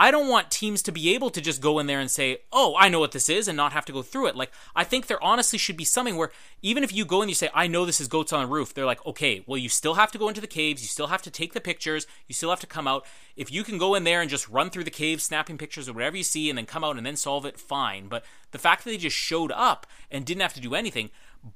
I 0.00 0.10
don't 0.10 0.28
want 0.28 0.50
teams 0.50 0.80
to 0.84 0.92
be 0.92 1.14
able 1.14 1.28
to 1.28 1.42
just 1.42 1.60
go 1.60 1.78
in 1.78 1.86
there 1.86 2.00
and 2.00 2.10
say, 2.10 2.38
"Oh, 2.50 2.74
I 2.78 2.88
know 2.88 3.00
what 3.00 3.12
this 3.12 3.28
is," 3.28 3.48
and 3.48 3.56
not 3.56 3.74
have 3.74 3.84
to 3.84 3.92
go 3.92 4.00
through 4.00 4.28
it. 4.28 4.34
Like 4.34 4.50
I 4.74 4.82
think 4.82 5.06
there 5.06 5.22
honestly 5.22 5.58
should 5.58 5.76
be 5.76 5.84
something 5.84 6.16
where 6.16 6.32
even 6.62 6.82
if 6.82 6.90
you 6.90 7.04
go 7.04 7.20
and 7.20 7.30
you 7.30 7.34
say, 7.34 7.50
"I 7.52 7.66
know 7.66 7.84
this 7.84 8.00
is 8.00 8.08
goats 8.08 8.32
on 8.32 8.40
the 8.40 8.46
roof," 8.46 8.72
they're 8.72 8.86
like, 8.86 9.04
"Okay, 9.04 9.44
well 9.46 9.58
you 9.58 9.68
still 9.68 9.94
have 9.94 10.10
to 10.12 10.18
go 10.18 10.28
into 10.28 10.40
the 10.40 10.46
caves, 10.46 10.80
you 10.80 10.88
still 10.88 11.08
have 11.08 11.20
to 11.20 11.30
take 11.30 11.52
the 11.52 11.60
pictures, 11.60 12.06
you 12.26 12.34
still 12.34 12.48
have 12.48 12.60
to 12.60 12.66
come 12.66 12.88
out. 12.88 13.04
If 13.36 13.52
you 13.52 13.62
can 13.62 13.76
go 13.76 13.94
in 13.94 14.04
there 14.04 14.22
and 14.22 14.30
just 14.30 14.48
run 14.48 14.70
through 14.70 14.84
the 14.84 14.90
caves, 14.90 15.22
snapping 15.22 15.58
pictures 15.58 15.86
of 15.86 15.96
whatever 15.96 16.16
you 16.16 16.24
see, 16.24 16.48
and 16.48 16.56
then 16.56 16.64
come 16.64 16.82
out 16.82 16.96
and 16.96 17.04
then 17.04 17.16
solve 17.16 17.44
it, 17.44 17.60
fine." 17.60 18.08
But 18.08 18.24
the 18.52 18.58
fact 18.58 18.84
that 18.84 18.90
they 18.90 18.96
just 18.96 19.18
showed 19.18 19.52
up 19.52 19.86
and 20.10 20.24
didn't 20.24 20.40
have 20.40 20.54
to 20.54 20.60
do 20.60 20.74
anything, 20.74 21.10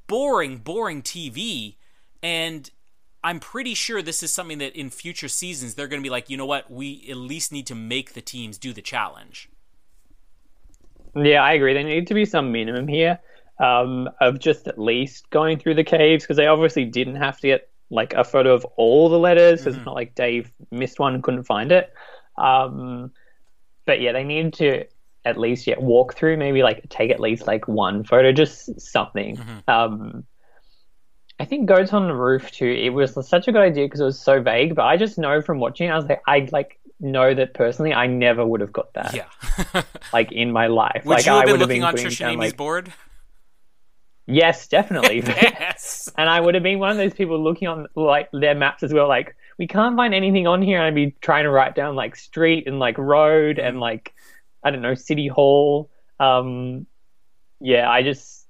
boring, 0.07 0.59
boring 0.59 1.00
TV, 1.00 1.76
and 2.22 2.70
I'm 3.24 3.40
pretty 3.40 3.72
sure 3.72 4.02
this 4.02 4.22
is 4.22 4.32
something 4.32 4.58
that 4.58 4.78
in 4.78 4.90
future 4.90 5.28
seasons 5.28 5.74
they're 5.74 5.88
going 5.88 6.00
to 6.00 6.06
be 6.06 6.10
like, 6.10 6.28
you 6.28 6.37
know 6.37 6.44
what, 6.44 6.70
we 6.70 7.06
at 7.10 7.16
least 7.16 7.50
need 7.50 7.66
to 7.68 7.74
make 7.74 8.12
the 8.12 8.20
teams 8.20 8.58
do 8.58 8.74
the 8.74 8.82
challenge. 8.82 9.48
Yeah, 11.16 11.42
I 11.42 11.54
agree. 11.54 11.72
There 11.72 11.82
need 11.82 12.06
to 12.08 12.14
be 12.14 12.26
some 12.26 12.52
minimum 12.52 12.87
here 12.87 13.18
um, 13.58 14.10
of 14.20 14.38
just 14.38 14.68
at 14.68 14.78
least 14.78 15.30
going 15.30 15.58
through 15.58 15.74
the 15.74 15.84
caves 15.84 16.24
because 16.24 16.37
they 16.37 16.46
obviously 16.46 16.84
didn't 16.84 17.16
have 17.16 17.40
to 17.40 17.46
get 17.46 17.70
like 17.90 18.12
a 18.12 18.24
photo 18.24 18.52
of 18.52 18.64
all 18.76 19.08
the 19.08 19.18
letters. 19.18 19.60
Mm-hmm. 19.60 19.68
It's 19.70 19.87
not 19.87 19.94
like 19.94 20.14
Dave 20.14 20.52
missed 20.70 20.98
one 20.98 21.14
and 21.14 21.22
couldn't 21.22 21.44
find 21.44 21.72
it. 21.72 21.92
Um, 22.37 23.10
but 23.87 24.00
yeah, 24.02 24.12
they 24.12 24.24
need 24.24 24.52
to 24.54 24.84
at 25.24 25.38
least 25.38 25.66
yeah 25.66 25.78
walk 25.78 26.14
through 26.14 26.37
maybe 26.37 26.62
like 26.62 26.87
take 26.90 27.10
at 27.10 27.20
least 27.20 27.46
like 27.46 27.66
one 27.68 28.04
photo, 28.04 28.32
just 28.32 28.78
something. 28.80 29.37
Mm-hmm. 29.37 29.70
Um, 29.70 30.24
I 31.40 31.44
think 31.44 31.66
Goats 31.66 31.92
on 31.92 32.07
the 32.07 32.14
Roof 32.14 32.51
too. 32.51 32.66
It 32.66 32.90
was 32.90 33.14
such 33.27 33.49
a 33.49 33.53
good 33.53 33.61
idea 33.61 33.87
because 33.87 34.01
it 34.01 34.05
was 34.05 34.20
so 34.20 34.40
vague. 34.40 34.75
But 34.75 34.85
I 34.85 34.97
just 34.97 35.18
know 35.18 35.42
from 35.42 35.59
watching, 35.59 35.90
I 35.90 35.97
was 35.97 36.07
like, 36.07 36.23
I 36.27 36.49
like 36.53 36.79
know 37.01 37.35
that 37.35 37.55
personally, 37.55 37.92
I 37.92 38.07
never 38.07 38.47
would 38.47 38.61
have 38.61 38.73
got 38.73 38.92
that. 38.94 39.14
Yeah. 39.14 39.83
like 40.12 40.31
in 40.33 40.53
my 40.53 40.68
life, 40.68 41.05
would 41.05 41.14
like 41.14 41.27
you 41.27 41.33
have 41.33 41.42
I 41.42 41.44
been 41.44 41.53
would 41.53 41.61
have 41.61 41.68
looking 41.68 41.83
been 41.83 41.88
on 41.88 41.94
Trisha 41.97 42.18
down, 42.20 42.33
Amy's 42.33 42.51
like, 42.51 42.57
board? 42.57 42.92
Yes, 44.27 44.68
definitely. 44.68 45.16
yes. 45.27 46.09
and 46.18 46.29
I 46.29 46.40
would 46.40 46.55
have 46.55 46.62
been 46.62 46.79
one 46.79 46.90
of 46.90 46.97
those 46.97 47.14
people 47.14 47.42
looking 47.42 47.68
on 47.68 47.88
like 47.94 48.31
their 48.33 48.55
maps 48.55 48.83
as 48.83 48.92
well. 48.92 49.09
Like 49.09 49.37
we 49.59 49.66
can't 49.66 49.97
find 49.97 50.14
anything 50.14 50.47
on 50.47 50.62
here, 50.62 50.79
and 50.79 50.87
I'd 50.87 50.94
be 50.94 51.14
trying 51.20 51.44
to 51.44 51.51
write 51.51 51.75
down 51.75 51.97
like 51.97 52.16
street 52.16 52.66
and 52.66 52.79
like 52.79 52.97
road 52.97 53.59
and 53.59 53.81
like 53.81 54.14
I 54.62 54.70
don't 54.70 54.83
know 54.83 54.94
city 54.94 55.29
hall. 55.29 55.90
Um, 56.20 56.87
yeah, 57.61 57.90
I 57.90 58.03
just 58.03 58.43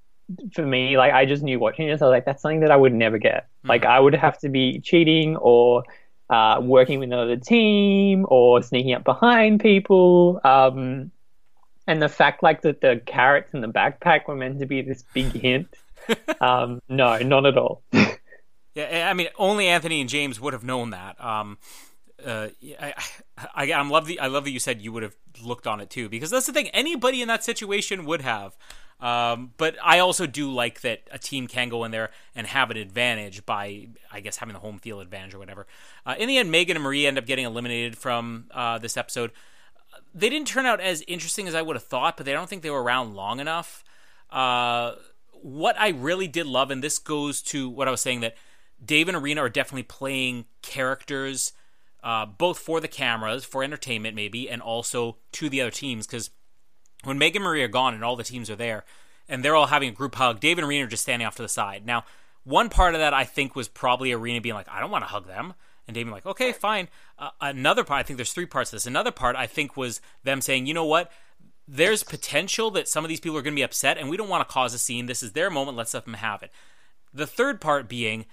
for 0.53 0.65
me, 0.65 0.97
like 0.97 1.13
I 1.13 1.25
just 1.25 1.43
knew 1.43 1.59
watching 1.59 1.87
this, 1.87 2.01
I 2.01 2.05
was 2.05 2.11
like, 2.11 2.25
that's 2.25 2.41
something 2.41 2.61
that 2.61 2.71
I 2.71 2.75
would 2.75 2.93
never 2.93 3.17
get. 3.17 3.43
Mm-hmm. 3.43 3.69
Like 3.69 3.85
I 3.85 3.99
would 3.99 4.15
have 4.15 4.37
to 4.39 4.49
be 4.49 4.79
cheating 4.79 5.35
or 5.37 5.83
uh, 6.29 6.59
working 6.61 6.99
with 6.99 7.09
another 7.09 7.37
team 7.37 8.25
or 8.29 8.61
sneaking 8.61 8.93
up 8.93 9.03
behind 9.03 9.59
people. 9.59 10.41
Um, 10.43 11.11
and 11.87 12.01
the 12.01 12.09
fact 12.09 12.41
like 12.41 12.61
that 12.63 12.81
the 12.81 13.01
carrots 13.05 13.53
in 13.53 13.61
the 13.61 13.67
backpack 13.67 14.27
were 14.27 14.35
meant 14.35 14.59
to 14.59 14.65
be 14.65 14.81
this 14.81 15.03
big 15.13 15.31
hint. 15.31 15.67
um, 16.41 16.81
no, 16.89 17.17
not 17.19 17.45
at 17.45 17.57
all. 17.57 17.83
yeah, 18.73 19.07
I 19.09 19.13
mean, 19.13 19.27
only 19.37 19.67
Anthony 19.67 20.01
and 20.01 20.09
James 20.09 20.39
would 20.39 20.53
have 20.53 20.63
known 20.63 20.91
that. 20.91 21.23
Um, 21.23 21.57
uh, 22.23 22.49
I, 22.79 22.93
I, 23.55 23.71
I 23.71 23.81
love 23.81 24.05
the 24.05 24.19
I 24.19 24.27
love 24.27 24.43
that 24.45 24.51
you 24.51 24.59
said 24.59 24.81
you 24.81 24.91
would 24.91 25.03
have 25.03 25.15
looked 25.43 25.67
on 25.67 25.81
it 25.81 25.89
too 25.89 26.09
because 26.09 26.29
that's 26.29 26.45
the 26.45 26.53
thing. 26.53 26.69
Anybody 26.69 27.21
in 27.21 27.27
that 27.27 27.43
situation 27.43 28.05
would 28.05 28.21
have. 28.21 28.55
Um, 28.99 29.51
but 29.57 29.75
I 29.83 29.99
also 29.99 30.25
do 30.25 30.49
like 30.49 30.81
that 30.81 31.01
a 31.11 31.19
team 31.19 31.47
can 31.47 31.67
go 31.67 31.83
in 31.83 31.91
there 31.91 32.11
and 32.33 32.47
have 32.47 32.71
an 32.71 32.77
advantage 32.77 33.45
by, 33.45 33.89
I 34.11 34.21
guess, 34.21 34.37
having 34.37 34.53
the 34.53 34.59
home 34.59 34.79
field 34.79 35.01
advantage 35.01 35.33
or 35.33 35.39
whatever. 35.39 35.67
Uh, 36.05 36.15
in 36.17 36.29
the 36.29 36.37
end, 36.37 36.49
Megan 36.49 36.77
and 36.77 36.83
Marie 36.83 37.05
end 37.05 37.17
up 37.17 37.25
getting 37.25 37.45
eliminated 37.45 37.97
from 37.97 38.45
uh, 38.51 38.77
this 38.77 38.95
episode. 38.95 39.31
They 40.13 40.29
didn't 40.29 40.47
turn 40.47 40.65
out 40.65 40.79
as 40.79 41.03
interesting 41.07 41.47
as 41.47 41.55
I 41.55 41.61
would 41.61 41.75
have 41.75 41.83
thought, 41.83 42.15
but 42.15 42.25
they 42.25 42.31
don't 42.31 42.49
think 42.49 42.61
they 42.61 42.69
were 42.69 42.81
around 42.81 43.15
long 43.15 43.41
enough. 43.41 43.83
Uh, 44.31 44.93
what 45.41 45.75
I 45.77 45.89
really 45.89 46.27
did 46.27 46.45
love, 46.45 46.71
and 46.71 46.81
this 46.81 46.97
goes 46.97 47.41
to 47.43 47.69
what 47.69 47.89
I 47.89 47.91
was 47.91 48.01
saying, 48.01 48.21
that 48.21 48.35
Dave 48.83 49.09
and 49.09 49.17
Irina 49.17 49.41
are 49.41 49.49
definitely 49.49 49.83
playing 49.83 50.45
characters, 50.61 51.51
uh, 52.05 52.25
both 52.25 52.59
for 52.59 52.79
the 52.79 52.87
cameras, 52.87 53.43
for 53.43 53.63
entertainment 53.63 54.15
maybe, 54.15 54.49
and 54.49 54.61
also 54.61 55.17
to 55.33 55.49
the 55.49 55.59
other 55.59 55.71
teams, 55.71 56.07
because 56.07 56.29
when 57.03 57.17
Meg 57.17 57.35
and 57.35 57.43
Marie 57.43 57.63
are 57.63 57.67
gone 57.67 57.93
and 57.93 58.03
all 58.03 58.15
the 58.15 58.23
teams 58.23 58.49
are 58.49 58.55
there, 58.55 58.85
and 59.27 59.43
they're 59.43 59.55
all 59.55 59.65
having 59.65 59.89
a 59.89 59.91
group 59.91 60.15
hug, 60.15 60.39
David 60.39 60.63
and 60.63 60.71
Irina 60.71 60.85
are 60.85 60.89
just 60.89 61.03
standing 61.03 61.25
off 61.25 61.35
to 61.35 61.41
the 61.41 61.49
side. 61.49 61.85
Now, 61.85 62.05
one 62.43 62.69
part 62.69 62.93
of 62.93 63.01
that 63.01 63.13
I 63.13 63.23
think 63.23 63.55
was 63.55 63.67
probably 63.67 64.11
Irina 64.11 64.39
being 64.39 64.55
like, 64.55 64.69
I 64.69 64.79
don't 64.79 64.91
want 64.91 65.03
to 65.03 65.09
hug 65.09 65.25
them. 65.25 65.55
And 65.87 65.95
David 65.95 66.13
like, 66.13 66.25
okay, 66.25 66.51
fine. 66.51 66.89
Uh, 67.17 67.29
another 67.41 67.83
part, 67.83 67.99
I 67.99 68.03
think 68.03 68.17
there's 68.17 68.33
three 68.33 68.45
parts 68.45 68.69
to 68.69 68.75
this. 68.75 68.85
Another 68.85 69.11
part 69.11 69.35
I 69.35 69.47
think 69.47 69.75
was 69.75 69.99
them 70.23 70.41
saying, 70.41 70.67
you 70.67 70.73
know 70.73 70.85
what? 70.85 71.11
There's 71.67 72.03
potential 72.03 72.69
that 72.71 72.87
some 72.87 73.03
of 73.03 73.09
these 73.09 73.19
people 73.19 73.37
are 73.37 73.41
going 73.41 73.53
to 73.53 73.59
be 73.59 73.63
upset, 73.63 73.97
and 73.97 74.09
we 74.09 74.17
don't 74.17 74.29
want 74.29 74.47
to 74.47 74.53
cause 74.53 74.73
a 74.73 74.79
scene. 74.79 75.07
This 75.07 75.23
is 75.23 75.31
their 75.31 75.49
moment. 75.49 75.77
Let's 75.77 75.93
let 75.93 76.05
them 76.05 76.15
have 76.15 76.43
it. 76.43 76.51
The 77.13 77.27
third 77.27 77.61
part 77.61 77.87
being, 77.87 78.25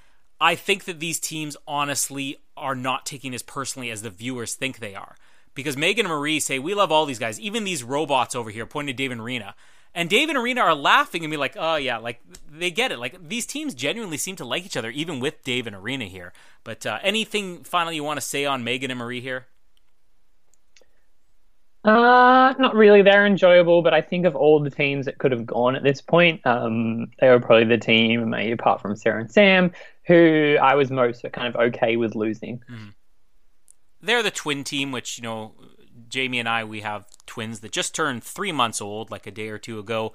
I 0.43 0.57
think 0.57 0.87
that 0.87 0.99
these 0.99 1.21
teams 1.21 1.57
honestly 1.69 2.39
are 2.57 2.75
not 2.75 3.07
taking 3.07 3.33
as 3.33 3.43
personally 3.43 3.93
as 3.93 4.03
the 4.03 4.11
viewers 4.11 4.55
think 4.55 4.81
they 4.81 4.97
are 4.97 5.15
because 5.55 5.77
Megan 5.77 6.05
and 6.05 6.13
Marie 6.13 6.41
say, 6.41 6.59
We 6.59 6.75
love 6.75 6.91
all 6.91 7.07
these 7.07 7.21
guys, 7.21 7.39
even 7.39 7.63
these 7.63 7.85
robots 7.85 8.35
over 8.35 8.51
here, 8.51 8.67
pointing 8.67 8.97
to 8.97 8.97
Dave 8.97 9.13
and 9.13 9.21
Irina. 9.21 9.55
And 9.95 10.11
Dave 10.11 10.31
and 10.31 10.37
Irina 10.37 10.63
are 10.63 10.75
laughing 10.75 11.23
and 11.23 11.31
be 11.31 11.37
like, 11.37 11.55
oh, 11.59 11.77
yeah, 11.77 11.99
like 11.99 12.21
they 12.51 12.71
get 12.71 12.91
it. 12.91 12.99
Like 12.99 13.29
these 13.29 13.47
teams 13.47 13.75
genuinely 13.75 14.17
seem 14.17 14.37
to 14.37 14.45
like 14.45 14.65
each 14.65 14.77
other, 14.77 14.91
even 14.91 15.21
with 15.21 15.45
Dave 15.45 15.67
and 15.67 15.77
Irina 15.77 16.07
here. 16.07 16.33
But 16.65 16.87
uh, 16.87 16.99
anything 17.03 17.63
finally 17.63 17.95
you 17.95 18.03
want 18.03 18.19
to 18.19 18.27
say 18.27 18.45
on 18.45 18.65
Megan 18.65 18.91
and 18.91 18.99
Marie 18.99 19.21
here? 19.21 19.47
Uh, 21.85 22.55
not 22.59 22.75
really. 22.75 23.03
They're 23.03 23.27
enjoyable, 23.27 23.83
but 23.83 23.93
I 23.93 24.01
think 24.01 24.25
of 24.25 24.37
all 24.37 24.61
the 24.61 24.71
teams 24.71 25.05
that 25.07 25.19
could 25.19 25.33
have 25.33 25.45
gone 25.45 25.75
at 25.77 25.83
this 25.83 26.01
point, 26.01 26.41
um, 26.47 27.11
they 27.21 27.29
were 27.29 27.41
probably 27.41 27.65
the 27.65 27.77
team, 27.77 28.31
maybe 28.31 28.53
apart 28.53 28.81
from 28.81 28.95
Sarah 28.97 29.21
and 29.21 29.31
Sam, 29.31 29.73
who 30.07 30.57
I 30.61 30.75
was 30.75 30.91
most 30.91 31.25
kind 31.33 31.49
of 31.49 31.57
okay 31.57 31.97
with 31.97 32.15
losing. 32.15 32.63
Mm. 32.71 32.95
They're 34.01 34.23
the 34.23 34.31
twin 34.31 34.65
team, 34.65 34.93
which 34.93 35.19
you 35.19 35.23
know, 35.23 35.53
Jamie 36.09 36.41
and 36.41 36.49
I, 36.49 36.65
we 36.65 36.81
have 36.81 37.07
twins 37.27 37.61
that 37.61 37.73
just 37.73 37.95
turned 37.95 38.25
three 38.25 38.53
months 38.53 38.81
old, 38.81 39.11
like 39.11 39.27
a 39.27 39.31
day 39.31 39.49
or 39.49 39.59
two 39.59 39.79
ago, 39.79 40.13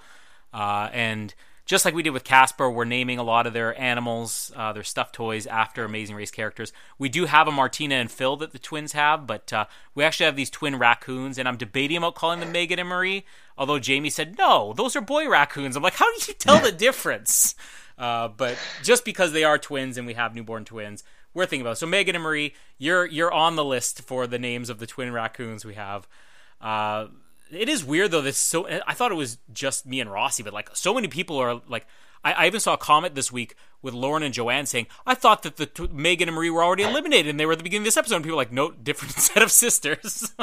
uh, 0.53 0.89
and 0.91 1.33
just 1.67 1.83
like 1.83 1.93
we 1.93 2.01
did 2.01 2.11
with 2.11 2.23
Casper, 2.23 2.71
we're 2.71 2.85
naming 2.85 3.19
a 3.19 3.23
lot 3.23 3.45
of 3.45 3.51
their 3.51 3.79
animals, 3.79 4.53
uh, 4.55 4.71
their 4.71 4.85
stuffed 4.85 5.13
toys 5.13 5.45
after 5.45 5.83
Amazing 5.83 6.15
Race 6.15 6.31
characters. 6.31 6.71
We 6.97 7.09
do 7.09 7.25
have 7.25 7.45
a 7.47 7.51
Martina 7.51 7.95
and 7.95 8.09
Phil 8.09 8.37
that 8.37 8.53
the 8.53 8.59
twins 8.59 8.93
have, 8.93 9.27
but 9.27 9.51
uh, 9.51 9.65
we 9.93 10.05
actually 10.05 10.27
have 10.27 10.37
these 10.37 10.49
twin 10.49 10.79
raccoons, 10.79 11.37
and 11.37 11.45
I'm 11.45 11.57
debating 11.57 11.97
about 11.97 12.15
calling 12.15 12.39
them 12.39 12.53
Megan 12.53 12.79
and 12.79 12.87
Marie. 12.87 13.25
Although 13.57 13.79
Jamie 13.79 14.09
said 14.09 14.37
no, 14.37 14.73
those 14.77 14.95
are 14.95 15.01
boy 15.01 15.29
raccoons. 15.29 15.75
I'm 15.75 15.83
like, 15.83 15.95
how 15.95 16.05
do 16.05 16.25
you 16.27 16.33
tell 16.35 16.59
the 16.61 16.71
difference? 16.77 17.53
Uh, 17.97 18.27
but 18.27 18.57
just 18.83 19.03
because 19.05 19.31
they 19.31 19.43
are 19.43 19.57
twins 19.57 19.97
and 19.97 20.05
we 20.05 20.13
have 20.13 20.35
newborn 20.35 20.65
twins, 20.65 21.03
we're 21.33 21.45
thinking 21.45 21.61
about. 21.61 21.73
It. 21.73 21.77
So 21.77 21.87
Megan 21.87 22.15
and 22.15 22.23
Marie, 22.23 22.53
you're 22.77 23.05
you're 23.05 23.31
on 23.31 23.55
the 23.55 23.65
list 23.65 24.01
for 24.01 24.27
the 24.27 24.39
names 24.39 24.69
of 24.69 24.79
the 24.79 24.87
twin 24.87 25.11
raccoons 25.11 25.65
we 25.65 25.75
have. 25.75 26.07
Uh, 26.61 27.07
it 27.51 27.69
is 27.69 27.83
weird 27.83 28.11
though. 28.11 28.21
This 28.21 28.37
so 28.37 28.67
I 28.67 28.93
thought 28.93 29.11
it 29.11 29.15
was 29.15 29.37
just 29.51 29.85
me 29.85 29.99
and 29.99 30.11
Rossi, 30.11 30.43
but 30.43 30.53
like 30.53 30.69
so 30.73 30.93
many 30.93 31.07
people 31.07 31.37
are 31.37 31.61
like. 31.67 31.85
I, 32.23 32.33
I 32.33 32.47
even 32.47 32.59
saw 32.59 32.73
a 32.73 32.77
comment 32.77 33.13
this 33.13 33.31
week 33.31 33.55
with 33.83 33.93
Lauren 33.93 34.23
and 34.23 34.33
Joanne 34.33 34.65
saying, 34.65 34.87
"I 35.05 35.13
thought 35.13 35.43
that 35.43 35.57
the 35.57 35.67
t- 35.67 35.87
Megan 35.93 36.27
and 36.27 36.35
Marie 36.35 36.49
were 36.49 36.63
already 36.63 36.81
eliminated, 36.81 37.27
and 37.27 37.39
they 37.39 37.45
were 37.45 37.51
at 37.51 37.59
the 37.59 37.63
beginning 37.63 37.83
of 37.83 37.85
this 37.85 37.95
episode." 37.95 38.15
And 38.15 38.23
people 38.25 38.37
were 38.37 38.41
like, 38.41 38.51
"No, 38.51 38.71
different 38.71 39.13
set 39.17 39.43
of 39.43 39.51
sisters." 39.51 40.33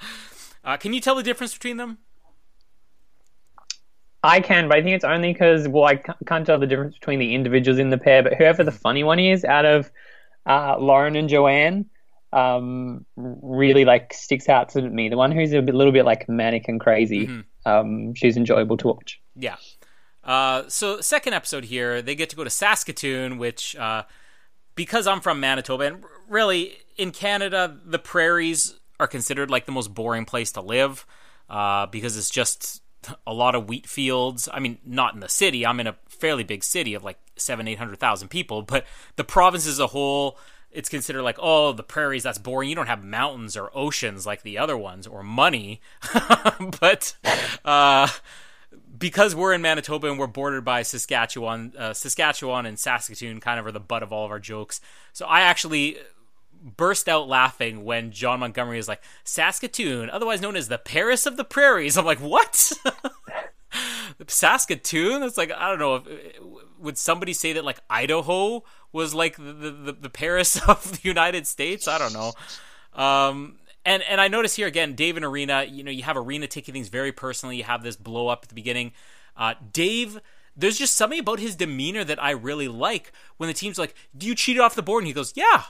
uh, 0.64 0.76
can 0.78 0.92
you 0.92 1.00
tell 1.00 1.14
the 1.14 1.22
difference 1.22 1.54
between 1.54 1.76
them? 1.76 1.98
I 4.24 4.40
can, 4.40 4.68
but 4.68 4.78
I 4.78 4.82
think 4.82 4.94
it's 4.94 5.04
only 5.04 5.32
because 5.32 5.66
well, 5.66 5.84
I 5.84 5.96
can't 5.96 6.46
tell 6.46 6.58
the 6.58 6.66
difference 6.66 6.94
between 6.94 7.18
the 7.18 7.34
individuals 7.34 7.78
in 7.78 7.90
the 7.90 7.98
pair. 7.98 8.22
But 8.22 8.34
whoever 8.34 8.62
the 8.62 8.72
funny 8.72 9.02
one 9.02 9.18
is 9.18 9.44
out 9.44 9.64
of 9.64 9.90
uh, 10.46 10.78
Lauren 10.78 11.16
and 11.16 11.28
Joanne, 11.28 11.86
um, 12.32 13.04
really 13.16 13.84
like 13.84 14.14
sticks 14.14 14.48
out 14.48 14.68
to 14.70 14.82
me. 14.82 15.08
The 15.08 15.16
one 15.16 15.32
who's 15.32 15.52
a 15.52 15.60
bit, 15.60 15.74
little 15.74 15.92
bit 15.92 16.04
like 16.04 16.28
manic 16.28 16.68
and 16.68 16.80
crazy. 16.80 17.26
Mm-hmm. 17.26 17.68
Um, 17.68 18.14
she's 18.14 18.36
enjoyable 18.36 18.76
to 18.78 18.88
watch. 18.88 19.20
Yeah. 19.34 19.56
Uh, 20.24 20.64
so 20.68 21.00
second 21.00 21.34
episode 21.34 21.64
here, 21.64 22.00
they 22.00 22.14
get 22.14 22.30
to 22.30 22.36
go 22.36 22.44
to 22.44 22.50
Saskatoon, 22.50 23.38
which 23.38 23.74
uh, 23.76 24.04
because 24.74 25.06
I'm 25.06 25.20
from 25.20 25.40
Manitoba, 25.40 25.84
and 25.84 26.04
really 26.28 26.78
in 26.96 27.10
Canada, 27.10 27.76
the 27.84 27.98
prairies 27.98 28.78
are 29.00 29.08
considered 29.08 29.50
like 29.50 29.66
the 29.66 29.72
most 29.72 29.92
boring 29.92 30.24
place 30.24 30.52
to 30.52 30.60
live 30.60 31.04
uh, 31.50 31.86
because 31.86 32.16
it's 32.16 32.30
just 32.30 32.81
a 33.26 33.32
lot 33.32 33.54
of 33.54 33.68
wheat 33.68 33.86
fields. 33.86 34.48
I 34.52 34.60
mean, 34.60 34.78
not 34.84 35.14
in 35.14 35.20
the 35.20 35.28
city. 35.28 35.66
I'm 35.66 35.80
in 35.80 35.86
a 35.86 35.96
fairly 36.08 36.44
big 36.44 36.64
city 36.64 36.94
of 36.94 37.04
like 37.04 37.18
seven, 37.36 37.68
eight 37.68 37.78
hundred 37.78 37.98
thousand 37.98 38.28
people, 38.28 38.62
but 38.62 38.86
the 39.16 39.24
province 39.24 39.66
as 39.66 39.78
a 39.78 39.88
whole 39.88 40.38
it's 40.72 40.88
considered 40.88 41.22
like, 41.22 41.36
oh, 41.38 41.72
the 41.72 41.82
prairies, 41.82 42.22
that's 42.22 42.38
boring. 42.38 42.68
You 42.68 42.74
don't 42.74 42.86
have 42.86 43.04
mountains 43.04 43.56
or 43.56 43.70
oceans 43.74 44.26
like 44.26 44.42
the 44.42 44.58
other 44.58 44.76
ones 44.76 45.06
or 45.06 45.22
money. 45.22 45.80
but 46.80 47.14
uh, 47.64 48.08
because 48.98 49.34
we're 49.34 49.52
in 49.52 49.62
Manitoba 49.62 50.08
and 50.08 50.18
we're 50.18 50.26
bordered 50.26 50.64
by 50.64 50.82
Saskatchewan, 50.82 51.74
uh, 51.78 51.92
Saskatchewan 51.92 52.66
and 52.66 52.78
Saskatoon 52.78 53.40
kind 53.40 53.60
of 53.60 53.66
are 53.66 53.72
the 53.72 53.80
butt 53.80 54.02
of 54.02 54.12
all 54.12 54.24
of 54.24 54.30
our 54.30 54.38
jokes. 54.38 54.80
So 55.12 55.26
I 55.26 55.42
actually 55.42 55.98
burst 56.62 57.08
out 57.08 57.28
laughing 57.28 57.84
when 57.84 58.12
John 58.12 58.40
Montgomery 58.40 58.78
is 58.78 58.88
like, 58.88 59.02
Saskatoon, 59.24 60.10
otherwise 60.10 60.40
known 60.40 60.56
as 60.56 60.68
the 60.68 60.78
Paris 60.78 61.26
of 61.26 61.36
the 61.36 61.44
Prairies. 61.44 61.98
I'm 61.98 62.04
like, 62.04 62.20
what? 62.20 62.72
Saskatoon? 64.26 65.22
It's 65.22 65.36
like, 65.36 65.50
I 65.52 65.68
don't 65.74 65.78
know. 65.78 66.62
Would 66.78 66.98
somebody 66.98 67.32
say 67.32 67.54
that 67.54 67.64
like 67.64 67.80
Idaho 67.90 68.62
was 68.92 69.14
like 69.14 69.36
the, 69.36 69.70
the, 69.70 69.96
the 69.98 70.10
Paris 70.10 70.56
of 70.68 70.92
the 70.92 71.08
United 71.08 71.46
States. 71.46 71.88
I 71.88 71.98
don't 71.98 72.12
know. 72.12 72.32
Um, 72.94 73.56
and 73.84 74.02
and 74.04 74.20
I 74.20 74.28
notice 74.28 74.54
here 74.54 74.68
again, 74.68 74.94
Dave 74.94 75.16
and 75.16 75.24
Irina. 75.24 75.64
You 75.64 75.82
know, 75.82 75.90
you 75.90 76.04
have 76.04 76.16
Irina 76.16 76.46
taking 76.46 76.72
things 76.72 76.88
very 76.88 77.10
personally. 77.10 77.56
You 77.56 77.64
have 77.64 77.82
this 77.82 77.96
blow 77.96 78.28
up 78.28 78.40
at 78.44 78.48
the 78.48 78.54
beginning. 78.54 78.92
Uh, 79.36 79.54
Dave, 79.72 80.20
there's 80.56 80.78
just 80.78 80.94
something 80.94 81.18
about 81.18 81.40
his 81.40 81.56
demeanor 81.56 82.04
that 82.04 82.22
I 82.22 82.30
really 82.30 82.68
like. 82.68 83.12
When 83.38 83.48
the 83.48 83.54
team's 83.54 83.78
like, 83.78 83.94
"Do 84.16 84.26
you 84.26 84.34
cheat 84.34 84.60
off 84.60 84.76
the 84.76 84.82
board?" 84.82 85.02
and 85.02 85.08
he 85.08 85.12
goes, 85.12 85.32
"Yeah." 85.34 85.64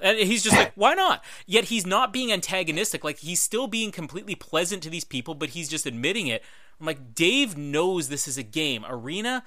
And 0.00 0.18
he's 0.18 0.42
just 0.42 0.56
like, 0.56 0.72
why 0.76 0.94
not? 0.94 1.24
Yet 1.46 1.64
he's 1.64 1.86
not 1.86 2.12
being 2.12 2.32
antagonistic. 2.32 3.04
Like 3.04 3.18
he's 3.18 3.40
still 3.40 3.66
being 3.66 3.90
completely 3.90 4.34
pleasant 4.34 4.82
to 4.84 4.90
these 4.90 5.04
people, 5.04 5.34
but 5.34 5.50
he's 5.50 5.68
just 5.68 5.86
admitting 5.86 6.26
it. 6.26 6.42
I'm 6.80 6.86
like, 6.86 7.14
Dave 7.14 7.56
knows 7.56 8.08
this 8.08 8.28
is 8.28 8.38
a 8.38 8.42
game. 8.42 8.84
Irina, 8.84 9.44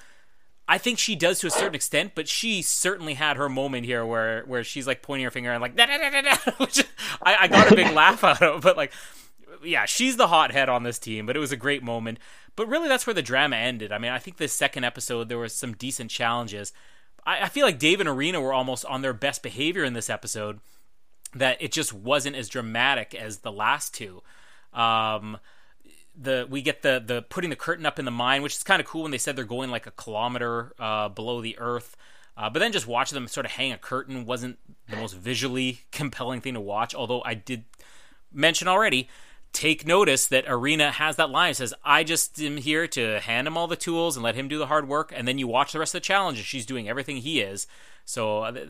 I 0.67 0.77
think 0.77 0.99
she 0.99 1.15
does 1.15 1.39
to 1.39 1.47
a 1.47 1.51
certain 1.51 1.75
extent, 1.75 2.13
but 2.15 2.27
she 2.27 2.61
certainly 2.61 3.15
had 3.15 3.37
her 3.37 3.49
moment 3.49 3.85
here 3.85 4.05
where 4.05 4.43
where 4.45 4.63
she's 4.63 4.87
like 4.87 5.01
pointing 5.01 5.25
her 5.25 5.31
finger 5.31 5.51
and 5.51 5.61
like 5.61 5.75
da, 5.75 5.85
da, 5.85 5.97
da, 5.97 6.21
da, 6.21 6.35
which 6.57 6.83
I, 7.21 7.35
I 7.41 7.47
got 7.47 7.71
a 7.71 7.75
big 7.75 7.91
laugh 7.93 8.23
out 8.23 8.41
of. 8.41 8.61
But 8.61 8.77
like, 8.77 8.93
yeah, 9.63 9.85
she's 9.85 10.17
the 10.17 10.27
hothead 10.27 10.69
on 10.69 10.83
this 10.83 10.99
team. 10.99 11.25
But 11.25 11.35
it 11.35 11.39
was 11.39 11.51
a 11.51 11.57
great 11.57 11.83
moment. 11.83 12.19
But 12.55 12.67
really, 12.67 12.87
that's 12.87 13.07
where 13.07 13.13
the 13.13 13.21
drama 13.21 13.55
ended. 13.55 13.91
I 13.91 13.97
mean, 13.97 14.11
I 14.11 14.19
think 14.19 14.37
the 14.37 14.47
second 14.47 14.83
episode 14.83 15.29
there 15.29 15.37
was 15.37 15.53
some 15.53 15.73
decent 15.73 16.11
challenges. 16.11 16.73
I, 17.25 17.43
I 17.43 17.49
feel 17.49 17.65
like 17.65 17.79
Dave 17.79 17.99
and 17.99 18.09
Irina 18.09 18.41
were 18.41 18.53
almost 18.53 18.85
on 18.85 19.01
their 19.01 19.13
best 19.13 19.43
behavior 19.43 19.83
in 19.83 19.93
this 19.93 20.09
episode. 20.09 20.59
That 21.33 21.61
it 21.61 21.71
just 21.71 21.93
wasn't 21.93 22.35
as 22.35 22.49
dramatic 22.49 23.15
as 23.15 23.37
the 23.37 23.53
last 23.53 23.93
two. 23.93 24.21
Um, 24.73 25.37
the 26.13 26.45
we 26.49 26.61
get 26.61 26.81
the 26.81 27.01
the 27.05 27.21
putting 27.21 27.49
the 27.49 27.55
curtain 27.55 27.85
up 27.85 27.99
in 27.99 28.05
the 28.05 28.11
mine, 28.11 28.41
which 28.41 28.55
is 28.55 28.63
kind 28.63 28.81
of 28.81 28.87
cool 28.87 29.03
when 29.03 29.11
they 29.11 29.17
said 29.17 29.35
they're 29.35 29.45
going 29.45 29.71
like 29.71 29.87
a 29.87 29.91
kilometer 29.91 30.73
uh, 30.77 31.07
below 31.09 31.41
the 31.41 31.57
earth. 31.57 31.95
Uh, 32.35 32.49
but 32.49 32.59
then 32.59 32.71
just 32.71 32.87
watching 32.87 33.15
them 33.15 33.27
sort 33.27 33.45
of 33.45 33.53
hang 33.53 33.71
a 33.71 33.77
curtain 33.77 34.25
wasn't 34.25 34.57
the 34.89 34.95
most 34.95 35.15
visually 35.15 35.81
compelling 35.91 36.41
thing 36.41 36.53
to 36.53 36.61
watch. 36.61 36.93
Although 36.95 37.21
I 37.23 37.33
did 37.33 37.63
mention 38.33 38.67
already, 38.67 39.09
take 39.53 39.85
notice 39.85 40.27
that 40.27 40.45
Irina 40.45 40.91
has 40.91 41.15
that 41.17 41.29
line. 41.29 41.53
Says, 41.53 41.73
"I 41.83 42.03
just 42.03 42.41
am 42.41 42.57
here 42.57 42.87
to 42.87 43.19
hand 43.19 43.47
him 43.47 43.57
all 43.57 43.67
the 43.67 43.75
tools 43.75 44.15
and 44.15 44.23
let 44.23 44.35
him 44.35 44.47
do 44.47 44.57
the 44.57 44.67
hard 44.67 44.87
work." 44.87 45.13
And 45.15 45.27
then 45.27 45.37
you 45.37 45.47
watch 45.47 45.73
the 45.73 45.79
rest 45.79 45.93
of 45.95 46.01
the 46.01 46.05
challenge, 46.05 46.37
and 46.37 46.45
she's 46.45 46.65
doing 46.65 46.89
everything 46.89 47.17
he 47.17 47.41
is. 47.41 47.67
So 48.05 48.39
uh, 48.39 48.65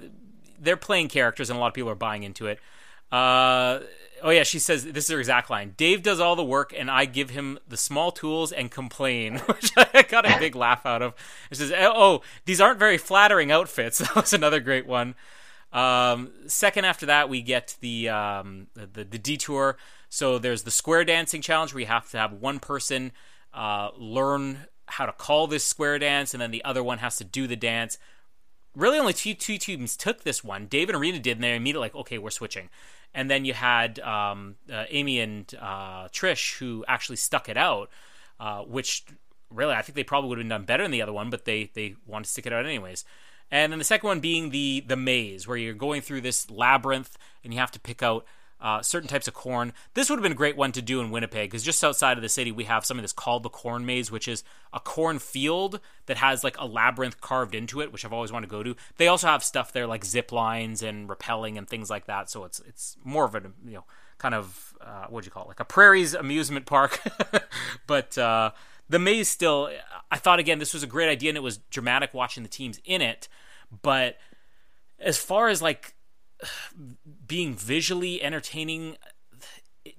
they're 0.59 0.77
playing 0.77 1.09
characters, 1.09 1.49
and 1.49 1.57
a 1.57 1.59
lot 1.59 1.67
of 1.67 1.73
people 1.73 1.89
are 1.89 1.95
buying 1.95 2.23
into 2.23 2.47
it. 2.47 2.59
Uh, 3.11 3.81
oh 4.23 4.29
yeah, 4.29 4.43
she 4.43 4.59
says 4.59 4.85
this 4.85 5.05
is 5.05 5.11
her 5.11 5.19
exact 5.19 5.49
line. 5.49 5.73
Dave 5.75 6.01
does 6.03 6.19
all 6.19 6.35
the 6.35 6.43
work, 6.43 6.73
and 6.77 6.89
I 6.89 7.05
give 7.05 7.31
him 7.31 7.59
the 7.67 7.77
small 7.77 8.11
tools 8.11 8.51
and 8.51 8.71
complain, 8.71 9.37
which 9.45 9.71
I 9.75 10.03
got 10.03 10.25
a 10.25 10.39
big 10.39 10.55
laugh 10.55 10.85
out 10.85 11.01
of. 11.01 11.13
It 11.49 11.55
says, 11.55 11.73
"Oh, 11.75 12.21
these 12.45 12.61
aren't 12.61 12.79
very 12.79 12.97
flattering 12.97 13.51
outfits." 13.51 13.99
That 14.11 14.15
was 14.15 14.33
another 14.33 14.59
great 14.59 14.87
one. 14.87 15.15
Um, 15.71 16.31
second 16.47 16.85
after 16.85 17.05
that, 17.05 17.29
we 17.29 17.41
get 17.41 17.75
the, 17.79 18.09
um, 18.09 18.67
the, 18.73 19.05
the 19.05 19.17
detour. 19.17 19.77
So 20.11 20.37
there's 20.37 20.61
the 20.61 20.69
square 20.69 21.03
dancing 21.03 21.41
challenge 21.41 21.73
where 21.73 21.81
you 21.81 21.87
have 21.87 22.11
to 22.11 22.19
have 22.19 22.33
one 22.33 22.59
person 22.59 23.11
uh, 23.51 23.89
learn 23.97 24.67
how 24.85 25.07
to 25.07 25.11
call 25.11 25.47
this 25.47 25.63
square 25.63 25.97
dance, 25.97 26.35
and 26.35 26.41
then 26.41 26.51
the 26.51 26.63
other 26.63 26.83
one 26.83 26.99
has 26.99 27.15
to 27.17 27.23
do 27.23 27.47
the 27.47 27.55
dance 27.55 27.97
really 28.73 28.97
only 28.97 29.11
two, 29.11 29.33
two 29.33 29.57
teams 29.57 29.97
took 29.97 30.23
this 30.23 30.45
one. 30.45 30.65
David 30.65 30.95
and 30.95 31.03
Irina 31.03 31.19
did, 31.19 31.35
and 31.35 31.43
they 31.43 31.53
immediately 31.57 31.87
like, 31.87 31.95
okay, 31.95 32.17
we're 32.17 32.29
switching 32.29 32.69
and 33.13 33.29
then 33.29 33.45
you 33.45 33.53
had 33.53 33.99
um, 33.99 34.55
uh, 34.71 34.85
Amy 34.89 35.19
and 35.19 35.53
uh, 35.59 36.07
Trish 36.09 36.57
who 36.57 36.85
actually 36.87 37.17
stuck 37.17 37.49
it 37.49 37.57
out, 37.57 37.89
uh, 38.39 38.61
which 38.61 39.03
really 39.49 39.73
I 39.73 39.81
think 39.81 39.95
they 39.95 40.03
probably 40.03 40.29
would 40.29 40.37
have 40.37 40.47
done 40.47 40.63
better 40.63 40.83
than 40.83 40.91
the 40.91 41.01
other 41.01 41.13
one, 41.13 41.29
but 41.29 41.45
they 41.45 41.71
they 41.73 41.95
wanted 42.05 42.25
to 42.25 42.29
stick 42.31 42.45
it 42.45 42.53
out 42.53 42.65
anyways. 42.65 43.03
And 43.49 43.71
then 43.71 43.79
the 43.79 43.85
second 43.85 44.07
one 44.07 44.19
being 44.19 44.49
the 44.49 44.83
the 44.85 44.95
maze, 44.95 45.47
where 45.47 45.57
you're 45.57 45.73
going 45.73 46.01
through 46.01 46.21
this 46.21 46.49
labyrinth 46.49 47.17
and 47.43 47.53
you 47.53 47.59
have 47.59 47.71
to 47.71 47.79
pick 47.79 48.01
out 48.01 48.25
uh, 48.61 48.81
certain 48.81 49.09
types 49.09 49.27
of 49.27 49.33
corn. 49.33 49.73
This 49.95 50.09
would 50.09 50.17
have 50.17 50.23
been 50.23 50.31
a 50.31 50.35
great 50.35 50.55
one 50.55 50.71
to 50.73 50.81
do 50.81 51.01
in 51.01 51.09
Winnipeg 51.09 51.49
because 51.49 51.63
just 51.63 51.83
outside 51.83 52.17
of 52.17 52.21
the 52.21 52.29
city, 52.29 52.51
we 52.51 52.65
have 52.65 52.85
something 52.85 53.01
that's 53.01 53.11
called 53.11 53.43
the 53.43 53.49
corn 53.49 53.85
maze, 53.85 54.11
which 54.11 54.27
is 54.27 54.43
a 54.71 54.79
corn 54.79 55.19
field 55.19 55.79
that 56.05 56.17
has 56.17 56.43
like 56.43 56.57
a 56.59 56.65
labyrinth 56.65 57.19
carved 57.21 57.55
into 57.55 57.81
it, 57.81 57.91
which 57.91 58.05
I've 58.05 58.13
always 58.13 58.31
wanted 58.31 58.47
to 58.47 58.51
go 58.51 58.63
to. 58.63 58.75
They 58.97 59.07
also 59.07 59.27
have 59.27 59.43
stuff 59.43 59.73
there 59.73 59.87
like 59.87 60.05
zip 60.05 60.31
lines 60.31 60.83
and 60.83 61.09
rappelling 61.09 61.57
and 61.57 61.67
things 61.67 61.89
like 61.89 62.05
that. 62.05 62.29
So 62.29 62.45
it's 62.45 62.59
it's 62.67 62.97
more 63.03 63.25
of 63.25 63.33
a 63.35 63.41
you 63.65 63.73
know 63.73 63.85
kind 64.19 64.35
of 64.35 64.75
uh, 64.79 65.07
what 65.09 65.23
do 65.23 65.25
you 65.25 65.31
call 65.31 65.45
it 65.45 65.49
like 65.49 65.59
a 65.59 65.65
prairie's 65.65 66.13
amusement 66.13 66.65
park, 66.65 67.01
but. 67.87 68.17
Uh, 68.17 68.51
the 68.89 68.99
maze 68.99 69.29
still, 69.29 69.71
I 70.11 70.17
thought 70.17 70.39
again, 70.39 70.59
this 70.59 70.73
was 70.73 70.83
a 70.83 70.87
great 70.87 71.07
idea 71.07 71.29
and 71.29 71.37
it 71.37 71.41
was 71.41 71.59
dramatic 71.69 72.13
watching 72.13 72.43
the 72.43 72.49
teams 72.49 72.81
in 72.83 73.01
it. 73.01 73.29
But 73.81 74.17
as 74.99 75.17
far 75.17 75.47
as 75.47 75.61
like 75.61 75.95
being 77.27 77.53
visually 77.55 78.21
entertaining 78.21 78.97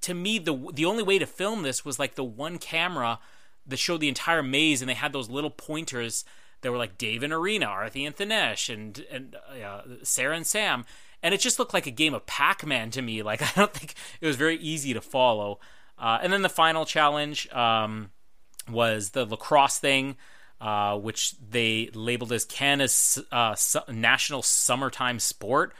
to 0.00 0.14
me 0.14 0.38
the 0.38 0.70
the 0.72 0.84
only 0.84 1.02
way 1.02 1.18
to 1.18 1.26
film 1.26 1.62
this 1.62 1.84
was 1.84 1.98
like 1.98 2.14
the 2.14 2.24
one 2.24 2.58
camera 2.58 3.18
that 3.66 3.78
showed 3.78 4.00
the 4.00 4.08
entire 4.08 4.42
maze 4.42 4.82
and 4.82 4.88
they 4.88 4.94
had 4.94 5.12
those 5.12 5.30
little 5.30 5.50
pointers 5.50 6.24
that 6.62 6.70
were 6.70 6.78
like 6.78 6.96
Dave 6.96 7.22
and 7.22 7.32
Irina, 7.32 7.66
Arthi 7.66 8.06
and 8.06 8.16
Thanesh, 8.16 8.72
and 8.72 9.04
and 9.10 9.36
uh, 9.64 9.82
Sarah 10.02 10.36
and 10.36 10.46
Sam, 10.46 10.84
and 11.22 11.34
it 11.34 11.40
just 11.40 11.58
looked 11.58 11.74
like 11.74 11.86
a 11.86 11.92
game 11.92 12.14
of 12.14 12.24
Pac-Man 12.26 12.90
to 12.92 13.02
me. 13.02 13.22
Like 13.22 13.42
I 13.56 13.60
don't 13.60 13.72
think 13.72 13.94
it 14.20 14.26
was 14.26 14.36
very 14.36 14.56
easy 14.56 14.94
to 14.94 15.00
follow. 15.00 15.60
Uh, 15.98 16.18
and 16.22 16.32
then 16.32 16.42
the 16.42 16.48
final 16.48 16.84
challenge 16.84 17.48
um, 17.52 18.10
was 18.68 19.10
the 19.10 19.24
lacrosse 19.24 19.78
thing, 19.78 20.16
uh, 20.60 20.98
which 20.98 21.34
they 21.38 21.90
labeled 21.94 22.32
as 22.32 22.44
Canada's 22.44 23.22
uh, 23.30 23.54
national 23.88 24.42
summertime 24.42 25.20
sport. 25.20 25.74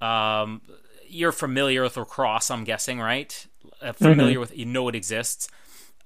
Um, 0.00 0.62
you're 1.08 1.32
familiar 1.32 1.82
with 1.82 1.96
lacrosse, 1.96 2.50
I'm 2.50 2.64
guessing, 2.64 3.00
right? 3.00 3.46
Uh, 3.82 3.92
familiar 3.92 4.38
with, 4.40 4.56
you 4.56 4.64
know 4.64 4.88
it 4.88 4.94
exists. 4.94 5.48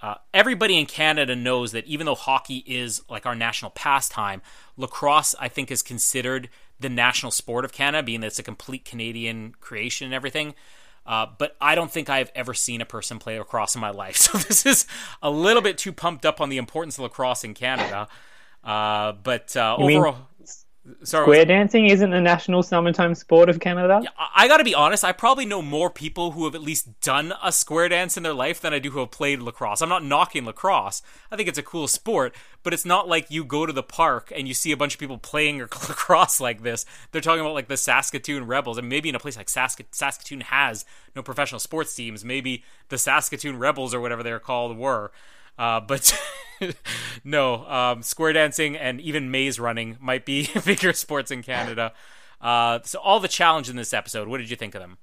Uh, 0.02 0.16
everybody 0.34 0.78
in 0.78 0.86
Canada 0.86 1.34
knows 1.34 1.72
that 1.72 1.86
even 1.86 2.04
though 2.04 2.14
hockey 2.14 2.64
is 2.66 3.02
like 3.08 3.26
our 3.26 3.34
national 3.34 3.70
pastime, 3.70 4.42
lacrosse, 4.76 5.34
I 5.40 5.48
think, 5.48 5.70
is 5.70 5.82
considered 5.82 6.50
the 6.80 6.88
national 6.88 7.32
sport 7.32 7.64
of 7.64 7.72
Canada, 7.72 8.02
being 8.02 8.20
that 8.20 8.26
it's 8.28 8.38
a 8.38 8.42
complete 8.42 8.84
Canadian 8.84 9.54
creation 9.60 10.04
and 10.04 10.14
everything. 10.14 10.54
Uh, 11.06 11.26
but 11.38 11.56
I 11.60 11.74
don't 11.74 11.90
think 11.90 12.08
I've 12.10 12.30
ever 12.34 12.54
seen 12.54 12.80
a 12.80 12.86
person 12.86 13.18
play 13.18 13.38
lacrosse 13.38 13.74
in 13.74 13.80
my 13.80 13.90
life. 14.02 14.16
So 14.16 14.38
this 14.38 14.66
is 14.66 14.86
a 15.22 15.30
little 15.30 15.62
bit 15.62 15.78
too 15.78 15.92
pumped 15.92 16.26
up 16.26 16.40
on 16.40 16.48
the 16.48 16.56
importance 16.58 16.98
of 16.98 17.02
lacrosse 17.02 17.44
in 17.44 17.54
Canada. 17.54 18.08
Uh, 18.62 19.12
but 19.12 19.54
uh, 19.56 19.76
You 19.78 19.86
mean 19.86 19.98
overall, 19.98 20.28
sorry, 21.02 21.24
Square 21.24 21.46
dancing 21.46 21.86
isn't 21.86 22.10
the 22.10 22.20
national 22.20 22.62
summertime 22.62 23.14
sport 23.14 23.48
of 23.48 23.60
Canada. 23.60 24.02
I, 24.18 24.44
I 24.44 24.48
got 24.48 24.58
to 24.58 24.64
be 24.64 24.74
honest. 24.74 25.04
I 25.04 25.12
probably 25.12 25.46
know 25.46 25.62
more 25.62 25.90
people 25.90 26.32
who 26.32 26.44
have 26.44 26.54
at 26.54 26.62
least 26.62 27.00
done 27.00 27.32
a 27.42 27.52
square 27.52 27.88
dance 27.88 28.16
in 28.16 28.22
their 28.22 28.34
life 28.34 28.60
than 28.60 28.74
I 28.74 28.78
do 28.78 28.90
who 28.90 29.00
have 29.00 29.10
played 29.10 29.40
lacrosse. 29.40 29.80
I'm 29.80 29.88
not 29.88 30.04
knocking 30.04 30.44
lacrosse. 30.44 31.02
I 31.30 31.36
think 31.36 31.48
it's 31.48 31.58
a 31.58 31.62
cool 31.62 31.88
sport, 31.88 32.34
but 32.62 32.72
it's 32.72 32.84
not 32.84 33.08
like 33.08 33.30
you 33.30 33.44
go 33.44 33.66
to 33.66 33.72
the 33.72 33.82
park 33.82 34.32
and 34.34 34.46
you 34.46 34.54
see 34.54 34.72
a 34.72 34.76
bunch 34.76 34.94
of 34.94 35.00
people 35.00 35.18
playing 35.18 35.58
lacrosse 35.88 36.40
like 36.40 36.62
this. 36.62 36.84
They're 37.12 37.20
talking 37.20 37.40
about 37.40 37.54
like 37.54 37.68
the 37.68 37.76
Saskatoon 37.76 38.46
Rebels, 38.46 38.78
and 38.78 38.88
maybe 38.88 39.08
in 39.08 39.14
a 39.14 39.20
place 39.20 39.36
like 39.36 39.48
Sask- 39.48 39.84
Saskatoon 39.90 40.42
has 40.42 40.84
no 41.16 41.22
professional 41.22 41.60
sports 41.60 41.94
teams. 41.94 42.24
Maybe 42.24 42.64
the 42.88 42.98
Saskatoon 42.98 43.58
Rebels 43.58 43.94
or 43.94 44.00
whatever 44.00 44.22
they're 44.22 44.40
called 44.40 44.76
were. 44.76 45.10
Uh, 45.58 45.80
but 45.80 46.18
no, 47.24 47.64
um, 47.66 48.02
square 48.02 48.32
dancing 48.32 48.76
and 48.76 49.00
even 49.00 49.30
maze 49.30 49.58
running 49.60 49.96
might 50.00 50.24
be 50.24 50.48
bigger 50.64 50.92
sports 50.92 51.30
in 51.30 51.42
Canada. 51.42 51.92
Uh, 52.40 52.80
so 52.84 52.98
all 53.00 53.20
the 53.20 53.28
challenge 53.28 53.70
in 53.70 53.76
this 53.76 53.92
episode, 53.94 54.28
what 54.28 54.38
did 54.38 54.50
you 54.50 54.56
think 54.56 54.74
of 54.74 54.80
them? 54.80 54.98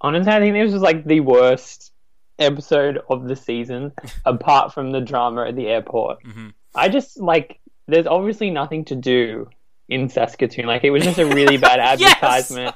Honestly, 0.00 0.32
I 0.32 0.40
think 0.40 0.54
this 0.54 0.72
was 0.72 0.82
like 0.82 1.04
the 1.04 1.20
worst 1.20 1.92
episode 2.38 3.00
of 3.08 3.28
the 3.28 3.36
season, 3.36 3.92
apart 4.24 4.74
from 4.74 4.90
the 4.90 5.00
drama 5.00 5.46
at 5.46 5.56
the 5.56 5.68
airport. 5.68 6.22
Mm-hmm. 6.24 6.48
I 6.74 6.88
just 6.88 7.20
like 7.20 7.60
there's 7.86 8.06
obviously 8.06 8.50
nothing 8.50 8.84
to 8.86 8.96
do 8.96 9.48
in 9.88 10.08
Saskatoon. 10.08 10.66
Like 10.66 10.82
it 10.84 10.90
was 10.90 11.04
just 11.04 11.18
a 11.18 11.26
really 11.26 11.56
bad 11.56 11.78
Yes! 12.00 12.14
advertisement. 12.14 12.74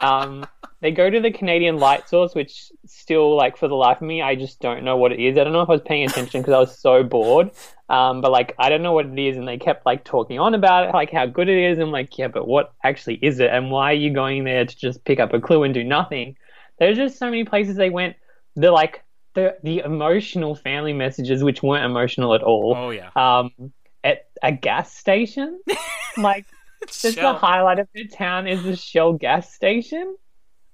um, 0.00 0.46
they 0.86 0.92
go 0.92 1.10
to 1.10 1.18
the 1.18 1.32
Canadian 1.32 1.78
light 1.78 2.08
source, 2.08 2.32
which 2.36 2.70
still 2.86 3.34
like 3.36 3.56
for 3.56 3.66
the 3.66 3.74
life 3.74 3.96
of 3.96 4.06
me, 4.06 4.22
I 4.22 4.36
just 4.36 4.60
don't 4.60 4.84
know 4.84 4.96
what 4.96 5.10
it 5.10 5.18
is. 5.18 5.36
I 5.36 5.42
don't 5.42 5.52
know 5.52 5.62
if 5.62 5.68
I 5.68 5.72
was 5.72 5.80
paying 5.84 6.08
attention 6.08 6.40
because 6.40 6.54
I 6.54 6.60
was 6.60 6.78
so 6.78 7.02
bored. 7.02 7.50
Um, 7.88 8.20
but 8.20 8.30
like 8.30 8.54
I 8.56 8.68
don't 8.68 8.82
know 8.82 8.92
what 8.92 9.06
it 9.06 9.18
is, 9.18 9.36
and 9.36 9.48
they 9.48 9.58
kept 9.58 9.84
like 9.84 10.04
talking 10.04 10.38
on 10.38 10.54
about 10.54 10.88
it, 10.88 10.94
like 10.94 11.10
how 11.10 11.26
good 11.26 11.48
it 11.48 11.58
is. 11.58 11.80
I'm 11.80 11.90
like, 11.90 12.16
yeah, 12.16 12.28
but 12.28 12.46
what 12.46 12.72
actually 12.84 13.16
is 13.16 13.40
it, 13.40 13.50
and 13.50 13.72
why 13.72 13.90
are 13.90 13.96
you 13.96 14.12
going 14.12 14.44
there 14.44 14.64
to 14.64 14.76
just 14.76 15.04
pick 15.04 15.18
up 15.18 15.34
a 15.34 15.40
clue 15.40 15.64
and 15.64 15.74
do 15.74 15.82
nothing? 15.82 16.36
There's 16.78 16.96
just 16.96 17.18
so 17.18 17.26
many 17.26 17.42
places 17.42 17.74
they 17.74 17.90
went. 17.90 18.14
The 18.54 18.70
like 18.70 19.02
the 19.34 19.56
the 19.64 19.80
emotional 19.80 20.54
family 20.54 20.92
messages, 20.92 21.42
which 21.42 21.64
weren't 21.64 21.84
emotional 21.84 22.32
at 22.32 22.44
all 22.44 22.74
Oh 22.76 22.90
yeah, 22.90 23.10
um, 23.16 23.72
at 24.04 24.28
a 24.40 24.52
gas 24.52 24.94
station. 24.94 25.60
like, 26.16 26.46
just 26.86 27.16
the 27.16 27.34
highlight 27.34 27.80
of 27.80 27.88
the 27.92 28.06
town 28.06 28.46
is 28.46 28.62
the 28.62 28.76
Shell 28.76 29.14
gas 29.14 29.52
station. 29.52 30.16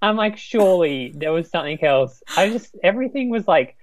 I'm 0.02 0.16
like, 0.16 0.36
surely 0.36 1.12
there 1.16 1.32
was 1.32 1.48
something 1.48 1.82
else. 1.82 2.22
I 2.36 2.50
just, 2.50 2.74
everything 2.82 3.30
was 3.30 3.46
like, 3.46 3.76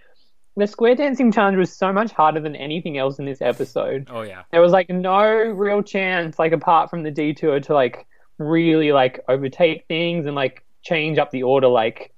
the 0.57 0.67
square 0.67 0.93
dancing 0.95 1.31
challenge 1.31 1.57
was 1.57 1.71
so 1.73 1.93
much 1.93 2.11
harder 2.11 2.41
than 2.41 2.55
anything 2.55 2.97
else 2.97 3.17
in 3.19 3.25
this 3.25 3.41
episode. 3.41 4.09
Oh 4.11 4.21
yeah, 4.21 4.43
There 4.51 4.61
was 4.61 4.73
like 4.73 4.89
no 4.89 5.23
real 5.23 5.81
chance, 5.81 6.37
like, 6.37 6.51
apart 6.51 6.89
from 6.89 7.03
the 7.03 7.11
detour 7.11 7.61
to 7.61 7.73
like 7.73 8.05
really 8.37 8.91
like 8.91 9.21
overtake 9.29 9.85
things 9.87 10.25
and 10.25 10.35
like 10.35 10.65
change 10.81 11.17
up 11.17 11.31
the 11.31 11.43
order, 11.43 11.67
like, 11.69 12.13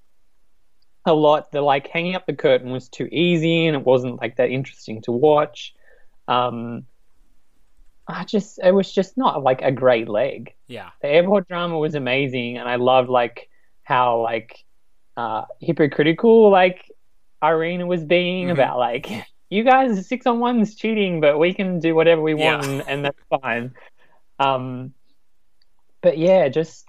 a 1.05 1.13
lot. 1.13 1.51
The 1.51 1.61
like 1.61 1.87
hanging 1.87 2.15
up 2.15 2.25
the 2.25 2.33
curtain 2.33 2.71
was 2.71 2.89
too 2.89 3.07
easy 3.11 3.67
and 3.67 3.75
it 3.75 3.85
wasn't 3.85 4.19
like 4.19 4.37
that 4.37 4.49
interesting 4.49 5.01
to 5.03 5.11
watch. 5.11 5.75
Um, 6.27 6.85
I 8.07 8.23
just 8.25 8.59
it 8.63 8.71
was 8.71 8.91
just 8.91 9.17
not 9.17 9.43
like 9.43 9.61
a 9.61 9.71
great 9.71 10.09
leg. 10.09 10.53
yeah, 10.67 10.89
The 11.01 11.09
airport 11.09 11.47
drama 11.47 11.77
was 11.77 11.93
amazing, 11.95 12.57
and 12.57 12.67
I 12.67 12.75
loved 12.77 13.09
like 13.09 13.49
how 13.91 14.21
like 14.21 14.51
uh, 15.17 15.43
hypocritical 15.59 16.49
like 16.49 16.79
Irina 17.43 17.85
was 17.85 18.03
being 18.03 18.47
Mhm. 18.47 18.51
about 18.53 18.77
like 18.79 19.07
you 19.49 19.63
guys 19.63 20.07
six 20.07 20.25
on 20.25 20.39
one's 20.39 20.75
cheating, 20.75 21.19
but 21.19 21.37
we 21.37 21.53
can 21.53 21.79
do 21.79 21.93
whatever 21.93 22.21
we 22.21 22.33
Yeah. 22.35 22.55
want, 22.55 22.65
and, 22.67 22.83
and 22.87 23.05
that's 23.05 23.23
fine. 23.41 23.73
Um, 24.39 24.93
but 26.01 26.17
yeah, 26.17 26.47
just 26.49 26.85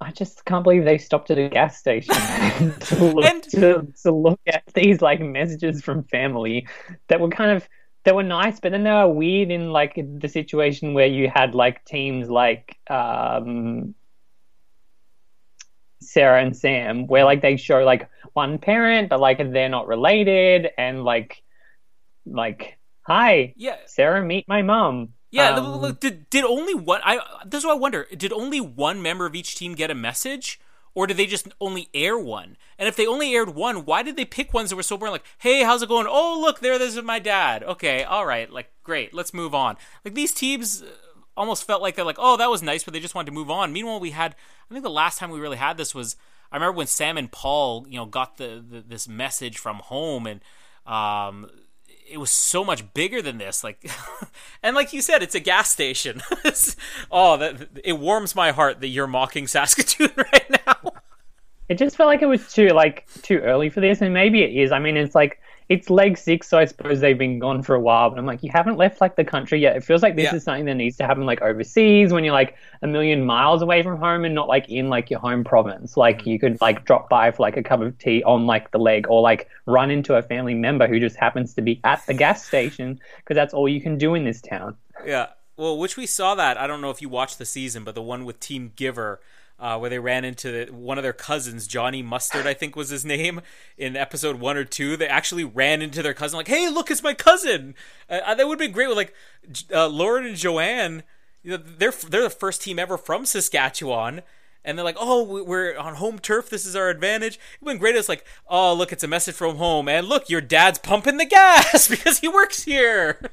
I 0.00 0.12
just 0.12 0.44
can't 0.44 0.62
believe 0.64 0.84
they 0.84 0.98
stopped 0.98 1.30
at 1.30 1.38
a 1.38 1.48
gas 1.48 1.78
station 1.78 2.14
to, 2.80 3.04
look, 3.04 3.24
And- 3.24 3.42
to, 3.54 3.88
to 4.04 4.12
look 4.12 4.40
at 4.46 4.62
these 4.74 5.00
like 5.02 5.20
messages 5.20 5.82
from 5.82 6.04
family 6.04 6.68
that 7.08 7.20
were 7.20 7.30
kind 7.30 7.50
of 7.56 7.68
they 8.04 8.12
were 8.12 8.22
nice, 8.22 8.60
but 8.60 8.70
then 8.72 8.84
they 8.84 8.92
were 8.92 9.08
weird 9.08 9.50
in 9.50 9.72
like 9.72 9.94
the 10.20 10.28
situation 10.28 10.94
where 10.94 11.06
you 11.18 11.28
had 11.34 11.54
like 11.54 11.84
teams 11.84 12.28
like 12.30 12.76
um, 12.88 13.94
Sarah 16.18 16.42
and 16.42 16.56
Sam, 16.56 17.06
where 17.06 17.24
like 17.24 17.42
they 17.42 17.56
show 17.56 17.84
like 17.84 18.10
one 18.32 18.58
parent, 18.58 19.08
but 19.08 19.20
like 19.20 19.38
they're 19.38 19.68
not 19.68 19.86
related, 19.86 20.68
and 20.76 21.04
like 21.04 21.44
like 22.26 22.76
hi 23.02 23.54
yeah, 23.56 23.76
Sarah, 23.86 24.24
meet 24.24 24.48
my 24.48 24.62
mom. 24.62 25.10
yeah. 25.30 25.50
Um, 25.50 25.76
look, 25.80 26.00
did 26.00 26.28
did 26.28 26.44
only 26.44 26.74
one? 26.74 27.00
I 27.04 27.20
this 27.46 27.60
is 27.60 27.66
what 27.66 27.76
I 27.76 27.78
wonder. 27.78 28.08
Did 28.16 28.32
only 28.32 28.60
one 28.60 29.00
member 29.00 29.26
of 29.26 29.36
each 29.36 29.54
team 29.54 29.76
get 29.76 29.92
a 29.92 29.94
message? 29.94 30.58
Or 30.94 31.06
did 31.06 31.16
they 31.16 31.26
just 31.26 31.46
only 31.60 31.88
air 31.94 32.18
one? 32.18 32.56
And 32.76 32.88
if 32.88 32.96
they 32.96 33.06
only 33.06 33.32
aired 33.32 33.50
one, 33.50 33.84
why 33.84 34.02
did 34.02 34.16
they 34.16 34.24
pick 34.24 34.52
ones 34.52 34.70
that 34.70 34.76
were 34.76 34.82
so 34.82 34.96
boring? 34.96 35.12
Like, 35.12 35.26
hey, 35.38 35.62
how's 35.62 35.80
it 35.80 35.88
going? 35.88 36.08
Oh, 36.08 36.40
look, 36.40 36.58
there, 36.58 36.76
this 36.76 36.96
is 36.96 37.04
my 37.04 37.20
dad. 37.20 37.62
Okay, 37.62 38.02
all 38.02 38.26
right, 38.26 38.50
like, 38.50 38.72
great, 38.82 39.14
let's 39.14 39.32
move 39.32 39.54
on. 39.54 39.76
Like 40.04 40.14
these 40.14 40.32
teams 40.32 40.82
almost 41.38 41.64
felt 41.64 41.80
like 41.80 41.94
they're 41.94 42.04
like, 42.04 42.18
oh, 42.18 42.36
that 42.36 42.50
was 42.50 42.62
nice, 42.62 42.84
but 42.84 42.92
they 42.92 43.00
just 43.00 43.14
wanted 43.14 43.26
to 43.26 43.32
move 43.32 43.50
on. 43.50 43.72
Meanwhile, 43.72 44.00
we 44.00 44.10
had, 44.10 44.34
I 44.70 44.74
think 44.74 44.82
the 44.82 44.90
last 44.90 45.18
time 45.18 45.30
we 45.30 45.40
really 45.40 45.56
had 45.56 45.76
this 45.76 45.94
was, 45.94 46.16
I 46.50 46.56
remember 46.56 46.76
when 46.76 46.86
Sam 46.86 47.16
and 47.16 47.30
Paul, 47.30 47.86
you 47.88 47.98
know, 47.98 48.06
got 48.06 48.38
the, 48.38 48.64
the 48.66 48.80
this 48.80 49.06
message 49.06 49.58
from 49.58 49.76
home, 49.76 50.26
and 50.26 50.40
um, 50.86 51.48
it 52.10 52.18
was 52.18 52.30
so 52.30 52.64
much 52.64 52.92
bigger 52.94 53.20
than 53.20 53.38
this. 53.38 53.62
Like, 53.62 53.90
and 54.62 54.74
like 54.74 54.92
you 54.92 55.02
said, 55.02 55.22
it's 55.22 55.34
a 55.34 55.40
gas 55.40 55.70
station. 55.70 56.22
Oh, 57.10 57.36
that 57.38 57.68
it 57.84 57.98
warms 57.98 58.34
my 58.34 58.50
heart 58.50 58.80
that 58.80 58.88
you're 58.88 59.06
mocking 59.06 59.46
Saskatoon 59.46 60.10
right 60.16 60.50
now. 60.66 60.92
It 61.68 61.78
just 61.78 61.96
felt 61.96 62.08
like 62.08 62.22
it 62.22 62.26
was 62.26 62.52
too 62.52 62.68
like 62.68 63.06
too 63.22 63.38
early 63.38 63.70
for 63.70 63.80
this, 63.80 64.00
and 64.00 64.12
maybe 64.12 64.42
it 64.42 64.54
is. 64.54 64.72
I 64.72 64.78
mean, 64.78 64.96
it's 64.96 65.14
like 65.14 65.40
it's 65.68 65.90
leg 65.90 66.16
six, 66.16 66.48
so 66.48 66.58
I 66.58 66.64
suppose 66.64 67.00
they've 67.00 67.18
been 67.18 67.38
gone 67.38 67.62
for 67.62 67.74
a 67.74 67.80
while. 67.80 68.08
But 68.08 68.18
I'm 68.18 68.24
like, 68.26 68.42
you 68.42 68.50
haven't 68.52 68.78
left 68.78 69.00
like 69.00 69.16
the 69.16 69.24
country 69.24 69.60
yet. 69.60 69.76
It 69.76 69.84
feels 69.84 70.02
like 70.02 70.16
this 70.16 70.24
Yeah. 70.24 70.36
is 70.36 70.44
something 70.44 70.64
that 70.64 70.74
needs 70.74 70.96
to 70.96 71.06
happen 71.06 71.26
like 71.26 71.42
overseas 71.42 72.12
when 72.12 72.24
you're 72.24 72.32
like 72.32 72.56
a 72.82 72.86
million 72.86 73.24
miles 73.24 73.60
away 73.60 73.82
from 73.82 73.98
home 73.98 74.24
and 74.24 74.34
not 74.34 74.48
like 74.48 74.68
in 74.68 74.88
like 74.88 75.10
your 75.10 75.20
home 75.20 75.44
province. 75.44 75.96
Like 75.96 76.22
mm. 76.22 76.26
you 76.26 76.38
could 76.38 76.58
like 76.60 76.84
drop 76.86 77.10
by 77.10 77.30
for 77.30 77.42
like 77.42 77.56
a 77.56 77.62
cup 77.62 77.80
of 77.80 77.98
tea 77.98 78.22
on 78.24 78.46
like 78.46 78.70
the 78.70 78.78
leg, 78.78 79.06
or 79.08 79.20
like 79.20 79.48
run 79.66 79.90
into 79.90 80.14
a 80.14 80.22
family 80.22 80.54
member 80.54 80.86
who 80.86 80.98
just 80.98 81.16
happens 81.16 81.54
to 81.54 81.62
be 81.62 81.80
at 81.84 82.04
the 82.06 82.14
gas 82.14 82.46
station 82.46 82.98
because 83.18 83.34
that's 83.34 83.52
all 83.52 83.68
you 83.68 83.80
can 83.80 83.98
do 83.98 84.14
in 84.14 84.24
this 84.24 84.40
town. 84.40 84.76
Yeah. 85.04 85.28
Well, 85.58 85.76
which 85.76 85.96
we 85.96 86.06
saw 86.06 86.34
that. 86.36 86.56
I 86.56 86.66
don't 86.68 86.80
know 86.80 86.90
if 86.90 87.02
you 87.02 87.08
watched 87.08 87.38
the 87.38 87.44
season, 87.44 87.82
but 87.82 87.94
the 87.96 88.02
one 88.02 88.24
with 88.24 88.38
Team 88.38 88.72
Giver, 88.76 89.20
uh, 89.58 89.78
where 89.78 89.90
they 89.90 89.98
ran 89.98 90.24
into 90.24 90.50
the, 90.66 90.72
one 90.72 90.98
of 90.98 91.02
their 91.02 91.12
cousins, 91.12 91.66
Johnny 91.66 92.02
Mustard, 92.02 92.46
I 92.46 92.54
think 92.54 92.76
was 92.76 92.90
his 92.90 93.04
name, 93.04 93.40
in 93.76 93.96
episode 93.96 94.36
one 94.40 94.56
or 94.56 94.64
two. 94.64 94.96
They 94.96 95.08
actually 95.08 95.44
ran 95.44 95.82
into 95.82 96.02
their 96.02 96.14
cousin, 96.14 96.36
like, 96.36 96.48
"Hey, 96.48 96.68
look, 96.68 96.90
it's 96.90 97.02
my 97.02 97.14
cousin." 97.14 97.74
Uh, 98.08 98.34
that 98.34 98.46
would 98.46 98.60
have 98.60 98.66
been 98.66 98.72
great 98.72 98.88
with 98.88 98.96
like 98.96 99.14
uh, 99.72 99.88
Lauren 99.88 100.26
and 100.26 100.36
Joanne. 100.36 101.02
You 101.42 101.52
know, 101.52 101.56
they're 101.56 101.92
they're 102.08 102.22
the 102.22 102.30
first 102.30 102.62
team 102.62 102.78
ever 102.78 102.96
from 102.96 103.24
Saskatchewan. 103.26 104.22
And 104.64 104.76
they're 104.76 104.84
like, 104.84 104.96
oh, 104.98 105.22
we- 105.22 105.40
we're 105.40 105.78
on 105.78 105.94
home 105.94 106.18
turf. 106.18 106.50
This 106.50 106.66
is 106.66 106.76
our 106.76 106.90
advantage. 106.90 107.34
It 107.36 107.40
would 107.62 107.70
been 107.70 107.78
great. 107.78 107.96
It's 107.96 108.08
like, 108.08 108.26
oh, 108.48 108.74
look, 108.74 108.92
it's 108.92 109.04
a 109.04 109.08
message 109.08 109.36
from 109.36 109.56
home. 109.56 109.88
And 109.88 110.08
look, 110.08 110.28
your 110.28 110.40
dad's 110.42 110.78
pumping 110.80 111.16
the 111.16 111.24
gas 111.24 111.88
because 111.88 112.18
he 112.18 112.28
works 112.28 112.64
here. 112.64 113.20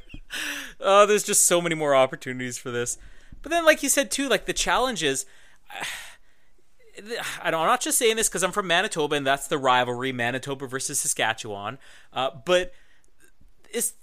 Oh, 0.79 1.05
there's 1.05 1.23
just 1.23 1.45
so 1.45 1.61
many 1.61 1.75
more 1.75 1.95
opportunities 1.95 2.57
for 2.57 2.69
this. 2.69 2.97
But 3.41 3.51
then, 3.51 3.63
like 3.63 3.83
you 3.83 3.89
said 3.89 4.11
too, 4.11 4.27
like 4.27 4.45
the 4.45 4.53
challenges. 4.53 5.25
I 7.41 7.51
don't. 7.51 7.61
I'm 7.61 7.67
not 7.67 7.81
just 7.81 7.97
saying 7.97 8.15
this 8.15 8.29
because 8.29 8.43
I'm 8.43 8.51
from 8.51 8.67
Manitoba 8.67 9.15
and 9.15 9.27
that's 9.27 9.47
the 9.47 9.57
rivalry, 9.57 10.11
Manitoba 10.11 10.67
versus 10.67 10.99
Saskatchewan. 10.99 11.77
Uh, 12.13 12.31
but 12.45 12.73
it's 13.71 13.93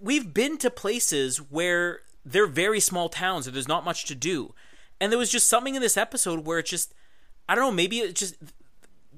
we've 0.00 0.32
been 0.32 0.56
to 0.58 0.70
places 0.70 1.38
where 1.38 2.00
they're 2.24 2.46
very 2.46 2.80
small 2.80 3.08
towns 3.08 3.46
and 3.46 3.54
there's 3.54 3.68
not 3.68 3.84
much 3.84 4.04
to 4.06 4.14
do, 4.14 4.54
and 5.00 5.12
there 5.12 5.18
was 5.18 5.30
just 5.30 5.48
something 5.48 5.74
in 5.74 5.82
this 5.82 5.96
episode 5.96 6.46
where 6.46 6.58
it 6.58 6.66
just 6.66 6.94
I 7.48 7.54
don't 7.54 7.64
know. 7.64 7.72
Maybe 7.72 7.98
it 7.98 8.14
just 8.14 8.36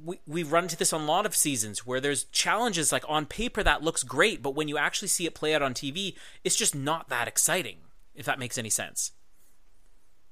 we, 0.05 0.19
we 0.27 0.43
run 0.43 0.65
into 0.65 0.77
this 0.77 0.93
on 0.93 1.03
a 1.03 1.07
lot 1.07 1.27
of 1.27 1.37
seasons 1.37 1.87
where 1.87 2.01
there's 2.01 2.25
challenges 2.25 2.93
like 2.93 3.05
on 3.09 3.27
paper 3.27 3.63
that 3.63 3.83
looks 3.83 4.03
great, 4.03 4.43
but 4.43 4.55
when 4.55 4.69
you 4.69 4.79
actually 4.79 5.09
see 5.09 5.27
it 5.27 5.35
play 5.35 5.55
out 5.55 5.63
on 5.63 5.75
TV, 5.75 6.15
it's 6.45 6.57
just 6.57 6.75
not 6.75 7.09
that 7.09 7.29
exciting, 7.29 7.79
if 8.15 8.27
that 8.27 8.39
makes 8.39 8.59
any 8.59 8.71
sense. 8.71 9.13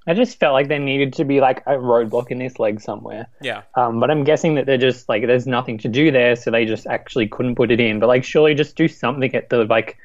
I 0.09 0.15
just 0.15 0.39
felt 0.39 0.53
like 0.53 0.69
there 0.69 0.79
needed 0.79 1.13
to 1.13 1.23
be 1.23 1.39
like 1.39 1.59
a 1.67 1.73
roadblock 1.73 2.31
in 2.31 2.39
this 2.39 2.57
leg 2.57 2.81
somewhere. 2.81 3.27
Yeah. 3.41 3.61
Um, 3.75 3.99
but 3.99 4.09
I'm 4.09 4.23
guessing 4.23 4.55
that 4.55 4.65
they're 4.65 4.77
just 4.77 5.07
like 5.07 5.27
there's 5.27 5.45
nothing 5.45 5.77
to 5.79 5.87
do 5.87 6.09
there, 6.09 6.35
so 6.35 6.49
they 6.49 6.65
just 6.65 6.87
actually 6.87 7.27
couldn't 7.27 7.55
put 7.55 7.69
it 7.69 7.79
in. 7.79 7.99
But 7.99 8.07
like, 8.07 8.23
surely 8.23 8.55
just 8.55 8.75
do 8.75 8.87
something 8.87 9.35
at 9.35 9.49
the 9.49 9.65
like 9.65 9.97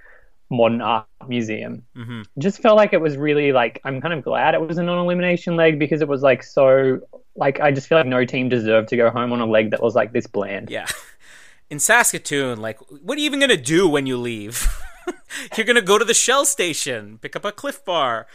modern 0.50 0.82
art 0.82 1.06
museum. 1.26 1.84
Mm-hmm. 1.96 2.22
Just 2.38 2.60
felt 2.60 2.76
like 2.76 2.92
it 2.92 3.00
was 3.00 3.16
really 3.16 3.52
like 3.52 3.80
I'm 3.84 4.02
kind 4.02 4.12
of 4.12 4.22
glad 4.22 4.52
it 4.54 4.60
was 4.60 4.76
a 4.76 4.82
non-elimination 4.82 5.56
leg 5.56 5.78
because 5.78 6.02
it 6.02 6.08
was 6.08 6.20
like 6.20 6.42
so 6.42 7.00
like 7.34 7.60
I 7.60 7.72
just 7.72 7.88
feel 7.88 7.96
like 7.96 8.06
no 8.06 8.26
team 8.26 8.50
deserved 8.50 8.90
to 8.90 8.98
go 8.98 9.08
home 9.08 9.32
on 9.32 9.40
a 9.40 9.46
leg 9.46 9.70
that 9.70 9.82
was 9.82 9.94
like 9.94 10.12
this 10.12 10.26
bland. 10.26 10.68
Yeah. 10.68 10.86
In 11.70 11.80
Saskatoon, 11.80 12.60
like, 12.60 12.78
what 12.90 13.16
are 13.16 13.20
you 13.22 13.24
even 13.24 13.40
going 13.40 13.48
to 13.48 13.56
do 13.56 13.88
when 13.88 14.04
you 14.04 14.18
leave? 14.18 14.68
You're 15.56 15.64
going 15.64 15.76
to 15.76 15.82
go 15.82 15.98
to 15.98 16.04
the 16.04 16.12
Shell 16.12 16.44
station, 16.44 17.18
pick 17.18 17.34
up 17.34 17.44
a 17.44 17.52
Clif 17.52 17.82
Bar. 17.86 18.26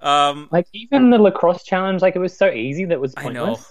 Um, 0.00 0.48
Like 0.52 0.66
even 0.72 1.10
the 1.10 1.18
lacrosse 1.18 1.64
challenge, 1.64 2.02
like 2.02 2.16
it 2.16 2.20
was 2.20 2.36
so 2.36 2.50
easy 2.50 2.84
that 2.86 3.00
was 3.00 3.14
I 3.16 3.22
pointless. 3.22 3.58
know. 3.58 3.64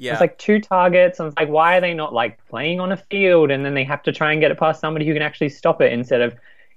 Yeah. 0.00 0.12
it's 0.12 0.20
like 0.20 0.38
two 0.38 0.60
targets, 0.60 1.18
and 1.18 1.28
it's 1.28 1.36
like, 1.36 1.48
why 1.48 1.76
are 1.76 1.80
they 1.80 1.92
not 1.92 2.12
like 2.12 2.38
playing 2.48 2.78
on 2.78 2.92
a 2.92 2.96
field, 2.96 3.50
and 3.50 3.64
then 3.64 3.74
they 3.74 3.82
have 3.84 4.02
to 4.04 4.12
try 4.12 4.30
and 4.32 4.40
get 4.40 4.50
it 4.52 4.58
past 4.58 4.80
somebody 4.80 5.04
who 5.06 5.12
can 5.12 5.22
actually 5.22 5.48
stop 5.48 5.80
it 5.80 5.92
instead 5.92 6.20
of 6.20 6.34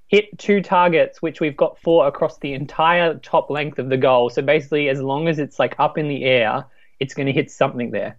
hit 0.08 0.38
two 0.40 0.62
targets, 0.62 1.22
which 1.22 1.40
we've 1.40 1.56
got 1.56 1.78
four 1.80 2.08
across 2.08 2.38
the 2.40 2.54
entire 2.54 3.14
top 3.20 3.50
length 3.52 3.78
of 3.80 3.90
the 3.90 3.98
goal. 3.98 4.30
So 4.30 4.42
basically, 4.42 4.90
as 4.90 5.00
long 5.02 5.28
as 5.28 5.38
it's 5.38 5.60
like 5.60 5.76
up 5.78 5.98
in 6.00 6.08
the 6.08 6.24
air, 6.26 6.66
it's 7.00 7.14
going 7.14 7.28
to 7.28 7.32
hit 7.32 7.52
something 7.52 7.92
there. 7.92 8.18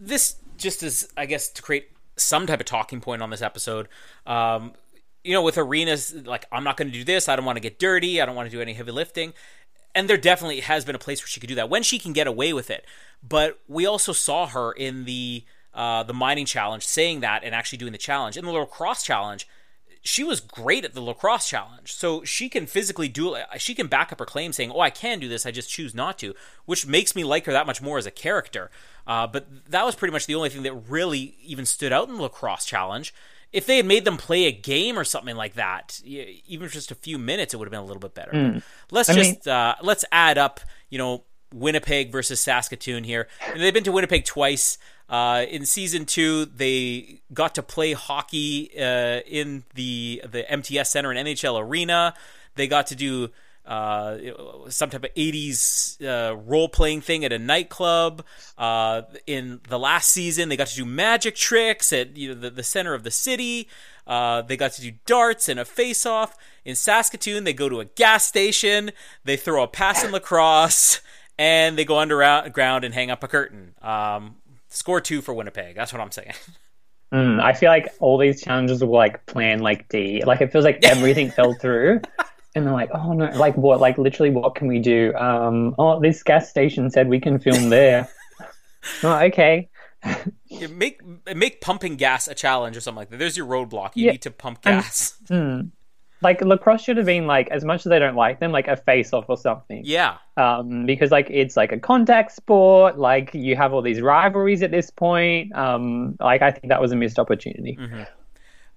this 0.00 0.36
just 0.56 0.82
is, 0.82 1.08
I 1.16 1.26
guess, 1.26 1.48
to 1.50 1.62
create 1.62 1.90
some 2.16 2.46
type 2.46 2.60
of 2.60 2.66
talking 2.66 3.00
point 3.00 3.22
on 3.22 3.30
this 3.30 3.42
episode. 3.42 3.88
Um, 4.26 4.72
you 5.24 5.32
know, 5.32 5.42
with 5.42 5.58
Irina's, 5.58 6.14
like 6.14 6.46
I'm 6.52 6.64
not 6.64 6.76
going 6.76 6.90
to 6.90 6.96
do 6.96 7.04
this. 7.04 7.28
I 7.28 7.36
don't 7.36 7.44
want 7.44 7.56
to 7.56 7.60
get 7.60 7.78
dirty. 7.78 8.20
I 8.20 8.26
don't 8.26 8.34
want 8.34 8.50
to 8.50 8.56
do 8.56 8.62
any 8.62 8.74
heavy 8.74 8.92
lifting. 8.92 9.34
And 9.94 10.08
there 10.08 10.16
definitely 10.16 10.60
has 10.60 10.84
been 10.84 10.94
a 10.94 10.98
place 10.98 11.20
where 11.20 11.28
she 11.28 11.40
could 11.40 11.48
do 11.48 11.54
that 11.56 11.70
when 11.70 11.82
she 11.82 11.98
can 11.98 12.12
get 12.12 12.26
away 12.26 12.52
with 12.52 12.70
it. 12.70 12.84
But 13.26 13.58
we 13.66 13.86
also 13.86 14.12
saw 14.12 14.46
her 14.46 14.72
in 14.72 15.04
the 15.04 15.44
uh, 15.74 16.02
the 16.02 16.14
mining 16.14 16.46
challenge 16.46 16.86
saying 16.86 17.20
that 17.20 17.44
and 17.44 17.54
actually 17.54 17.78
doing 17.78 17.92
the 17.92 17.98
challenge. 17.98 18.36
In 18.36 18.44
the 18.44 18.52
lacrosse 18.52 19.02
challenge, 19.02 19.46
she 20.02 20.24
was 20.24 20.40
great 20.40 20.84
at 20.84 20.94
the 20.94 21.00
lacrosse 21.00 21.48
challenge. 21.48 21.92
So 21.92 22.24
she 22.24 22.48
can 22.48 22.66
physically 22.66 23.08
do 23.08 23.34
it. 23.34 23.46
She 23.58 23.74
can 23.74 23.86
back 23.86 24.12
up 24.12 24.18
her 24.18 24.24
claim 24.24 24.52
saying, 24.52 24.70
"Oh, 24.70 24.80
I 24.80 24.90
can 24.90 25.18
do 25.18 25.28
this. 25.28 25.46
I 25.46 25.50
just 25.50 25.70
choose 25.70 25.94
not 25.94 26.18
to," 26.20 26.34
which 26.64 26.86
makes 26.86 27.16
me 27.16 27.24
like 27.24 27.46
her 27.46 27.52
that 27.52 27.66
much 27.66 27.82
more 27.82 27.98
as 27.98 28.06
a 28.06 28.10
character. 28.10 28.70
Uh, 29.06 29.26
but 29.26 29.46
that 29.70 29.84
was 29.84 29.94
pretty 29.94 30.12
much 30.12 30.26
the 30.26 30.34
only 30.34 30.50
thing 30.50 30.62
that 30.62 30.74
really 30.74 31.36
even 31.42 31.66
stood 31.66 31.92
out 31.92 32.08
in 32.08 32.16
the 32.16 32.22
lacrosse 32.22 32.64
challenge. 32.64 33.14
If 33.52 33.66
they 33.66 33.76
had 33.78 33.86
made 33.86 34.04
them 34.04 34.16
play 34.18 34.44
a 34.44 34.52
game 34.52 34.98
or 34.98 35.04
something 35.04 35.34
like 35.36 35.54
that, 35.54 36.00
even 36.04 36.68
just 36.68 36.90
a 36.90 36.94
few 36.94 37.18
minutes, 37.18 37.54
it 37.54 37.56
would 37.56 37.66
have 37.66 37.70
been 37.72 37.80
a 37.80 37.84
little 37.84 38.00
bit 38.00 38.14
better. 38.14 38.30
But 38.32 38.62
Let's 38.90 39.08
I 39.08 39.14
mean- 39.14 39.34
just 39.34 39.48
uh, 39.48 39.74
let's 39.82 40.04
add 40.12 40.36
up, 40.38 40.60
you 40.90 40.98
know, 40.98 41.24
Winnipeg 41.54 42.12
versus 42.12 42.40
Saskatoon 42.40 43.04
here. 43.04 43.26
And 43.46 43.60
they've 43.62 43.72
been 43.72 43.84
to 43.84 43.92
Winnipeg 43.92 44.24
twice. 44.26 44.76
Uh, 45.08 45.46
in 45.48 45.64
season 45.64 46.04
two, 46.04 46.44
they 46.44 47.22
got 47.32 47.54
to 47.54 47.62
play 47.62 47.94
hockey 47.94 48.70
uh, 48.78 49.20
in 49.26 49.64
the 49.74 50.22
the 50.30 50.50
MTS 50.50 50.90
Center 50.90 51.10
and 51.10 51.26
NHL 51.26 51.58
Arena. 51.58 52.12
They 52.56 52.66
got 52.68 52.88
to 52.88 52.94
do 52.96 53.30
uh, 53.68 54.16
some 54.70 54.88
type 54.88 55.04
of 55.04 55.14
80s 55.14 56.02
uh, 56.02 56.34
role 56.34 56.70
playing 56.70 57.02
thing 57.02 57.24
at 57.24 57.32
a 57.32 57.38
nightclub. 57.38 58.24
Uh, 58.56 59.02
in 59.26 59.60
the 59.68 59.78
last 59.78 60.10
season, 60.10 60.48
they 60.48 60.56
got 60.56 60.68
to 60.68 60.74
do 60.74 60.86
magic 60.86 61.36
tricks 61.36 61.92
at 61.92 62.16
you 62.16 62.28
know, 62.28 62.40
the, 62.40 62.50
the 62.50 62.62
center 62.62 62.94
of 62.94 63.04
the 63.04 63.10
city. 63.10 63.68
Uh, 64.06 64.40
they 64.40 64.56
got 64.56 64.72
to 64.72 64.80
do 64.80 64.92
darts 65.04 65.50
and 65.50 65.60
a 65.60 65.66
face 65.66 66.06
off. 66.06 66.34
In 66.64 66.74
Saskatoon, 66.74 67.44
they 67.44 67.52
go 67.52 67.68
to 67.68 67.80
a 67.80 67.84
gas 67.84 68.24
station, 68.24 68.90
they 69.24 69.36
throw 69.36 69.62
a 69.62 69.68
pass 69.68 70.02
in 70.02 70.12
lacrosse, 70.12 71.02
and 71.38 71.76
they 71.76 71.84
go 71.84 71.98
underground 71.98 72.84
and 72.84 72.94
hang 72.94 73.10
up 73.10 73.22
a 73.22 73.28
curtain. 73.28 73.74
Um, 73.82 74.36
score 74.68 75.02
two 75.02 75.20
for 75.20 75.34
Winnipeg. 75.34 75.76
That's 75.76 75.92
what 75.92 76.00
I'm 76.00 76.10
saying. 76.10 76.32
Mm, 77.12 77.40
I 77.42 77.54
feel 77.54 77.70
like 77.70 77.88
all 78.00 78.18
these 78.18 78.42
challenges 78.42 78.82
were 78.82 78.88
like 78.88 79.24
plan 79.26 79.60
like 79.60 79.88
D. 79.88 80.22
Like 80.24 80.40
it 80.40 80.52
feels 80.52 80.64
like 80.64 80.80
everything 80.84 81.30
fell 81.30 81.54
through. 81.54 82.00
And 82.58 82.66
they're 82.66 82.74
like, 82.74 82.90
oh 82.92 83.12
no, 83.14 83.26
like 83.38 83.56
what? 83.56 83.80
Like 83.80 83.96
literally, 83.96 84.30
what 84.30 84.54
can 84.54 84.68
we 84.68 84.78
do? 84.80 85.14
Um, 85.14 85.74
oh, 85.78 85.98
this 86.00 86.22
gas 86.22 86.50
station 86.50 86.90
said 86.90 87.08
we 87.08 87.20
can 87.20 87.38
film 87.38 87.70
there. 87.70 88.08
oh, 89.02 89.18
okay. 89.24 89.68
Make 90.70 91.00
make 91.34 91.60
pumping 91.60 91.96
gas 91.96 92.28
a 92.28 92.34
challenge 92.34 92.76
or 92.76 92.80
something 92.80 92.98
like 92.98 93.10
that. 93.10 93.18
There's 93.18 93.36
your 93.36 93.46
roadblock. 93.46 93.92
You 93.94 94.06
Yeah. 94.06 94.12
need 94.12 94.22
to 94.22 94.30
pump 94.30 94.58
And- 94.64 94.82
gas. 94.82 95.18
Like 96.20 96.40
lacrosse 96.40 96.82
should 96.82 96.96
have 96.96 97.06
been 97.06 97.28
like, 97.28 97.48
as 97.52 97.64
much 97.64 97.86
as 97.86 97.90
they 97.90 98.00
don't 98.00 98.16
like 98.16 98.40
them, 98.40 98.50
like 98.50 98.66
a 98.66 98.76
face 98.76 99.12
off 99.12 99.26
or 99.28 99.36
something. 99.36 99.82
yeah. 99.84 100.16
Um, 100.36 100.84
because 100.84 101.12
like 101.12 101.28
it's 101.30 101.56
like 101.56 101.70
a 101.70 101.78
contact 101.78 102.32
sport. 102.32 102.98
Like 102.98 103.32
you 103.34 103.54
have 103.54 103.72
all 103.72 103.82
these 103.82 104.00
rivalries 104.00 104.64
at 104.64 104.72
this 104.72 104.90
point. 104.90 105.54
Um, 105.54 106.16
like 106.18 106.42
I 106.42 106.50
think 106.50 106.70
that 106.70 106.80
was 106.80 106.90
a 106.90 106.96
missed 106.96 107.20
opportunity. 107.20 107.78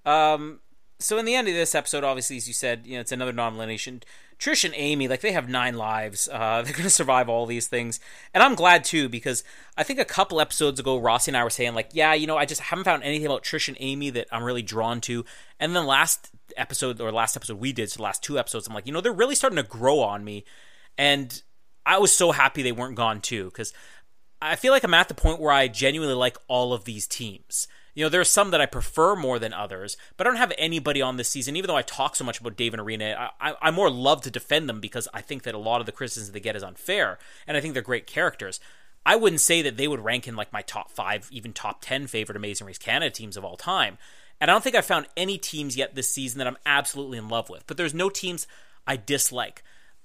Um, 0.06 0.60
so 1.02 1.18
in 1.18 1.24
the 1.24 1.34
end 1.34 1.48
of 1.48 1.54
this 1.54 1.74
episode, 1.74 2.04
obviously, 2.04 2.36
as 2.36 2.48
you 2.48 2.54
said, 2.54 2.86
you 2.86 2.94
know, 2.94 3.00
it's 3.00 3.12
another 3.12 3.32
nomination. 3.32 4.02
Trish 4.38 4.64
and 4.64 4.74
Amy, 4.76 5.06
like 5.06 5.20
they 5.20 5.32
have 5.32 5.48
nine 5.48 5.76
lives. 5.76 6.28
Uh, 6.30 6.62
they're 6.64 6.72
going 6.72 6.84
to 6.84 6.90
survive 6.90 7.28
all 7.28 7.46
these 7.46 7.68
things, 7.68 8.00
and 8.34 8.42
I'm 8.42 8.54
glad 8.54 8.84
too 8.84 9.08
because 9.08 9.44
I 9.76 9.82
think 9.82 9.98
a 9.98 10.04
couple 10.04 10.40
episodes 10.40 10.80
ago, 10.80 10.98
Rossi 10.98 11.30
and 11.30 11.36
I 11.36 11.44
were 11.44 11.50
saying 11.50 11.74
like, 11.74 11.90
yeah, 11.92 12.14
you 12.14 12.26
know, 12.26 12.36
I 12.36 12.46
just 12.46 12.60
haven't 12.60 12.84
found 12.84 13.02
anything 13.02 13.26
about 13.26 13.44
Trish 13.44 13.68
and 13.68 13.76
Amy 13.80 14.10
that 14.10 14.28
I'm 14.32 14.42
really 14.42 14.62
drawn 14.62 15.00
to. 15.02 15.24
And 15.60 15.76
then 15.76 15.86
last 15.86 16.30
episode 16.56 17.00
or 17.00 17.12
last 17.12 17.36
episode 17.36 17.60
we 17.60 17.72
did, 17.72 17.90
so 17.90 17.98
the 17.98 18.02
last 18.02 18.22
two 18.22 18.38
episodes, 18.38 18.66
I'm 18.66 18.74
like, 18.74 18.86
you 18.86 18.92
know, 18.92 19.00
they're 19.00 19.12
really 19.12 19.34
starting 19.34 19.58
to 19.58 19.62
grow 19.62 20.00
on 20.00 20.24
me, 20.24 20.44
and 20.98 21.42
I 21.84 21.98
was 21.98 22.14
so 22.14 22.32
happy 22.32 22.62
they 22.62 22.72
weren't 22.72 22.96
gone 22.96 23.20
too 23.20 23.46
because 23.46 23.72
I 24.40 24.56
feel 24.56 24.72
like 24.72 24.82
I'm 24.82 24.94
at 24.94 25.08
the 25.08 25.14
point 25.14 25.40
where 25.40 25.52
I 25.52 25.68
genuinely 25.68 26.14
like 26.14 26.36
all 26.48 26.72
of 26.72 26.84
these 26.84 27.06
teams. 27.06 27.68
You 27.94 28.04
know, 28.04 28.08
there 28.08 28.20
are 28.20 28.24
some 28.24 28.50
that 28.50 28.60
I 28.60 28.66
prefer 28.66 29.14
more 29.14 29.38
than 29.38 29.52
others, 29.52 29.96
but 30.16 30.26
I 30.26 30.30
don't 30.30 30.38
have 30.38 30.52
anybody 30.56 31.02
on 31.02 31.16
this 31.16 31.28
season. 31.28 31.56
Even 31.56 31.68
though 31.68 31.76
I 31.76 31.82
talk 31.82 32.16
so 32.16 32.24
much 32.24 32.40
about 32.40 32.56
Dave 32.56 32.72
and 32.72 32.80
Irina, 32.80 33.30
I, 33.40 33.50
I, 33.50 33.54
I 33.60 33.70
more 33.70 33.90
love 33.90 34.22
to 34.22 34.30
defend 34.30 34.68
them 34.68 34.80
because 34.80 35.08
I 35.12 35.20
think 35.20 35.42
that 35.42 35.54
a 35.54 35.58
lot 35.58 35.80
of 35.80 35.86
the 35.86 35.92
criticism 35.92 36.32
they 36.32 36.40
get 36.40 36.56
is 36.56 36.62
unfair, 36.62 37.18
and 37.46 37.56
I 37.56 37.60
think 37.60 37.74
they're 37.74 37.82
great 37.82 38.06
characters. 38.06 38.60
I 39.04 39.16
wouldn't 39.16 39.40
say 39.40 39.62
that 39.62 39.76
they 39.76 39.88
would 39.88 40.00
rank 40.00 40.26
in 40.28 40.36
like 40.36 40.52
my 40.52 40.62
top 40.62 40.90
five, 40.90 41.28
even 41.30 41.52
top 41.52 41.80
ten 41.82 42.06
favorite 42.06 42.36
Amazing 42.36 42.66
Race 42.66 42.78
Canada 42.78 43.10
teams 43.10 43.36
of 43.36 43.44
all 43.44 43.56
time. 43.56 43.98
And 44.40 44.50
I 44.50 44.54
don't 44.54 44.62
think 44.64 44.74
I've 44.74 44.86
found 44.86 45.06
any 45.16 45.38
teams 45.38 45.76
yet 45.76 45.94
this 45.94 46.10
season 46.10 46.38
that 46.38 46.46
I'm 46.46 46.56
absolutely 46.66 47.18
in 47.18 47.28
love 47.28 47.48
with. 47.50 47.66
But 47.66 47.76
there's 47.76 47.94
no 47.94 48.08
teams 48.08 48.46
I 48.86 48.96
dislike. 48.96 49.62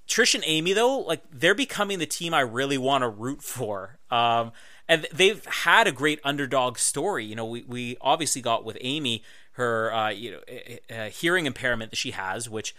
Trish 0.08 0.34
and 0.34 0.44
Amy, 0.46 0.72
though, 0.72 0.98
like 0.98 1.22
they're 1.30 1.54
becoming 1.54 1.98
the 1.98 2.06
team 2.06 2.32
I 2.32 2.40
really 2.40 2.78
want 2.78 3.02
to 3.02 3.08
root 3.08 3.42
for. 3.42 3.98
Um, 4.10 4.52
and 4.88 5.06
they've 5.12 5.44
had 5.44 5.86
a 5.86 5.92
great 5.92 6.20
underdog 6.24 6.78
story. 6.78 7.24
You 7.24 7.36
know, 7.36 7.46
we, 7.46 7.62
we 7.62 7.96
obviously 8.00 8.42
got 8.42 8.64
with 8.64 8.78
Amy 8.80 9.22
her 9.52 9.92
uh, 9.92 10.10
you 10.10 10.32
know 10.32 10.96
uh, 10.96 11.10
hearing 11.10 11.46
impairment 11.46 11.90
that 11.90 11.96
she 11.96 12.12
has, 12.12 12.48
which 12.48 12.74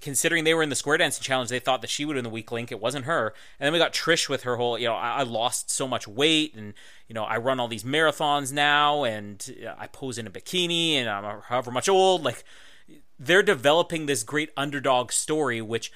considering 0.00 0.44
they 0.44 0.54
were 0.54 0.62
in 0.62 0.68
the 0.68 0.76
square 0.76 0.96
dancing 0.96 1.22
challenge, 1.22 1.50
they 1.50 1.58
thought 1.58 1.80
that 1.80 1.90
she 1.90 2.04
would 2.04 2.14
been 2.14 2.24
the 2.24 2.30
weak 2.30 2.52
link. 2.52 2.70
It 2.70 2.80
wasn't 2.80 3.04
her. 3.04 3.34
And 3.58 3.66
then 3.66 3.72
we 3.72 3.78
got 3.78 3.92
Trish 3.92 4.28
with 4.28 4.42
her 4.42 4.56
whole, 4.56 4.78
you 4.78 4.86
know, 4.86 4.94
I, 4.94 5.18
I 5.18 5.22
lost 5.22 5.70
so 5.70 5.88
much 5.88 6.06
weight, 6.06 6.54
and 6.54 6.74
you 7.08 7.14
know, 7.14 7.24
I 7.24 7.38
run 7.38 7.58
all 7.58 7.68
these 7.68 7.84
marathons 7.84 8.52
now, 8.52 9.04
and 9.04 9.54
uh, 9.66 9.74
I 9.78 9.86
pose 9.86 10.18
in 10.18 10.26
a 10.26 10.30
bikini, 10.30 10.94
and 10.94 11.08
I'm 11.08 11.40
however 11.42 11.70
much 11.70 11.88
old. 11.88 12.22
Like 12.22 12.44
they're 13.18 13.42
developing 13.42 14.06
this 14.06 14.22
great 14.22 14.50
underdog 14.56 15.12
story, 15.12 15.60
which 15.60 15.92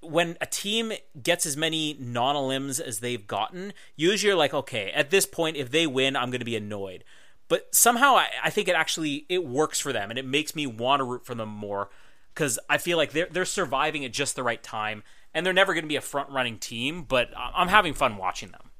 when 0.00 0.36
a 0.40 0.46
team 0.46 0.92
gets 1.20 1.46
as 1.46 1.56
many 1.56 1.96
non-elims 1.98 2.80
as 2.80 3.00
they've 3.00 3.26
gotten, 3.26 3.72
usually 3.96 4.28
you're 4.28 4.36
like, 4.36 4.54
okay, 4.54 4.90
at 4.92 5.10
this 5.10 5.26
point, 5.26 5.56
if 5.56 5.70
they 5.70 5.86
win, 5.86 6.16
I'm 6.16 6.30
going 6.30 6.40
to 6.40 6.44
be 6.44 6.56
annoyed. 6.56 7.04
But 7.48 7.74
somehow, 7.74 8.14
I, 8.14 8.28
I 8.44 8.50
think 8.50 8.68
it 8.68 8.74
actually 8.74 9.26
it 9.28 9.44
works 9.44 9.78
for 9.80 9.92
them, 9.92 10.10
and 10.10 10.18
it 10.18 10.24
makes 10.24 10.54
me 10.54 10.66
want 10.66 11.00
to 11.00 11.04
root 11.04 11.26
for 11.26 11.34
them 11.34 11.48
more 11.48 11.90
because 12.34 12.58
I 12.68 12.78
feel 12.78 12.96
like 12.96 13.12
they're 13.12 13.28
they're 13.30 13.44
surviving 13.44 14.04
at 14.04 14.12
just 14.12 14.36
the 14.36 14.42
right 14.42 14.62
time, 14.62 15.02
and 15.34 15.44
they're 15.44 15.52
never 15.52 15.74
going 15.74 15.84
to 15.84 15.88
be 15.88 15.96
a 15.96 16.00
front-running 16.00 16.58
team. 16.58 17.02
But 17.02 17.28
I'm 17.36 17.68
having 17.68 17.92
fun 17.92 18.16
watching 18.16 18.52
them. 18.52 18.70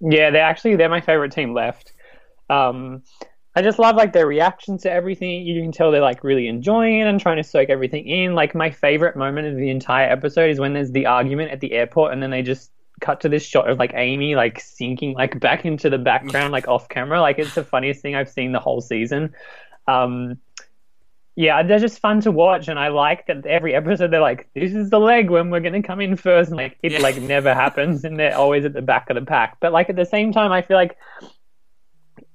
Yeah, 0.00 0.30
they're 0.30 0.42
actually 0.42 0.76
they're 0.76 0.88
my 0.88 1.00
favorite 1.00 1.32
team 1.32 1.54
left. 1.54 1.92
Um, 2.50 3.02
I 3.56 3.62
just 3.62 3.78
love 3.78 3.96
like 3.96 4.12
their 4.12 4.26
reactions 4.26 4.82
to 4.82 4.92
everything. 4.92 5.46
You 5.46 5.62
can 5.62 5.72
tell 5.72 5.90
they're 5.90 6.02
like 6.02 6.22
really 6.22 6.46
enjoying 6.46 7.00
it 7.00 7.06
and 7.06 7.18
trying 7.18 7.38
to 7.38 7.42
soak 7.42 7.70
everything 7.70 8.06
in. 8.06 8.34
Like 8.34 8.54
my 8.54 8.70
favorite 8.70 9.16
moment 9.16 9.48
of 9.48 9.56
the 9.56 9.70
entire 9.70 10.08
episode 10.10 10.50
is 10.50 10.60
when 10.60 10.74
there's 10.74 10.92
the 10.92 11.06
argument 11.06 11.50
at 11.52 11.60
the 11.60 11.72
airport 11.72 12.12
and 12.12 12.22
then 12.22 12.30
they 12.30 12.42
just 12.42 12.70
cut 13.00 13.20
to 13.22 13.28
this 13.30 13.42
shot 13.42 13.68
of 13.68 13.78
like 13.78 13.92
Amy 13.94 14.34
like 14.36 14.60
sinking 14.60 15.14
like 15.14 15.40
back 15.40 15.64
into 15.64 15.88
the 15.88 15.98
background 15.98 16.52
like 16.52 16.68
off 16.68 16.88
camera. 16.90 17.20
Like 17.20 17.38
it's 17.38 17.54
the 17.54 17.64
funniest 17.64 18.02
thing 18.02 18.14
I've 18.14 18.28
seen 18.28 18.52
the 18.52 18.60
whole 18.60 18.82
season. 18.82 19.34
Um, 19.88 20.38
yeah, 21.34 21.62
they're 21.62 21.78
just 21.78 21.98
fun 21.98 22.22
to 22.22 22.32
watch, 22.32 22.68
and 22.68 22.78
I 22.78 22.88
like 22.88 23.26
that 23.26 23.44
every 23.44 23.74
episode 23.74 24.10
they're 24.10 24.22
like, 24.22 24.48
"This 24.54 24.72
is 24.72 24.88
the 24.88 24.98
leg 24.98 25.28
when 25.28 25.50
we're 25.50 25.60
gonna 25.60 25.82
come 25.82 26.00
in 26.00 26.16
first. 26.16 26.48
and 26.48 26.56
like 26.56 26.78
it 26.82 26.92
Yeah. 26.92 27.00
like 27.00 27.20
never 27.20 27.52
happens, 27.52 28.04
and 28.04 28.18
they're 28.18 28.34
always 28.34 28.64
at 28.64 28.72
the 28.72 28.80
back 28.80 29.10
of 29.10 29.16
the 29.16 29.24
pack. 29.26 29.58
But 29.60 29.70
like 29.72 29.90
at 29.90 29.96
the 29.96 30.06
same 30.06 30.32
time, 30.32 30.50
I 30.50 30.62
feel 30.62 30.78
like 30.78 30.96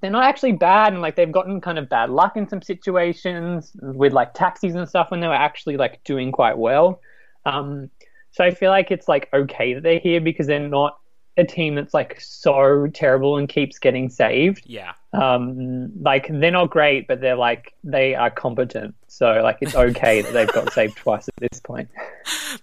they're 0.02 0.12
not 0.12 0.24
actually 0.26 0.54
bad, 0.54 0.93
and 0.93 1.02
like 1.02 1.16
they've 1.16 1.32
gotten 1.32 1.62
kind 1.62 1.78
of 1.80 1.88
bad 1.89 2.10
luck 2.10 2.36
in 2.36 2.49
some 2.49 2.62
situations 2.62 3.72
with 3.82 4.14
like 4.14 4.34
taxis 4.34 4.76
and 4.76 4.88
stuff 4.89 5.12
when 5.12 5.20
they 5.22 5.28
were 5.28 5.34
actually 5.34 5.78
like 5.78 6.04
doing 6.04 6.32
quite 6.32 6.58
well. 6.58 6.99
Um, 7.45 7.89
so 8.32 8.43
I 8.43 8.52
feel 8.52 8.72
like 8.72 8.91
it's 8.91 9.08
like 9.08 9.30
okay 9.34 9.74
that 9.74 9.84
they're 9.84 9.99
here 9.99 10.22
because 10.22 10.47
they're 10.47 10.60
not 10.68 10.97
a 11.38 11.45
team 11.45 11.76
that's 11.76 11.93
like 11.93 12.20
so 12.20 12.88
terrible 12.93 13.38
and 13.38 13.47
keeps 13.47 13.80
getting 13.80 14.10
saved 14.10 14.64
Yeah. 14.68 14.91
um 15.14 15.89
like 16.04 16.28
they're 16.28 16.52
not 16.52 16.70
great 16.70 17.08
but 17.08 17.22
they're 17.22 17.38
like 17.38 17.74
they 17.86 18.16
are 18.16 18.30
competent 18.30 18.95
so 19.08 19.41
like 19.41 19.58
it's 19.62 19.74
okay 19.74 20.22
that 20.24 20.34
they've 20.34 20.52
got 20.52 20.74
saved 20.80 20.97
twice 20.97 21.30
at 21.30 21.36
this 21.38 21.62
point 21.62 21.89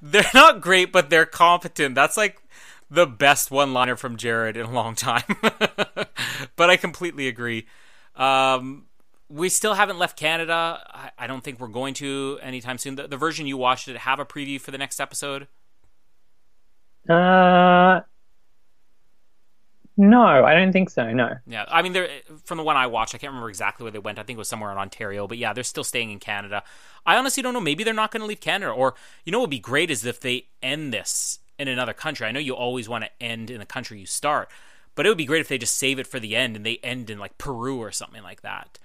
They're 0.03 0.31
not 0.35 0.61
great, 0.61 0.93
but 0.93 1.09
they're 1.11 1.27
competent. 1.27 1.95
That's 1.95 2.17
like 2.19 2.37
the 2.91 3.07
best 3.07 3.51
one 3.51 3.73
liner 3.73 3.97
from 3.97 4.17
Jarrod 4.17 4.57
in 4.57 4.67
a 4.67 4.71
long 4.71 4.95
time. 4.95 5.25
but 6.57 6.71
I 6.71 6.77
completely 6.77 7.29
agree. 7.29 7.67
Um, 8.17 8.87
we 9.29 9.49
still 9.49 9.75
haven't 9.75 9.99
left 9.99 10.19
Canada. 10.19 10.83
I, 10.93 11.11
I 11.19 11.27
don't 11.27 11.45
think 11.45 11.61
we're 11.61 11.69
going 11.69 11.95
to 11.95 12.39
anytime 12.43 12.79
soon. 12.79 12.97
The, 12.97 13.07
the 13.07 13.17
version 13.17 13.47
you 13.47 13.57
watched, 13.57 13.87
did 13.87 13.97
it 13.97 14.01
have 14.01 14.19
a 14.19 14.25
preview 14.25 14.61
for 14.61 14.71
the 14.71 14.79
next 14.79 15.01
episode? 15.01 15.49
uh 17.09 18.01
no 19.97 20.45
i 20.45 20.55
don't 20.55 20.73
think 20.73 20.91
so 20.91 21.13
no 21.13 21.31
Yeah, 21.47 21.65
I 21.69 21.83
mean, 21.83 21.97
from 22.45 22.59
the 22.59 22.63
one 22.63 22.77
I 22.77 22.87
watched. 22.87 23.15
I 23.15 23.19
can't 23.19 23.31
remember 23.31 23.49
exactly 23.49 23.85
where 23.85 23.91
they 23.91 23.99
went. 23.99 24.19
I 24.19 24.23
think 24.23 24.37
it 24.37 24.39
was 24.39 24.49
somewhere 24.49 24.71
in 24.71 24.79
Ontario, 24.79 25.27
but 25.27 25.39
yeah, 25.39 25.53
they're 25.53 25.65
still 25.65 25.85
staying 25.85 26.11
in 26.11 26.19
Canada. 26.19 26.63
I 27.07 27.17
honestly 27.17 27.43
don't 27.43 27.55
know. 27.55 27.61
Maybe 27.61 27.85
they're 27.85 27.95
not 27.95 28.11
going 28.13 28.21
to 28.21 28.27
leave 28.27 28.41
Canada, 28.41 28.71
or 28.71 28.95
you 29.25 29.33
know, 29.33 29.39
what 29.39 29.45
would 29.45 29.51
be 29.51 29.59
great 29.59 29.91
is 29.91 30.05
if 30.05 30.21
they 30.21 30.49
end 30.63 30.93
this 30.93 31.41
in 31.59 31.69
another 31.69 31.93
country. 31.93 32.27
I 32.27 32.33
know 32.33 32.41
you 32.41 32.55
always 32.55 32.89
want 32.89 33.05
to 33.05 33.11
end 33.23 33.51
in 33.51 33.59
the 33.59 33.67
country 33.67 33.99
you 34.01 34.07
start, 34.07 34.49
but 34.95 35.07
it 35.07 35.09
would 35.09 35.19
be 35.19 35.25
great 35.27 35.41
if 35.41 35.49
they 35.49 35.59
just 35.59 35.77
save 35.77 35.99
it 35.99 36.07
for 36.07 36.21
the 36.21 36.37
end 36.37 36.57
and 36.57 36.65
they 36.65 36.79
end 36.83 37.11
in 37.11 37.19
like 37.19 37.39
Peru 37.39 37.79
or 37.79 37.91
something 37.93 38.23
like 38.23 38.43
that. 38.43 38.79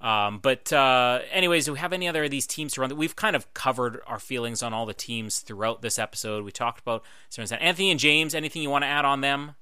Um, 0.00 0.38
but 0.38 0.72
uh, 0.72 1.20
anyways, 1.30 1.66
do 1.66 1.74
we 1.74 1.78
have 1.78 1.92
any 1.92 2.08
other 2.08 2.24
of 2.24 2.30
these 2.30 2.46
teams 2.46 2.72
to 2.74 2.80
run? 2.80 2.96
We've 2.96 3.16
kind 3.16 3.36
of 3.36 3.52
covered 3.52 4.00
our 4.06 4.18
feelings 4.18 4.62
on 4.62 4.72
all 4.72 4.86
the 4.86 4.94
teams 4.94 5.40
throughout 5.40 5.82
this 5.82 5.98
episode. 5.98 6.42
We 6.44 6.52
talked 6.52 6.80
about 6.80 7.04
Anthony 7.38 7.90
and 7.90 8.00
James. 8.00 8.34
Anything 8.34 8.62
you 8.62 8.70
want 8.70 8.82
to 8.84 8.88
add 8.88 9.04
on 9.04 9.20
them? 9.20 9.56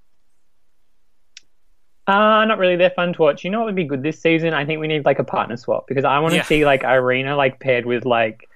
uh 2.06 2.44
not 2.46 2.58
really 2.58 2.76
they're 2.76 2.90
fun 2.90 3.12
to 3.12 3.20
watch 3.22 3.44
you 3.44 3.50
know 3.50 3.58
what 3.60 3.66
would 3.66 3.74
be 3.74 3.84
good 3.84 4.02
this 4.02 4.18
season 4.20 4.54
i 4.54 4.64
think 4.64 4.80
we 4.80 4.88
need 4.88 5.04
like 5.04 5.18
a 5.18 5.24
partner 5.24 5.56
swap 5.56 5.86
because 5.86 6.04
i 6.04 6.18
want 6.18 6.32
to 6.32 6.38
Yeah. 6.38 6.42
see 6.42 6.64
like 6.64 6.82
irina 6.84 7.36
like 7.36 7.60
paired 7.60 7.84
with 7.84 8.04
like 8.06 8.47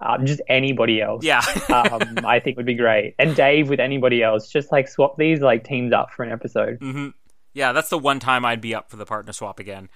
uh, 0.00 0.18
just 0.18 0.40
anybody 0.48 1.00
else 1.00 1.24
Yeah. 1.24 1.42
um 1.68 2.18
i 2.24 2.38
think 2.40 2.56
would 2.56 2.66
be 2.66 2.74
great 2.74 3.14
and 3.18 3.34
dave 3.34 3.68
with 3.68 3.80
anybody 3.80 4.22
else 4.22 4.48
just 4.48 4.70
like 4.72 4.86
swap 4.88 5.16
these 5.18 5.40
like 5.40 5.64
teams 5.64 5.92
up 5.92 6.12
for 6.12 6.22
an 6.24 6.30
episode 6.32 6.78
hmm 6.80 7.08
Yeah, 7.54 7.72
that's 7.72 7.88
the 7.88 7.98
one 7.98 8.20
time 8.20 8.44
I'd 8.44 8.60
be 8.60 8.74
up 8.74 8.88
for 8.90 8.96
the 8.96 9.06
partner 9.06 9.32
swap 9.32 9.58
again. 9.58 9.88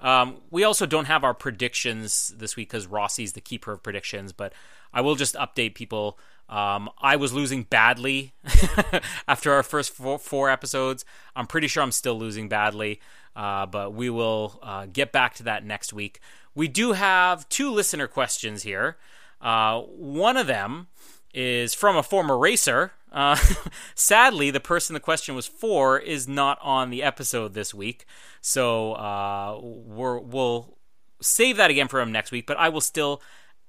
Um, 0.00 0.38
we 0.50 0.64
also 0.64 0.84
don't 0.86 1.04
have 1.04 1.22
our 1.22 1.34
predictions 1.34 2.34
this 2.36 2.56
week 2.56 2.68
because 2.70 2.86
Rossi's 2.88 3.34
the 3.34 3.40
keeper 3.40 3.72
of 3.72 3.82
predictions, 3.84 4.32
but 4.32 4.52
I 4.92 5.00
will 5.02 5.14
just 5.14 5.34
update 5.36 5.74
people. 5.76 6.18
Um, 6.48 6.90
I 6.98 7.14
was 7.16 7.32
losing 7.32 7.62
badly 7.64 8.32
after 9.28 9.52
our 9.52 9.62
first 9.62 9.92
four, 9.92 10.18
four 10.18 10.50
episodes. 10.50 11.04
I'm 11.36 11.46
pretty 11.46 11.68
sure 11.68 11.82
I'm 11.84 11.92
still 11.92 12.18
losing 12.18 12.48
badly, 12.48 13.00
uh, 13.36 13.66
but 13.66 13.92
we 13.94 14.10
will 14.10 14.58
uh, 14.62 14.86
get 14.92 15.12
back 15.12 15.34
to 15.34 15.42
that 15.44 15.64
next 15.64 15.92
week. 15.92 16.20
We 16.54 16.66
do 16.68 16.92
have 16.92 17.48
two 17.48 17.70
listener 17.70 18.08
questions 18.08 18.62
here. 18.64 18.96
Uh, 19.44 19.82
one 19.82 20.38
of 20.38 20.46
them 20.46 20.88
is 21.34 21.74
from 21.74 21.96
a 21.96 22.02
former 22.02 22.38
racer. 22.38 22.92
Uh, 23.12 23.36
sadly, 23.94 24.50
the 24.50 24.58
person 24.58 24.94
the 24.94 25.00
question 25.00 25.34
was 25.34 25.46
for 25.46 25.98
is 25.98 26.26
not 26.26 26.58
on 26.62 26.88
the 26.88 27.02
episode 27.02 27.52
this 27.52 27.74
week, 27.74 28.06
so 28.40 28.94
uh, 28.94 29.60
we're, 29.62 30.18
we'll 30.18 30.78
save 31.20 31.58
that 31.58 31.70
again 31.70 31.88
for 31.88 32.00
him 32.00 32.10
next 32.10 32.32
week. 32.32 32.46
But 32.46 32.56
I 32.56 32.70
will 32.70 32.80
still 32.80 33.20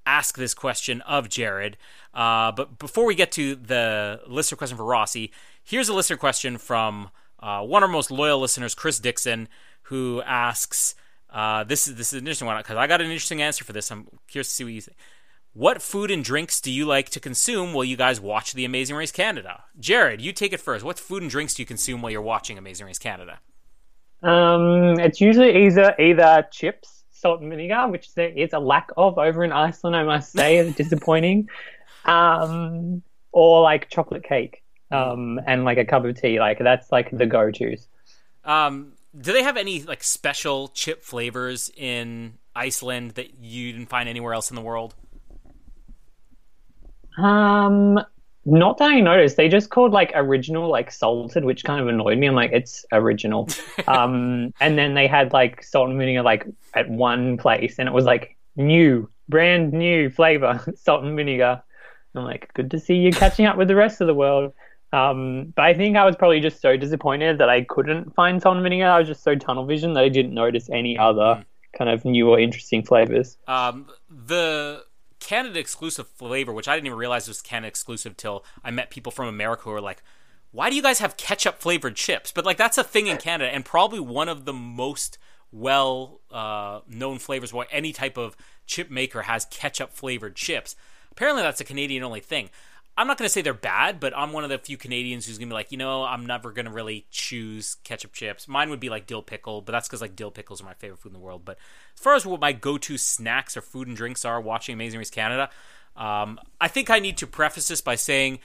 ask 0.05 0.38
this 0.38 0.53
question 0.53 1.01
of 1.01 1.28
Jarrod. 1.28 1.76
Uh, 2.13 2.53
but 2.53 2.80
before 2.80 3.05
we 3.05 3.13
get 3.13 3.32
to 3.34 3.55
the 3.55 4.21
listener 4.26 4.57
question 4.57 4.78
for 4.78 4.86
Rossi, 4.86 5.32
here's 5.61 5.89
a 5.89 5.93
listener 5.93 6.17
question 6.17 6.57
from 6.57 7.09
uh, 7.39 7.61
one 7.61 7.84
of 7.84 7.89
our 7.89 7.93
most 7.93 8.11
loyal 8.11 8.39
listeners, 8.39 8.73
Chris 8.73 8.99
Dixon, 8.99 9.49
who 9.84 10.21
asks. 10.26 10.95
Uh, 11.30 11.65
this 11.65 11.86
is 11.86 11.95
this 11.95 12.13
is 12.13 12.13
an 12.13 12.19
interesting 12.19 12.47
one 12.47 12.55
because 12.57 12.78
I 12.78 12.88
got 12.88 13.01
an 13.01 13.07
interesting 13.07 13.41
answer 13.41 13.65
for 13.65 13.73
this. 13.73 13.91
I'm 13.91 14.07
curious 14.30 14.47
to 14.47 14.53
see 14.53 14.63
what 14.63 14.71
you 14.71 14.80
think. 14.80 14.95
What 15.56 15.82
food 15.82 16.12
and 16.12 16.22
drinks 16.22 16.60
do 16.60 16.70
you 16.70 16.86
like 16.86 17.08
to 17.12 17.20
consume 17.22 17.72
while 17.72 17.86
you 17.86 17.95
guys 17.95 18.20
watch 18.20 18.51
The 18.51 18.66
Amazing 18.66 18.97
Race 18.97 19.14
Canada? 19.14 19.64
Jarrod, 19.80 20.20
you 20.20 20.34
take 20.34 20.51
it 20.51 20.60
first. 20.60 20.84
What 20.84 20.99
food 20.99 21.22
and 21.22 21.32
drinks 21.32 21.53
do 21.53 21.62
you 21.62 21.66
consume 21.66 22.01
while 22.01 22.12
you're 22.12 22.22
watching 22.22 22.58
Amazing 22.58 22.88
Race 22.88 22.99
Canada? 22.99 23.39
Um, 24.22 24.99
it's 24.99 25.22
usually 25.22 25.66
either 25.66 25.95
either 25.97 26.45
chips, 26.51 27.06
salt 27.12 27.39
and 27.39 27.49
vinegar, 27.49 27.88
which 27.88 28.14
there 28.16 28.28
is 28.28 28.51
a 28.51 28.60
lack 28.60 28.89
of 28.97 29.18
over 29.18 29.45
in 29.45 29.53
Iceland, 29.53 29.95
I 29.95 30.03
must 30.03 30.34
say, 30.34 30.58
is 30.58 30.76
disappointing. 30.76 31.47
Um, 32.03 33.01
or 33.32 33.62
like 33.62 33.89
chocolate 33.89 34.26
cake, 34.26 34.62
um, 34.91 35.39
and 35.47 35.64
like 35.64 35.78
a 35.78 35.86
cup 35.86 36.03
of 36.03 36.20
tea. 36.20 36.38
Like 36.38 36.60
that's 36.60 36.91
like 36.91 37.18
the 37.18 37.26
go-tos. 37.26 37.88
Um, 38.43 38.91
do 39.18 39.32
they 39.32 39.43
have 39.43 39.56
any 39.56 39.84
like 39.84 40.03
special 40.03 40.68
chip 40.68 41.01
flavors 41.01 41.72
in 41.78 42.39
Iceland 42.53 43.12
that 43.12 43.39
you 43.39 43.72
didn't 43.72 43.88
find 43.88 44.10
anywhere 44.10 44.34
else 44.34 44.49
in 44.49 44.58
the 44.58 44.62
world? 44.62 44.95
Um, 47.18 47.99
not 48.45 48.78
that 48.78 48.91
I 48.91 48.99
noticed. 48.99 49.38
They 49.38 49.49
just 49.49 49.70
called 49.72 49.91
like 49.91 50.11
original 50.13 50.70
like 50.70 50.91
salted, 50.91 51.43
which 51.43 51.63
kind 51.63 51.82
of 51.82 51.88
annoyed 51.88 52.18
me. 52.18 52.28
I'm 52.28 52.36
like, 52.36 52.51
it's 52.53 52.86
original. 52.91 53.49
um, 53.88 54.53
and 54.59 54.78
then 54.78 54.93
they 54.93 55.07
had 55.07 55.34
like 55.34 55.63
salt 55.63 55.89
and 55.89 55.97
vinegar 55.97 56.22
like 56.22 56.45
at 56.74 56.89
one 56.89 57.38
place, 57.38 57.80
and 57.80 57.89
it 57.89 57.93
was 57.93 58.05
like 58.05 58.38
new, 58.55 59.09
brand 59.28 59.74
new 59.74 60.09
flavor, 60.09 60.63
salt 60.76 61.03
and 61.03 61.16
vinegar. 61.16 61.61
I'm 62.13 62.24
like, 62.24 62.53
good 62.53 62.72
to 62.72 62.80
see 62.80 62.95
you 62.95 63.11
catching 63.11 63.45
up 63.45 63.57
with 63.57 63.68
the 63.68 63.76
rest 63.76 63.99
of 63.99 64.07
the 64.07 64.13
world. 64.13 64.53
Um, 64.93 65.51
but 65.55 65.66
I 65.66 65.74
think 65.74 65.97
I 65.97 66.05
was 66.05 66.16
probably 66.16 66.39
just 66.39 66.61
so 66.61 66.78
disappointed 66.78 67.39
that 67.39 67.49
I 67.49 67.63
couldn't 67.63 68.16
find 68.16 68.41
salt 68.41 68.55
and 68.55 68.63
vinegar. 68.63 68.86
I 68.86 68.99
was 68.99 69.07
just 69.07 69.24
so 69.24 69.36
tunnel 69.36 69.66
vision 69.66 69.93
that 69.93 70.03
I 70.03 70.09
didn't 70.09 70.34
notice 70.34 70.70
any 70.70 70.97
other 70.97 71.43
kind 71.78 71.89
of 71.89 72.05
new 72.05 72.30
or 72.30 72.39
interesting 72.39 72.84
flavors. 72.84 73.38
Um, 73.47 73.89
the 74.09 74.84
Canada 75.26 75.59
exclusive 75.59 76.07
flavor, 76.07 76.53
which 76.53 76.67
I 76.67 76.76
didn't 76.76 76.88
even 76.88 76.99
realize 76.99 77.28
was 77.28 77.41
Canada 77.41 77.67
exclusive 77.67 78.15
till 78.15 78.45
I 78.63 78.71
met 78.71 78.89
people 78.89 79.11
from 79.11 79.28
America 79.28 79.63
who 79.63 79.71
were 79.71 79.82
like, 79.82 80.03
"Why 80.51 80.69
do 80.69 80.76
you 80.76 80.82
guys 80.82 80.99
have 80.99 81.17
ketchup 81.17 81.59
flavored 81.59 81.95
chips?" 81.95 82.32
But 82.32 82.45
like 82.45 82.57
that's 82.57 82.78
a 82.78 82.84
thing 82.84 83.07
in 83.07 83.17
Canada, 83.17 83.51
and 83.53 83.65
probably 83.65 83.99
one 83.99 84.30
of 84.30 84.45
the 84.45 84.53
most 84.53 85.17
well 85.51 86.21
uh, 86.32 86.82
known 86.88 87.17
flavors 87.17 87.51
where 87.51 87.67
any 87.71 87.91
type 87.91 88.17
of 88.17 88.38
chip 88.67 88.91
maker 88.91 89.23
has 89.23 89.45
ketchup 89.45 89.91
flavored 89.91 90.36
chips. 90.36 90.76
Apparently, 91.11 91.41
that's 91.41 91.61
a 91.61 91.65
Canadian 91.65 92.03
only 92.03 92.19
thing. 92.19 92.49
I'm 92.97 93.07
not 93.07 93.17
going 93.17 93.25
to 93.25 93.31
say 93.31 93.41
they're 93.41 93.53
bad, 93.53 93.99
but 93.99 94.15
I'm 94.15 94.31
one 94.31 94.45
of 94.45 94.49
the 94.49 94.57
few 94.57 94.77
Canadians 94.77 95.25
who's 95.25 95.37
going 95.37 95.49
to 95.49 95.53
be 95.53 95.55
like, 95.55 95.71
you 95.71 95.77
know, 95.77 96.03
I'm 96.03 96.25
never 96.25 96.51
going 96.51 96.65
to 96.65 96.71
really 96.71 97.05
choose 97.11 97.75
ketchup 97.83 98.13
chips. 98.13 98.47
Mine 98.47 98.69
would 98.69 98.79
be 98.79 98.89
like 98.89 99.05
dill 99.05 99.21
pickle, 99.21 99.61
but 99.61 99.73
that's 99.73 99.87
because 99.87 100.01
like 100.01 100.15
dill 100.15 100.31
pickles 100.31 100.61
are 100.61 100.65
my 100.65 100.73
favorite 100.75 100.99
food 100.99 101.09
in 101.09 101.13
the 101.13 101.19
world. 101.19 101.43
But 101.43 101.57
as 101.93 102.01
far 102.01 102.15
as 102.15 102.25
what 102.25 102.39
my 102.39 102.53
go-to 102.53 102.97
snacks 102.97 103.57
or 103.57 103.61
food 103.61 103.89
and 103.89 103.97
drinks 103.97 104.23
are 104.23 104.39
watching 104.39 104.73
Amazing 104.73 104.99
Race 104.99 105.09
Canada, 105.09 105.49
um, 105.97 106.39
I 106.61 106.69
think 106.69 106.89
I 106.89 106.99
need 106.99 107.17
to 107.17 107.27
preface 107.27 107.67
this 107.67 107.81
by 107.81 107.95
saying 107.95 108.39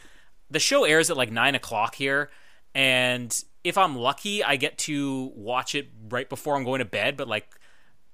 the 0.50 0.58
show 0.58 0.84
airs 0.84 1.10
at 1.10 1.16
like 1.16 1.30
nine 1.30 1.54
o'clock 1.54 1.94
here, 1.94 2.30
and 2.74 3.44
if 3.62 3.78
I'm 3.78 3.96
lucky, 3.96 4.42
I 4.42 4.56
get 4.56 4.78
to 4.78 5.32
watch 5.36 5.74
it 5.74 5.88
right 6.08 6.28
before 6.28 6.56
I'm 6.56 6.64
going 6.64 6.80
to 6.80 6.84
bed. 6.84 7.16
But 7.16 7.28
like 7.28 7.48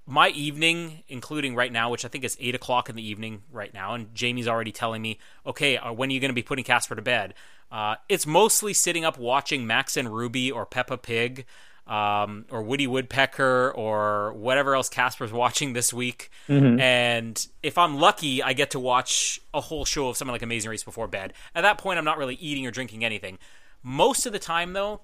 my 0.06 0.28
evening, 0.30 1.02
including 1.08 1.54
right 1.56 1.72
now, 1.72 1.90
which 1.90 2.04
I 2.04 2.08
think 2.08 2.24
is 2.24 2.36
eight 2.40 2.54
o'clock 2.54 2.88
in 2.88 2.96
the 2.96 3.06
evening 3.06 3.42
right 3.50 3.74
now, 3.74 3.94
and 3.94 4.14
Jamie's 4.14 4.46
already 4.46 4.72
telling 4.72 5.02
me, 5.02 5.18
okay, 5.44 5.76
uh, 5.76 5.92
when 5.92 6.10
are 6.10 6.12
you 6.12 6.20
going 6.20 6.30
to 6.30 6.34
be 6.34 6.42
putting 6.42 6.64
Casper 6.64 6.94
to 6.94 7.02
bed? 7.02 7.34
Uh, 7.70 7.96
it's 8.08 8.26
mostly 8.26 8.72
sitting 8.72 9.04
up 9.04 9.18
watching 9.18 9.66
Max 9.66 9.96
and 9.96 10.14
Ruby 10.14 10.50
or 10.52 10.64
Peppa 10.64 10.96
Pig. 10.96 11.44
Um, 11.88 12.46
or 12.50 12.64
Woody 12.64 12.88
Woodpecker, 12.88 13.70
or 13.70 14.32
whatever 14.32 14.74
else 14.74 14.88
Casper's 14.88 15.32
watching 15.44 15.72
this 15.72 15.94
week. 15.94 16.32
And 16.80 17.46
if 17.62 17.78
I'm 17.78 18.00
lucky, 18.00 18.42
I 18.42 18.54
get 18.54 18.70
to 18.70 18.80
watch 18.80 19.40
a 19.54 19.60
whole 19.60 19.84
show 19.84 20.08
of 20.08 20.16
something 20.16 20.32
like 20.32 20.42
Amazing 20.42 20.68
Race 20.68 20.82
before 20.82 21.06
bed. 21.06 21.32
At 21.54 21.60
that 21.60 21.78
point, 21.78 22.00
I'm 22.00 22.04
not 22.04 22.18
really 22.18 22.34
eating 22.40 22.66
or 22.66 22.72
drinking 22.72 23.04
anything. 23.04 23.38
Most 23.84 24.26
of 24.26 24.32
the 24.32 24.40
time, 24.40 24.72
though, 24.72 25.00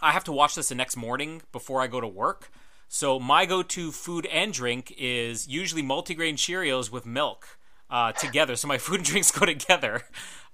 I 0.00 0.12
have 0.12 0.22
to 0.24 0.32
watch 0.32 0.54
this 0.54 0.68
the 0.68 0.76
next 0.76 0.96
morning 0.96 1.42
before 1.50 1.80
I 1.80 1.88
go 1.88 2.00
to 2.00 2.06
work. 2.06 2.48
So 2.88 3.18
my 3.18 3.46
go-to 3.46 3.90
food 3.92 4.26
and 4.26 4.52
drink 4.52 4.94
is 4.96 5.48
usually 5.48 5.82
multigrain 5.82 6.34
Cheerios 6.34 6.90
with 6.90 7.06
milk 7.06 7.58
uh, 7.90 8.12
together. 8.12 8.56
So 8.56 8.68
my 8.68 8.78
food 8.84 8.96
and 8.96 9.04
drinks 9.04 9.30
go 9.30 9.46
together 9.46 10.02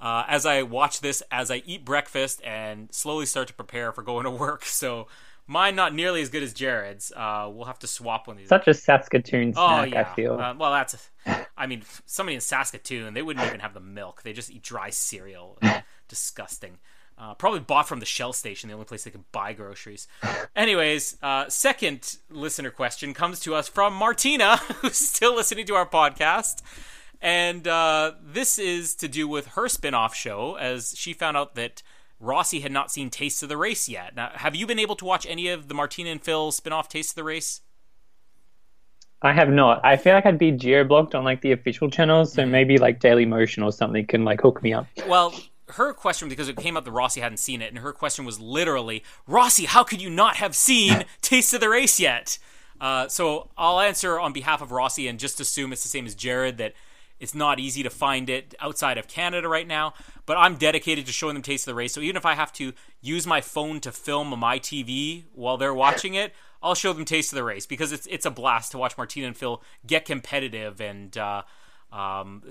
uh, 0.00 0.24
as 0.28 0.46
I 0.46 0.62
watch 0.62 1.00
this, 1.00 1.22
as 1.30 1.50
I 1.50 1.62
eat 1.66 1.84
breakfast 1.84 2.40
and 2.44 2.92
slowly 2.92 3.26
start 3.26 3.48
to 3.48 3.54
prepare 3.54 3.92
for 3.92 4.02
going 4.02 4.24
to 4.24 4.30
work. 4.30 4.64
So 4.80 5.08
Mine 5.50 5.74
not 5.74 5.92
nearly 5.92 6.22
as 6.22 6.28
good 6.28 6.44
as 6.44 6.54
Jarrod's. 6.54 7.10
Uh, 7.10 7.50
we'll 7.52 7.64
have 7.64 7.80
to 7.80 7.88
swap 7.88 8.28
one 8.28 8.36
of 8.36 8.38
these. 8.38 8.48
Such 8.48 8.68
a 8.68 8.72
Saskatoon 8.72 9.52
snack, 9.52 9.80
oh 9.80 9.82
yeah. 9.82 10.00
I 10.00 10.14
feel. 10.14 10.34
Uh, 10.34 10.54
well, 10.54 10.70
that's. 10.70 11.10
I 11.56 11.66
mean, 11.66 11.82
somebody 12.06 12.36
in 12.36 12.40
Saskatoon, 12.40 13.14
they 13.14 13.22
wouldn't 13.22 13.44
even 13.44 13.58
have 13.58 13.74
the 13.74 13.80
milk. 13.80 14.22
They 14.22 14.32
just 14.32 14.48
eat 14.52 14.62
dry 14.62 14.90
cereal. 14.90 15.58
Disgusting. 16.08 16.78
Uh, 17.20 17.34
probably 17.34 17.60
bought 17.60 17.86
from 17.86 18.00
the 18.00 18.06
Shell 18.06 18.32
station, 18.32 18.68
the 18.68 18.74
only 18.74 18.86
place 18.86 19.04
they 19.04 19.10
could 19.10 19.30
buy 19.30 19.52
groceries. 19.52 20.08
Anyways, 20.56 21.18
uh, 21.22 21.50
second 21.50 22.16
listener 22.30 22.70
question 22.70 23.12
comes 23.12 23.40
to 23.40 23.54
us 23.54 23.68
from 23.68 23.92
Martina, 23.92 24.56
who's 24.76 24.96
still 24.96 25.34
listening 25.34 25.66
to 25.66 25.74
our 25.74 25.86
podcast. 25.86 26.62
And 27.20 27.68
uh, 27.68 28.12
this 28.24 28.58
is 28.58 28.94
to 28.96 29.08
do 29.08 29.28
with 29.28 29.48
her 29.48 29.68
spin 29.68 29.92
off 29.92 30.14
show, 30.14 30.56
as 30.58 30.94
she 30.96 31.12
found 31.12 31.36
out 31.36 31.56
that 31.56 31.82
Rossi 32.18 32.60
had 32.60 32.72
not 32.72 32.90
seen 32.90 33.10
Taste 33.10 33.42
of 33.42 33.50
the 33.50 33.58
Race 33.58 33.86
yet. 33.86 34.16
Now, 34.16 34.30
have 34.34 34.54
you 34.54 34.66
been 34.66 34.78
able 34.78 34.96
to 34.96 35.04
watch 35.04 35.26
any 35.28 35.48
of 35.48 35.68
the 35.68 35.74
Martina 35.74 36.08
and 36.08 36.22
Phil 36.22 36.52
spin 36.52 36.72
off 36.72 36.88
Taste 36.88 37.10
of 37.10 37.16
the 37.16 37.24
Race? 37.24 37.60
I 39.20 39.34
have 39.34 39.50
not. 39.50 39.84
I 39.84 39.98
feel 39.98 40.14
like 40.14 40.24
I'd 40.24 40.38
be 40.38 40.52
geo 40.52 40.84
blocked 40.84 41.14
on 41.14 41.24
like 41.24 41.42
the 41.42 41.52
official 41.52 41.90
channels, 41.90 42.32
so 42.32 42.46
maybe 42.46 42.78
like 42.78 43.00
Daily 43.00 43.26
Motion 43.26 43.62
or 43.62 43.72
something 43.72 44.06
can 44.06 44.24
like 44.24 44.40
hook 44.40 44.62
me 44.62 44.72
up. 44.72 44.86
Well, 45.06 45.34
her 45.72 45.92
question 45.92 46.28
because 46.28 46.48
it 46.48 46.56
came 46.56 46.76
up 46.76 46.84
that 46.84 46.92
Rossi 46.92 47.20
hadn't 47.20 47.38
seen 47.38 47.62
it, 47.62 47.68
and 47.68 47.78
her 47.78 47.92
question 47.92 48.24
was 48.24 48.40
literally, 48.40 49.02
Rossi, 49.26 49.66
how 49.66 49.84
could 49.84 50.00
you 50.02 50.10
not 50.10 50.36
have 50.36 50.54
seen 50.54 51.04
Taste 51.22 51.54
of 51.54 51.60
the 51.60 51.68
Race 51.68 51.98
yet? 51.98 52.38
Uh, 52.80 53.08
so 53.08 53.50
I'll 53.58 53.80
answer 53.80 54.18
on 54.18 54.32
behalf 54.32 54.62
of 54.62 54.72
Rossi 54.72 55.06
and 55.06 55.18
just 55.18 55.40
assume 55.40 55.72
it's 55.72 55.82
the 55.82 55.88
same 55.88 56.06
as 56.06 56.14
Jarrod 56.14 56.56
that 56.56 56.74
it's 57.18 57.34
not 57.34 57.60
easy 57.60 57.82
to 57.82 57.90
find 57.90 58.30
it 58.30 58.54
outside 58.60 58.96
of 58.96 59.06
Canada 59.06 59.46
right 59.48 59.66
now. 59.66 59.92
But 60.24 60.38
I'm 60.38 60.56
dedicated 60.56 61.04
to 61.06 61.12
showing 61.12 61.34
them 61.34 61.42
Taste 61.42 61.66
of 61.66 61.72
the 61.72 61.74
Race. 61.74 61.92
So 61.92 62.00
even 62.00 62.16
if 62.16 62.24
I 62.24 62.34
have 62.34 62.52
to 62.54 62.72
use 63.02 63.26
my 63.26 63.42
phone 63.42 63.80
to 63.80 63.92
film 63.92 64.38
my 64.38 64.58
TV 64.58 65.24
while 65.34 65.58
they're 65.58 65.74
watching 65.74 66.14
it, 66.14 66.32
I'll 66.62 66.74
show 66.74 66.92
them 66.92 67.04
Taste 67.04 67.32
of 67.32 67.36
the 67.36 67.44
Race 67.44 67.66
because 67.66 67.92
it's 67.92 68.06
it's 68.06 68.26
a 68.26 68.30
blast 68.30 68.72
to 68.72 68.78
watch 68.78 68.96
Martina 68.96 69.26
and 69.26 69.36
Phil 69.36 69.62
get 69.86 70.04
competitive 70.04 70.80
and. 70.80 71.16
Uh, 71.16 71.42
um, 71.92 72.42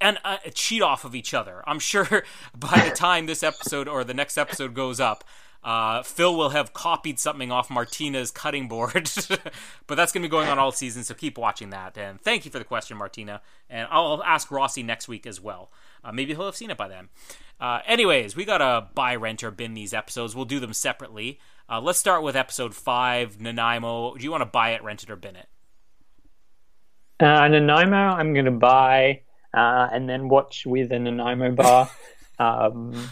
and 0.00 0.18
uh, 0.24 0.38
cheat 0.54 0.82
off 0.82 1.04
of 1.04 1.14
each 1.14 1.34
other. 1.34 1.62
I'm 1.66 1.78
sure 1.78 2.06
by 2.58 2.88
the 2.88 2.94
time 2.94 3.26
this 3.26 3.42
episode 3.42 3.88
or 3.88 4.04
the 4.04 4.14
next 4.14 4.38
episode 4.38 4.74
goes 4.74 5.00
up, 5.00 5.24
uh, 5.64 6.02
Phil 6.02 6.36
will 6.36 6.50
have 6.50 6.72
copied 6.72 7.18
something 7.18 7.50
off 7.50 7.68
Martina's 7.68 8.30
cutting 8.30 8.68
board. 8.68 9.10
but 9.86 9.94
that's 9.96 10.12
going 10.12 10.22
to 10.22 10.28
be 10.28 10.30
going 10.30 10.48
on 10.48 10.58
all 10.58 10.70
season, 10.70 11.02
so 11.02 11.14
keep 11.14 11.36
watching 11.36 11.70
that. 11.70 11.98
And 11.98 12.20
thank 12.20 12.44
you 12.44 12.50
for 12.50 12.58
the 12.58 12.64
question, 12.64 12.96
Martina. 12.96 13.42
And 13.68 13.88
I'll 13.90 14.22
ask 14.22 14.50
Rossi 14.50 14.82
next 14.82 15.08
week 15.08 15.26
as 15.26 15.40
well. 15.40 15.72
Uh, 16.04 16.12
maybe 16.12 16.34
he'll 16.34 16.46
have 16.46 16.56
seen 16.56 16.70
it 16.70 16.76
by 16.76 16.88
then. 16.88 17.08
Uh, 17.60 17.80
anyways, 17.86 18.36
we 18.36 18.44
got 18.44 18.58
to 18.58 18.86
buy, 18.94 19.16
rent, 19.16 19.42
or 19.42 19.50
bin 19.50 19.74
these 19.74 19.92
episodes. 19.92 20.36
We'll 20.36 20.44
do 20.44 20.60
them 20.60 20.72
separately. 20.72 21.40
Uh, 21.68 21.80
let's 21.80 21.98
start 21.98 22.22
with 22.22 22.36
episode 22.36 22.74
5, 22.74 23.40
Nanaimo. 23.40 24.14
Do 24.14 24.22
you 24.22 24.30
want 24.30 24.42
to 24.42 24.46
buy 24.46 24.70
it, 24.70 24.82
rent 24.84 25.02
it, 25.02 25.10
or 25.10 25.16
bin 25.16 25.34
it? 25.34 25.48
Uh, 27.20 27.48
Nanaimo, 27.48 27.96
I'm 27.96 28.32
going 28.32 28.44
to 28.44 28.52
buy 28.52 29.22
uh, 29.54 29.88
and 29.92 30.08
then 30.08 30.28
watch 30.28 30.66
with 30.66 30.92
a 30.92 30.98
Nanaimo 30.98 31.52
bar. 31.52 31.90
um, 32.38 33.10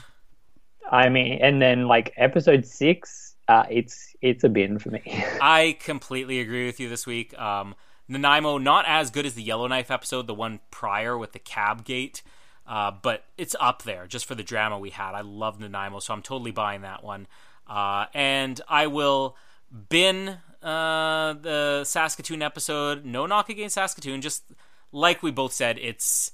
I 0.90 1.08
mean, 1.08 1.38
and 1.40 1.60
then 1.60 1.86
like 1.86 2.12
episode 2.16 2.66
six, 2.66 3.34
uh, 3.48 3.64
it's 3.70 4.14
it's 4.20 4.44
a 4.44 4.48
bin 4.48 4.78
for 4.78 4.90
me. 4.90 5.02
I 5.40 5.76
completely 5.80 6.40
agree 6.40 6.66
with 6.66 6.80
you 6.80 6.88
this 6.88 7.06
week. 7.06 7.38
Um, 7.38 7.74
Nanaimo 8.08 8.58
not 8.58 8.84
as 8.86 9.10
good 9.10 9.26
as 9.26 9.34
the 9.34 9.42
Yellowknife 9.42 9.90
episode, 9.90 10.26
the 10.26 10.34
one 10.34 10.60
prior 10.70 11.18
with 11.18 11.32
the 11.32 11.38
cab 11.38 11.84
gate, 11.84 12.22
uh, 12.66 12.92
but 13.02 13.24
it's 13.36 13.56
up 13.58 13.82
there 13.82 14.06
just 14.06 14.26
for 14.26 14.34
the 14.34 14.44
drama 14.44 14.78
we 14.78 14.90
had. 14.90 15.14
I 15.14 15.22
love 15.22 15.58
Nanaimo, 15.58 15.98
so 15.98 16.14
I'm 16.14 16.22
totally 16.22 16.52
buying 16.52 16.82
that 16.82 17.02
one. 17.02 17.26
Uh, 17.66 18.06
and 18.14 18.60
I 18.68 18.86
will 18.86 19.36
bin 19.88 20.38
uh, 20.62 21.32
the 21.34 21.82
Saskatoon 21.84 22.42
episode. 22.42 23.04
No 23.04 23.26
knock 23.26 23.48
against 23.48 23.74
Saskatoon, 23.74 24.20
just 24.20 24.44
like 24.96 25.22
we 25.22 25.30
both 25.30 25.52
said, 25.52 25.78
it's 25.78 26.32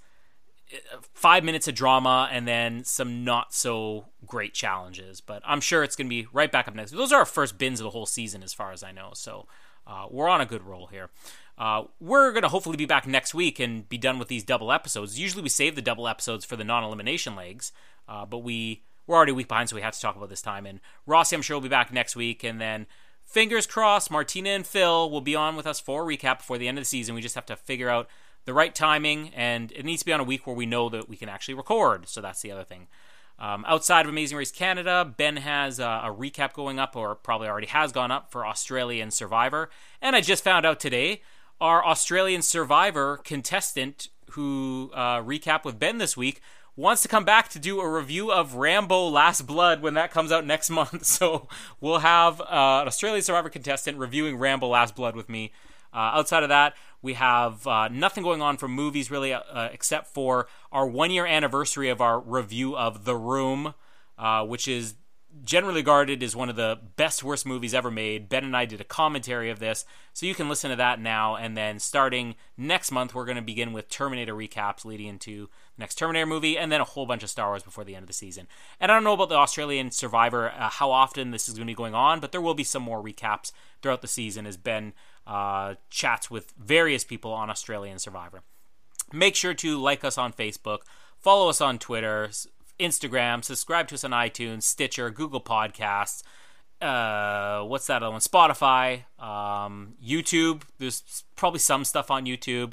five 1.14 1.42
minutes 1.42 1.66
of 1.66 1.74
drama 1.74 2.28
and 2.30 2.46
then 2.46 2.84
some 2.84 3.24
not 3.24 3.52
so 3.52 4.06
great 4.24 4.54
challenges. 4.54 5.20
But 5.20 5.42
I'm 5.44 5.60
sure 5.60 5.82
it's 5.82 5.96
going 5.96 6.06
to 6.06 6.10
be 6.10 6.28
right 6.32 6.50
back 6.50 6.68
up 6.68 6.74
next. 6.74 6.92
Those 6.92 7.12
are 7.12 7.18
our 7.18 7.26
first 7.26 7.58
bins 7.58 7.80
of 7.80 7.84
the 7.84 7.90
whole 7.90 8.06
season, 8.06 8.42
as 8.42 8.54
far 8.54 8.72
as 8.72 8.84
I 8.84 8.92
know. 8.92 9.10
So 9.14 9.46
uh, 9.86 10.06
we're 10.10 10.28
on 10.28 10.40
a 10.40 10.46
good 10.46 10.62
roll 10.62 10.86
here. 10.86 11.10
Uh, 11.58 11.84
we're 12.00 12.30
going 12.30 12.44
to 12.44 12.48
hopefully 12.48 12.76
be 12.76 12.86
back 12.86 13.06
next 13.06 13.34
week 13.34 13.58
and 13.58 13.88
be 13.88 13.98
done 13.98 14.18
with 14.18 14.28
these 14.28 14.44
double 14.44 14.70
episodes. 14.70 15.18
Usually 15.18 15.42
we 15.42 15.48
save 15.48 15.74
the 15.74 15.82
double 15.82 16.06
episodes 16.06 16.44
for 16.44 16.54
the 16.54 16.64
non 16.64 16.84
elimination 16.84 17.34
legs, 17.34 17.72
uh, 18.08 18.24
but 18.24 18.38
we, 18.38 18.84
we're 19.06 19.16
already 19.16 19.32
a 19.32 19.34
week 19.34 19.48
behind, 19.48 19.68
so 19.68 19.76
we 19.76 19.82
have 19.82 19.94
to 19.94 20.00
talk 20.00 20.14
about 20.16 20.30
this 20.30 20.40
time. 20.40 20.66
And 20.66 20.80
Rossi, 21.04 21.34
I'm 21.34 21.42
sure, 21.42 21.56
will 21.56 21.62
be 21.62 21.68
back 21.68 21.92
next 21.92 22.14
week. 22.14 22.44
And 22.44 22.60
then 22.60 22.86
fingers 23.24 23.66
crossed, 23.66 24.08
Martina 24.08 24.50
and 24.50 24.66
Phil 24.66 25.10
will 25.10 25.20
be 25.20 25.34
on 25.34 25.56
with 25.56 25.66
us 25.66 25.80
for 25.80 26.04
a 26.04 26.16
recap 26.16 26.38
before 26.38 26.58
the 26.58 26.68
end 26.68 26.78
of 26.78 26.82
the 26.82 26.88
season. 26.88 27.14
We 27.16 27.20
just 27.20 27.34
have 27.34 27.46
to 27.46 27.56
figure 27.56 27.90
out 27.90 28.08
the 28.44 28.54
right 28.54 28.74
timing, 28.74 29.30
and 29.34 29.72
it 29.72 29.84
needs 29.84 30.02
to 30.02 30.06
be 30.06 30.12
on 30.12 30.20
a 30.20 30.24
week 30.24 30.46
where 30.46 30.56
we 30.56 30.66
know 30.66 30.88
that 30.88 31.08
we 31.08 31.16
can 31.16 31.28
actually 31.28 31.54
record. 31.54 32.08
So 32.08 32.20
that's 32.20 32.42
the 32.42 32.50
other 32.50 32.64
thing. 32.64 32.88
Um, 33.38 33.64
outside 33.66 34.04
of 34.04 34.10
Amazing 34.10 34.38
Race 34.38 34.50
Canada, 34.50 35.04
Ben 35.16 35.36
has 35.36 35.80
uh, 35.80 36.02
a 36.04 36.12
recap 36.12 36.52
going 36.52 36.78
up, 36.78 36.94
or 36.94 37.14
probably 37.14 37.48
already 37.48 37.66
has 37.68 37.92
gone 37.92 38.10
up 38.10 38.30
for 38.30 38.46
Australian 38.46 39.10
Survivor. 39.10 39.70
And 40.00 40.14
I 40.14 40.20
just 40.20 40.44
found 40.44 40.64
out 40.64 40.78
today 40.78 41.22
our 41.60 41.84
Australian 41.84 42.42
Survivor 42.42 43.18
contestant 43.18 44.08
who 44.30 44.90
uh, 44.94 45.20
recap 45.22 45.64
with 45.64 45.78
Ben 45.78 45.98
this 45.98 46.16
week 46.16 46.40
wants 46.74 47.02
to 47.02 47.08
come 47.08 47.24
back 47.24 47.48
to 47.50 47.58
do 47.58 47.80
a 47.80 47.88
review 47.88 48.32
of 48.32 48.54
Rambo 48.54 49.08
Last 49.08 49.46
Blood 49.46 49.82
when 49.82 49.94
that 49.94 50.10
comes 50.10 50.32
out 50.32 50.46
next 50.46 50.70
month. 50.70 51.04
So 51.04 51.48
we'll 51.80 51.98
have 51.98 52.40
uh, 52.40 52.80
an 52.82 52.86
Australian 52.86 53.22
Survivor 53.22 53.48
contestant 53.48 53.98
reviewing 53.98 54.36
Rambo 54.36 54.68
Last 54.68 54.94
Blood 54.94 55.16
with 55.16 55.28
me. 55.28 55.52
Uh, 55.92 56.12
outside 56.14 56.42
of 56.42 56.48
that, 56.48 56.74
we 57.02 57.14
have 57.14 57.66
uh, 57.66 57.88
nothing 57.88 58.22
going 58.22 58.40
on 58.40 58.56
for 58.56 58.68
movies 58.68 59.10
really, 59.10 59.32
uh, 59.32 59.68
except 59.72 60.08
for 60.08 60.46
our 60.70 60.86
one 60.86 61.10
year 61.10 61.26
anniversary 61.26 61.88
of 61.88 62.00
our 62.00 62.20
review 62.20 62.76
of 62.76 63.04
The 63.04 63.16
Room, 63.16 63.74
uh, 64.16 64.46
which 64.46 64.68
is 64.68 64.94
generally 65.44 65.80
regarded 65.80 66.22
as 66.22 66.36
one 66.36 66.50
of 66.50 66.56
the 66.56 66.78
best 66.96 67.24
worst 67.24 67.46
movies 67.46 67.74
ever 67.74 67.90
made. 67.90 68.28
Ben 68.28 68.44
and 68.44 68.56
I 68.56 68.66
did 68.66 68.80
a 68.80 68.84
commentary 68.84 69.50
of 69.50 69.58
this, 69.58 69.84
so 70.12 70.26
you 70.26 70.34
can 70.34 70.48
listen 70.48 70.70
to 70.70 70.76
that 70.76 71.00
now. 71.00 71.36
And 71.36 71.56
then 71.56 71.78
starting 71.78 72.34
next 72.56 72.92
month, 72.92 73.14
we're 73.14 73.24
going 73.24 73.36
to 73.36 73.42
begin 73.42 73.72
with 73.72 73.88
Terminator 73.88 74.34
recaps 74.34 74.84
leading 74.84 75.06
into 75.06 75.48
the 75.76 75.80
next 75.80 75.96
Terminator 75.96 76.26
movie, 76.26 76.58
and 76.58 76.70
then 76.70 76.80
a 76.80 76.84
whole 76.84 77.06
bunch 77.06 77.22
of 77.22 77.30
Star 77.30 77.48
Wars 77.48 77.62
before 77.62 77.84
the 77.84 77.94
end 77.94 78.04
of 78.04 78.08
the 78.08 78.12
season. 78.12 78.46
And 78.78 78.92
I 78.92 78.94
don't 78.94 79.04
know 79.04 79.14
about 79.14 79.30
the 79.30 79.36
Australian 79.36 79.90
Survivor, 79.90 80.50
uh, 80.50 80.68
how 80.68 80.90
often 80.90 81.30
this 81.30 81.48
is 81.48 81.54
going 81.54 81.66
to 81.66 81.70
be 81.70 81.76
going 81.76 81.94
on, 81.94 82.20
but 82.20 82.30
there 82.32 82.42
will 82.42 82.54
be 82.54 82.64
some 82.64 82.82
more 82.82 83.02
recaps 83.02 83.52
throughout 83.80 84.02
the 84.02 84.08
season 84.08 84.46
as 84.46 84.56
Ben 84.56 84.92
uh, 85.26 85.74
chats 85.90 86.30
with 86.30 86.52
various 86.58 87.04
people 87.04 87.32
on 87.32 87.50
Australian 87.50 87.98
Survivor. 87.98 88.42
Make 89.12 89.34
sure 89.36 89.54
to 89.54 89.78
like 89.78 90.04
us 90.04 90.16
on 90.16 90.32
Facebook, 90.32 90.78
follow 91.18 91.48
us 91.48 91.60
on 91.60 91.78
Twitter, 91.78 92.30
Instagram, 92.80 93.44
subscribe 93.44 93.88
to 93.88 93.94
us 93.94 94.04
on 94.04 94.10
iTunes, 94.12 94.62
Stitcher, 94.62 95.10
Google 95.10 95.40
Podcasts. 95.40 96.22
Uh, 96.80 97.62
what's 97.64 97.86
that 97.86 98.02
other 98.02 98.10
one? 98.10 98.20
Spotify, 98.20 99.04
um, 99.18 99.94
YouTube. 100.04 100.62
There's 100.78 101.24
probably 101.36 101.60
some 101.60 101.84
stuff 101.84 102.10
on 102.10 102.24
YouTube. 102.24 102.72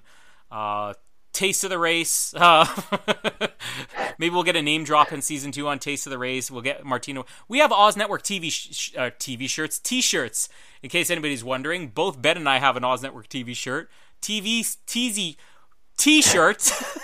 Uh, 0.49 0.93
Taste 1.33 1.63
of 1.63 1.69
the 1.69 1.79
Race. 1.79 2.33
Uh, 2.35 2.65
maybe 4.17 4.33
we'll 4.33 4.43
get 4.43 4.55
a 4.55 4.61
name 4.61 4.83
drop 4.83 5.11
in 5.11 5.21
season 5.21 5.51
two 5.51 5.67
on 5.67 5.79
Taste 5.79 6.05
of 6.05 6.11
the 6.11 6.17
Race. 6.17 6.49
We'll 6.49 6.61
get 6.61 6.85
Martino. 6.85 7.25
We 7.47 7.59
have 7.59 7.71
Oz 7.71 7.95
Network 7.95 8.23
TV 8.23 8.51
sh- 8.51 8.95
uh, 8.97 9.11
TV 9.19 9.47
shirts, 9.49 9.79
T-shirts. 9.79 10.49
In 10.81 10.89
case 10.89 11.09
anybody's 11.09 11.43
wondering, 11.43 11.89
both 11.89 12.21
Ben 12.21 12.37
and 12.37 12.49
I 12.49 12.59
have 12.59 12.75
an 12.77 12.83
Oz 12.83 13.01
Network 13.01 13.29
TV 13.29 13.55
shirt. 13.55 13.89
TV 14.21 14.63
TZ 14.85 15.37
T-shirts. 15.97 16.99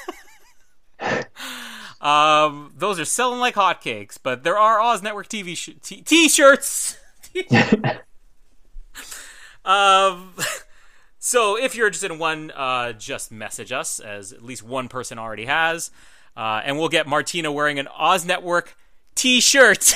um, 2.01 2.73
those 2.77 2.99
are 2.99 3.05
selling 3.05 3.39
like 3.39 3.55
hotcakes, 3.55 4.17
but 4.21 4.43
there 4.43 4.57
are 4.57 4.79
Oz 4.79 5.01
Network 5.03 5.29
TV 5.29 5.55
sh- 5.55 5.71
t- 5.81 6.01
T-shirts. 6.01 6.97
um. 9.65 10.33
So 11.25 11.57
if 11.57 11.75
you're 11.75 11.87
interested 11.87 12.11
in 12.11 12.19
one, 12.19 12.51
uh, 12.51 12.93
just 12.93 13.31
message 13.31 13.71
us, 13.71 13.99
as 13.99 14.31
at 14.31 14.43
least 14.43 14.61
one 14.61 14.87
person 14.87 15.17
already 15.17 15.45
has, 15.45 15.89
uh, 16.37 16.61
and 16.63 16.77
we'll 16.77 16.87
get 16.87 17.07
Martina 17.07 17.51
wearing 17.51 17.79
an 17.79 17.87
Oz 17.87 18.27
Network 18.27 18.77
T-shirt 19.15 19.95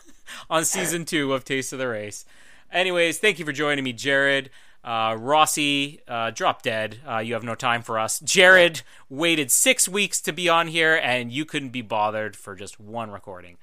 on 0.50 0.64
season 0.64 1.04
two 1.04 1.34
of 1.34 1.44
Taste 1.44 1.74
of 1.74 1.78
the 1.78 1.86
Race. 1.86 2.24
Anyways, 2.72 3.18
thank 3.18 3.38
you 3.38 3.44
for 3.44 3.52
joining 3.52 3.84
me, 3.84 3.92
Jarrod. 3.92 4.48
Uh, 4.82 5.18
Rossi, 5.20 6.00
uh, 6.08 6.30
drop 6.30 6.62
dead. 6.62 7.00
Uh, 7.06 7.18
you 7.18 7.34
have 7.34 7.44
no 7.44 7.54
time 7.54 7.82
for 7.82 7.98
us. 7.98 8.18
Jarrod 8.20 8.80
waited 9.10 9.50
six 9.50 9.86
weeks 9.86 10.18
to 10.22 10.32
be 10.32 10.48
on 10.48 10.66
here, 10.66 10.98
and 11.02 11.30
you 11.30 11.44
couldn't 11.44 11.72
be 11.72 11.82
bothered 11.82 12.34
for 12.34 12.54
just 12.54 12.80
one 12.80 13.10
recording. 13.10 13.58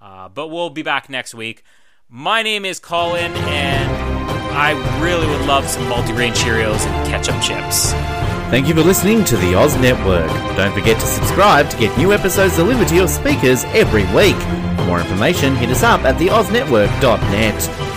Uh, 0.00 0.30
but 0.30 0.48
we'll 0.48 0.70
be 0.70 0.82
back 0.82 1.10
next 1.10 1.34
week. 1.34 1.64
My 2.08 2.42
name 2.42 2.64
is 2.64 2.78
Colin, 2.78 3.32
and 3.34 4.11
I 4.52 4.72
really 5.02 5.26
would 5.26 5.46
love 5.46 5.66
some 5.68 5.84
multigrain 5.84 6.32
Cheerios 6.32 6.86
and 6.86 7.08
ketchup 7.08 7.40
chips. 7.42 7.92
Thank 8.50 8.68
you 8.68 8.74
for 8.74 8.82
listening 8.82 9.24
to 9.24 9.36
the 9.38 9.54
Oz 9.54 9.76
Network. 9.76 10.28
Don't 10.56 10.74
forget 10.74 11.00
to 11.00 11.06
subscribe 11.06 11.70
to 11.70 11.76
get 11.78 11.96
new 11.96 12.12
episodes 12.12 12.56
delivered 12.56 12.88
to 12.88 12.94
your 12.94 13.08
speakers 13.08 13.64
every 13.66 14.04
week. 14.14 14.36
For 14.76 14.84
more 14.84 15.00
information, 15.00 15.56
hit 15.56 15.70
us 15.70 15.82
up 15.82 16.02
at 16.02 16.16
theoznetwork.net. 16.16 17.91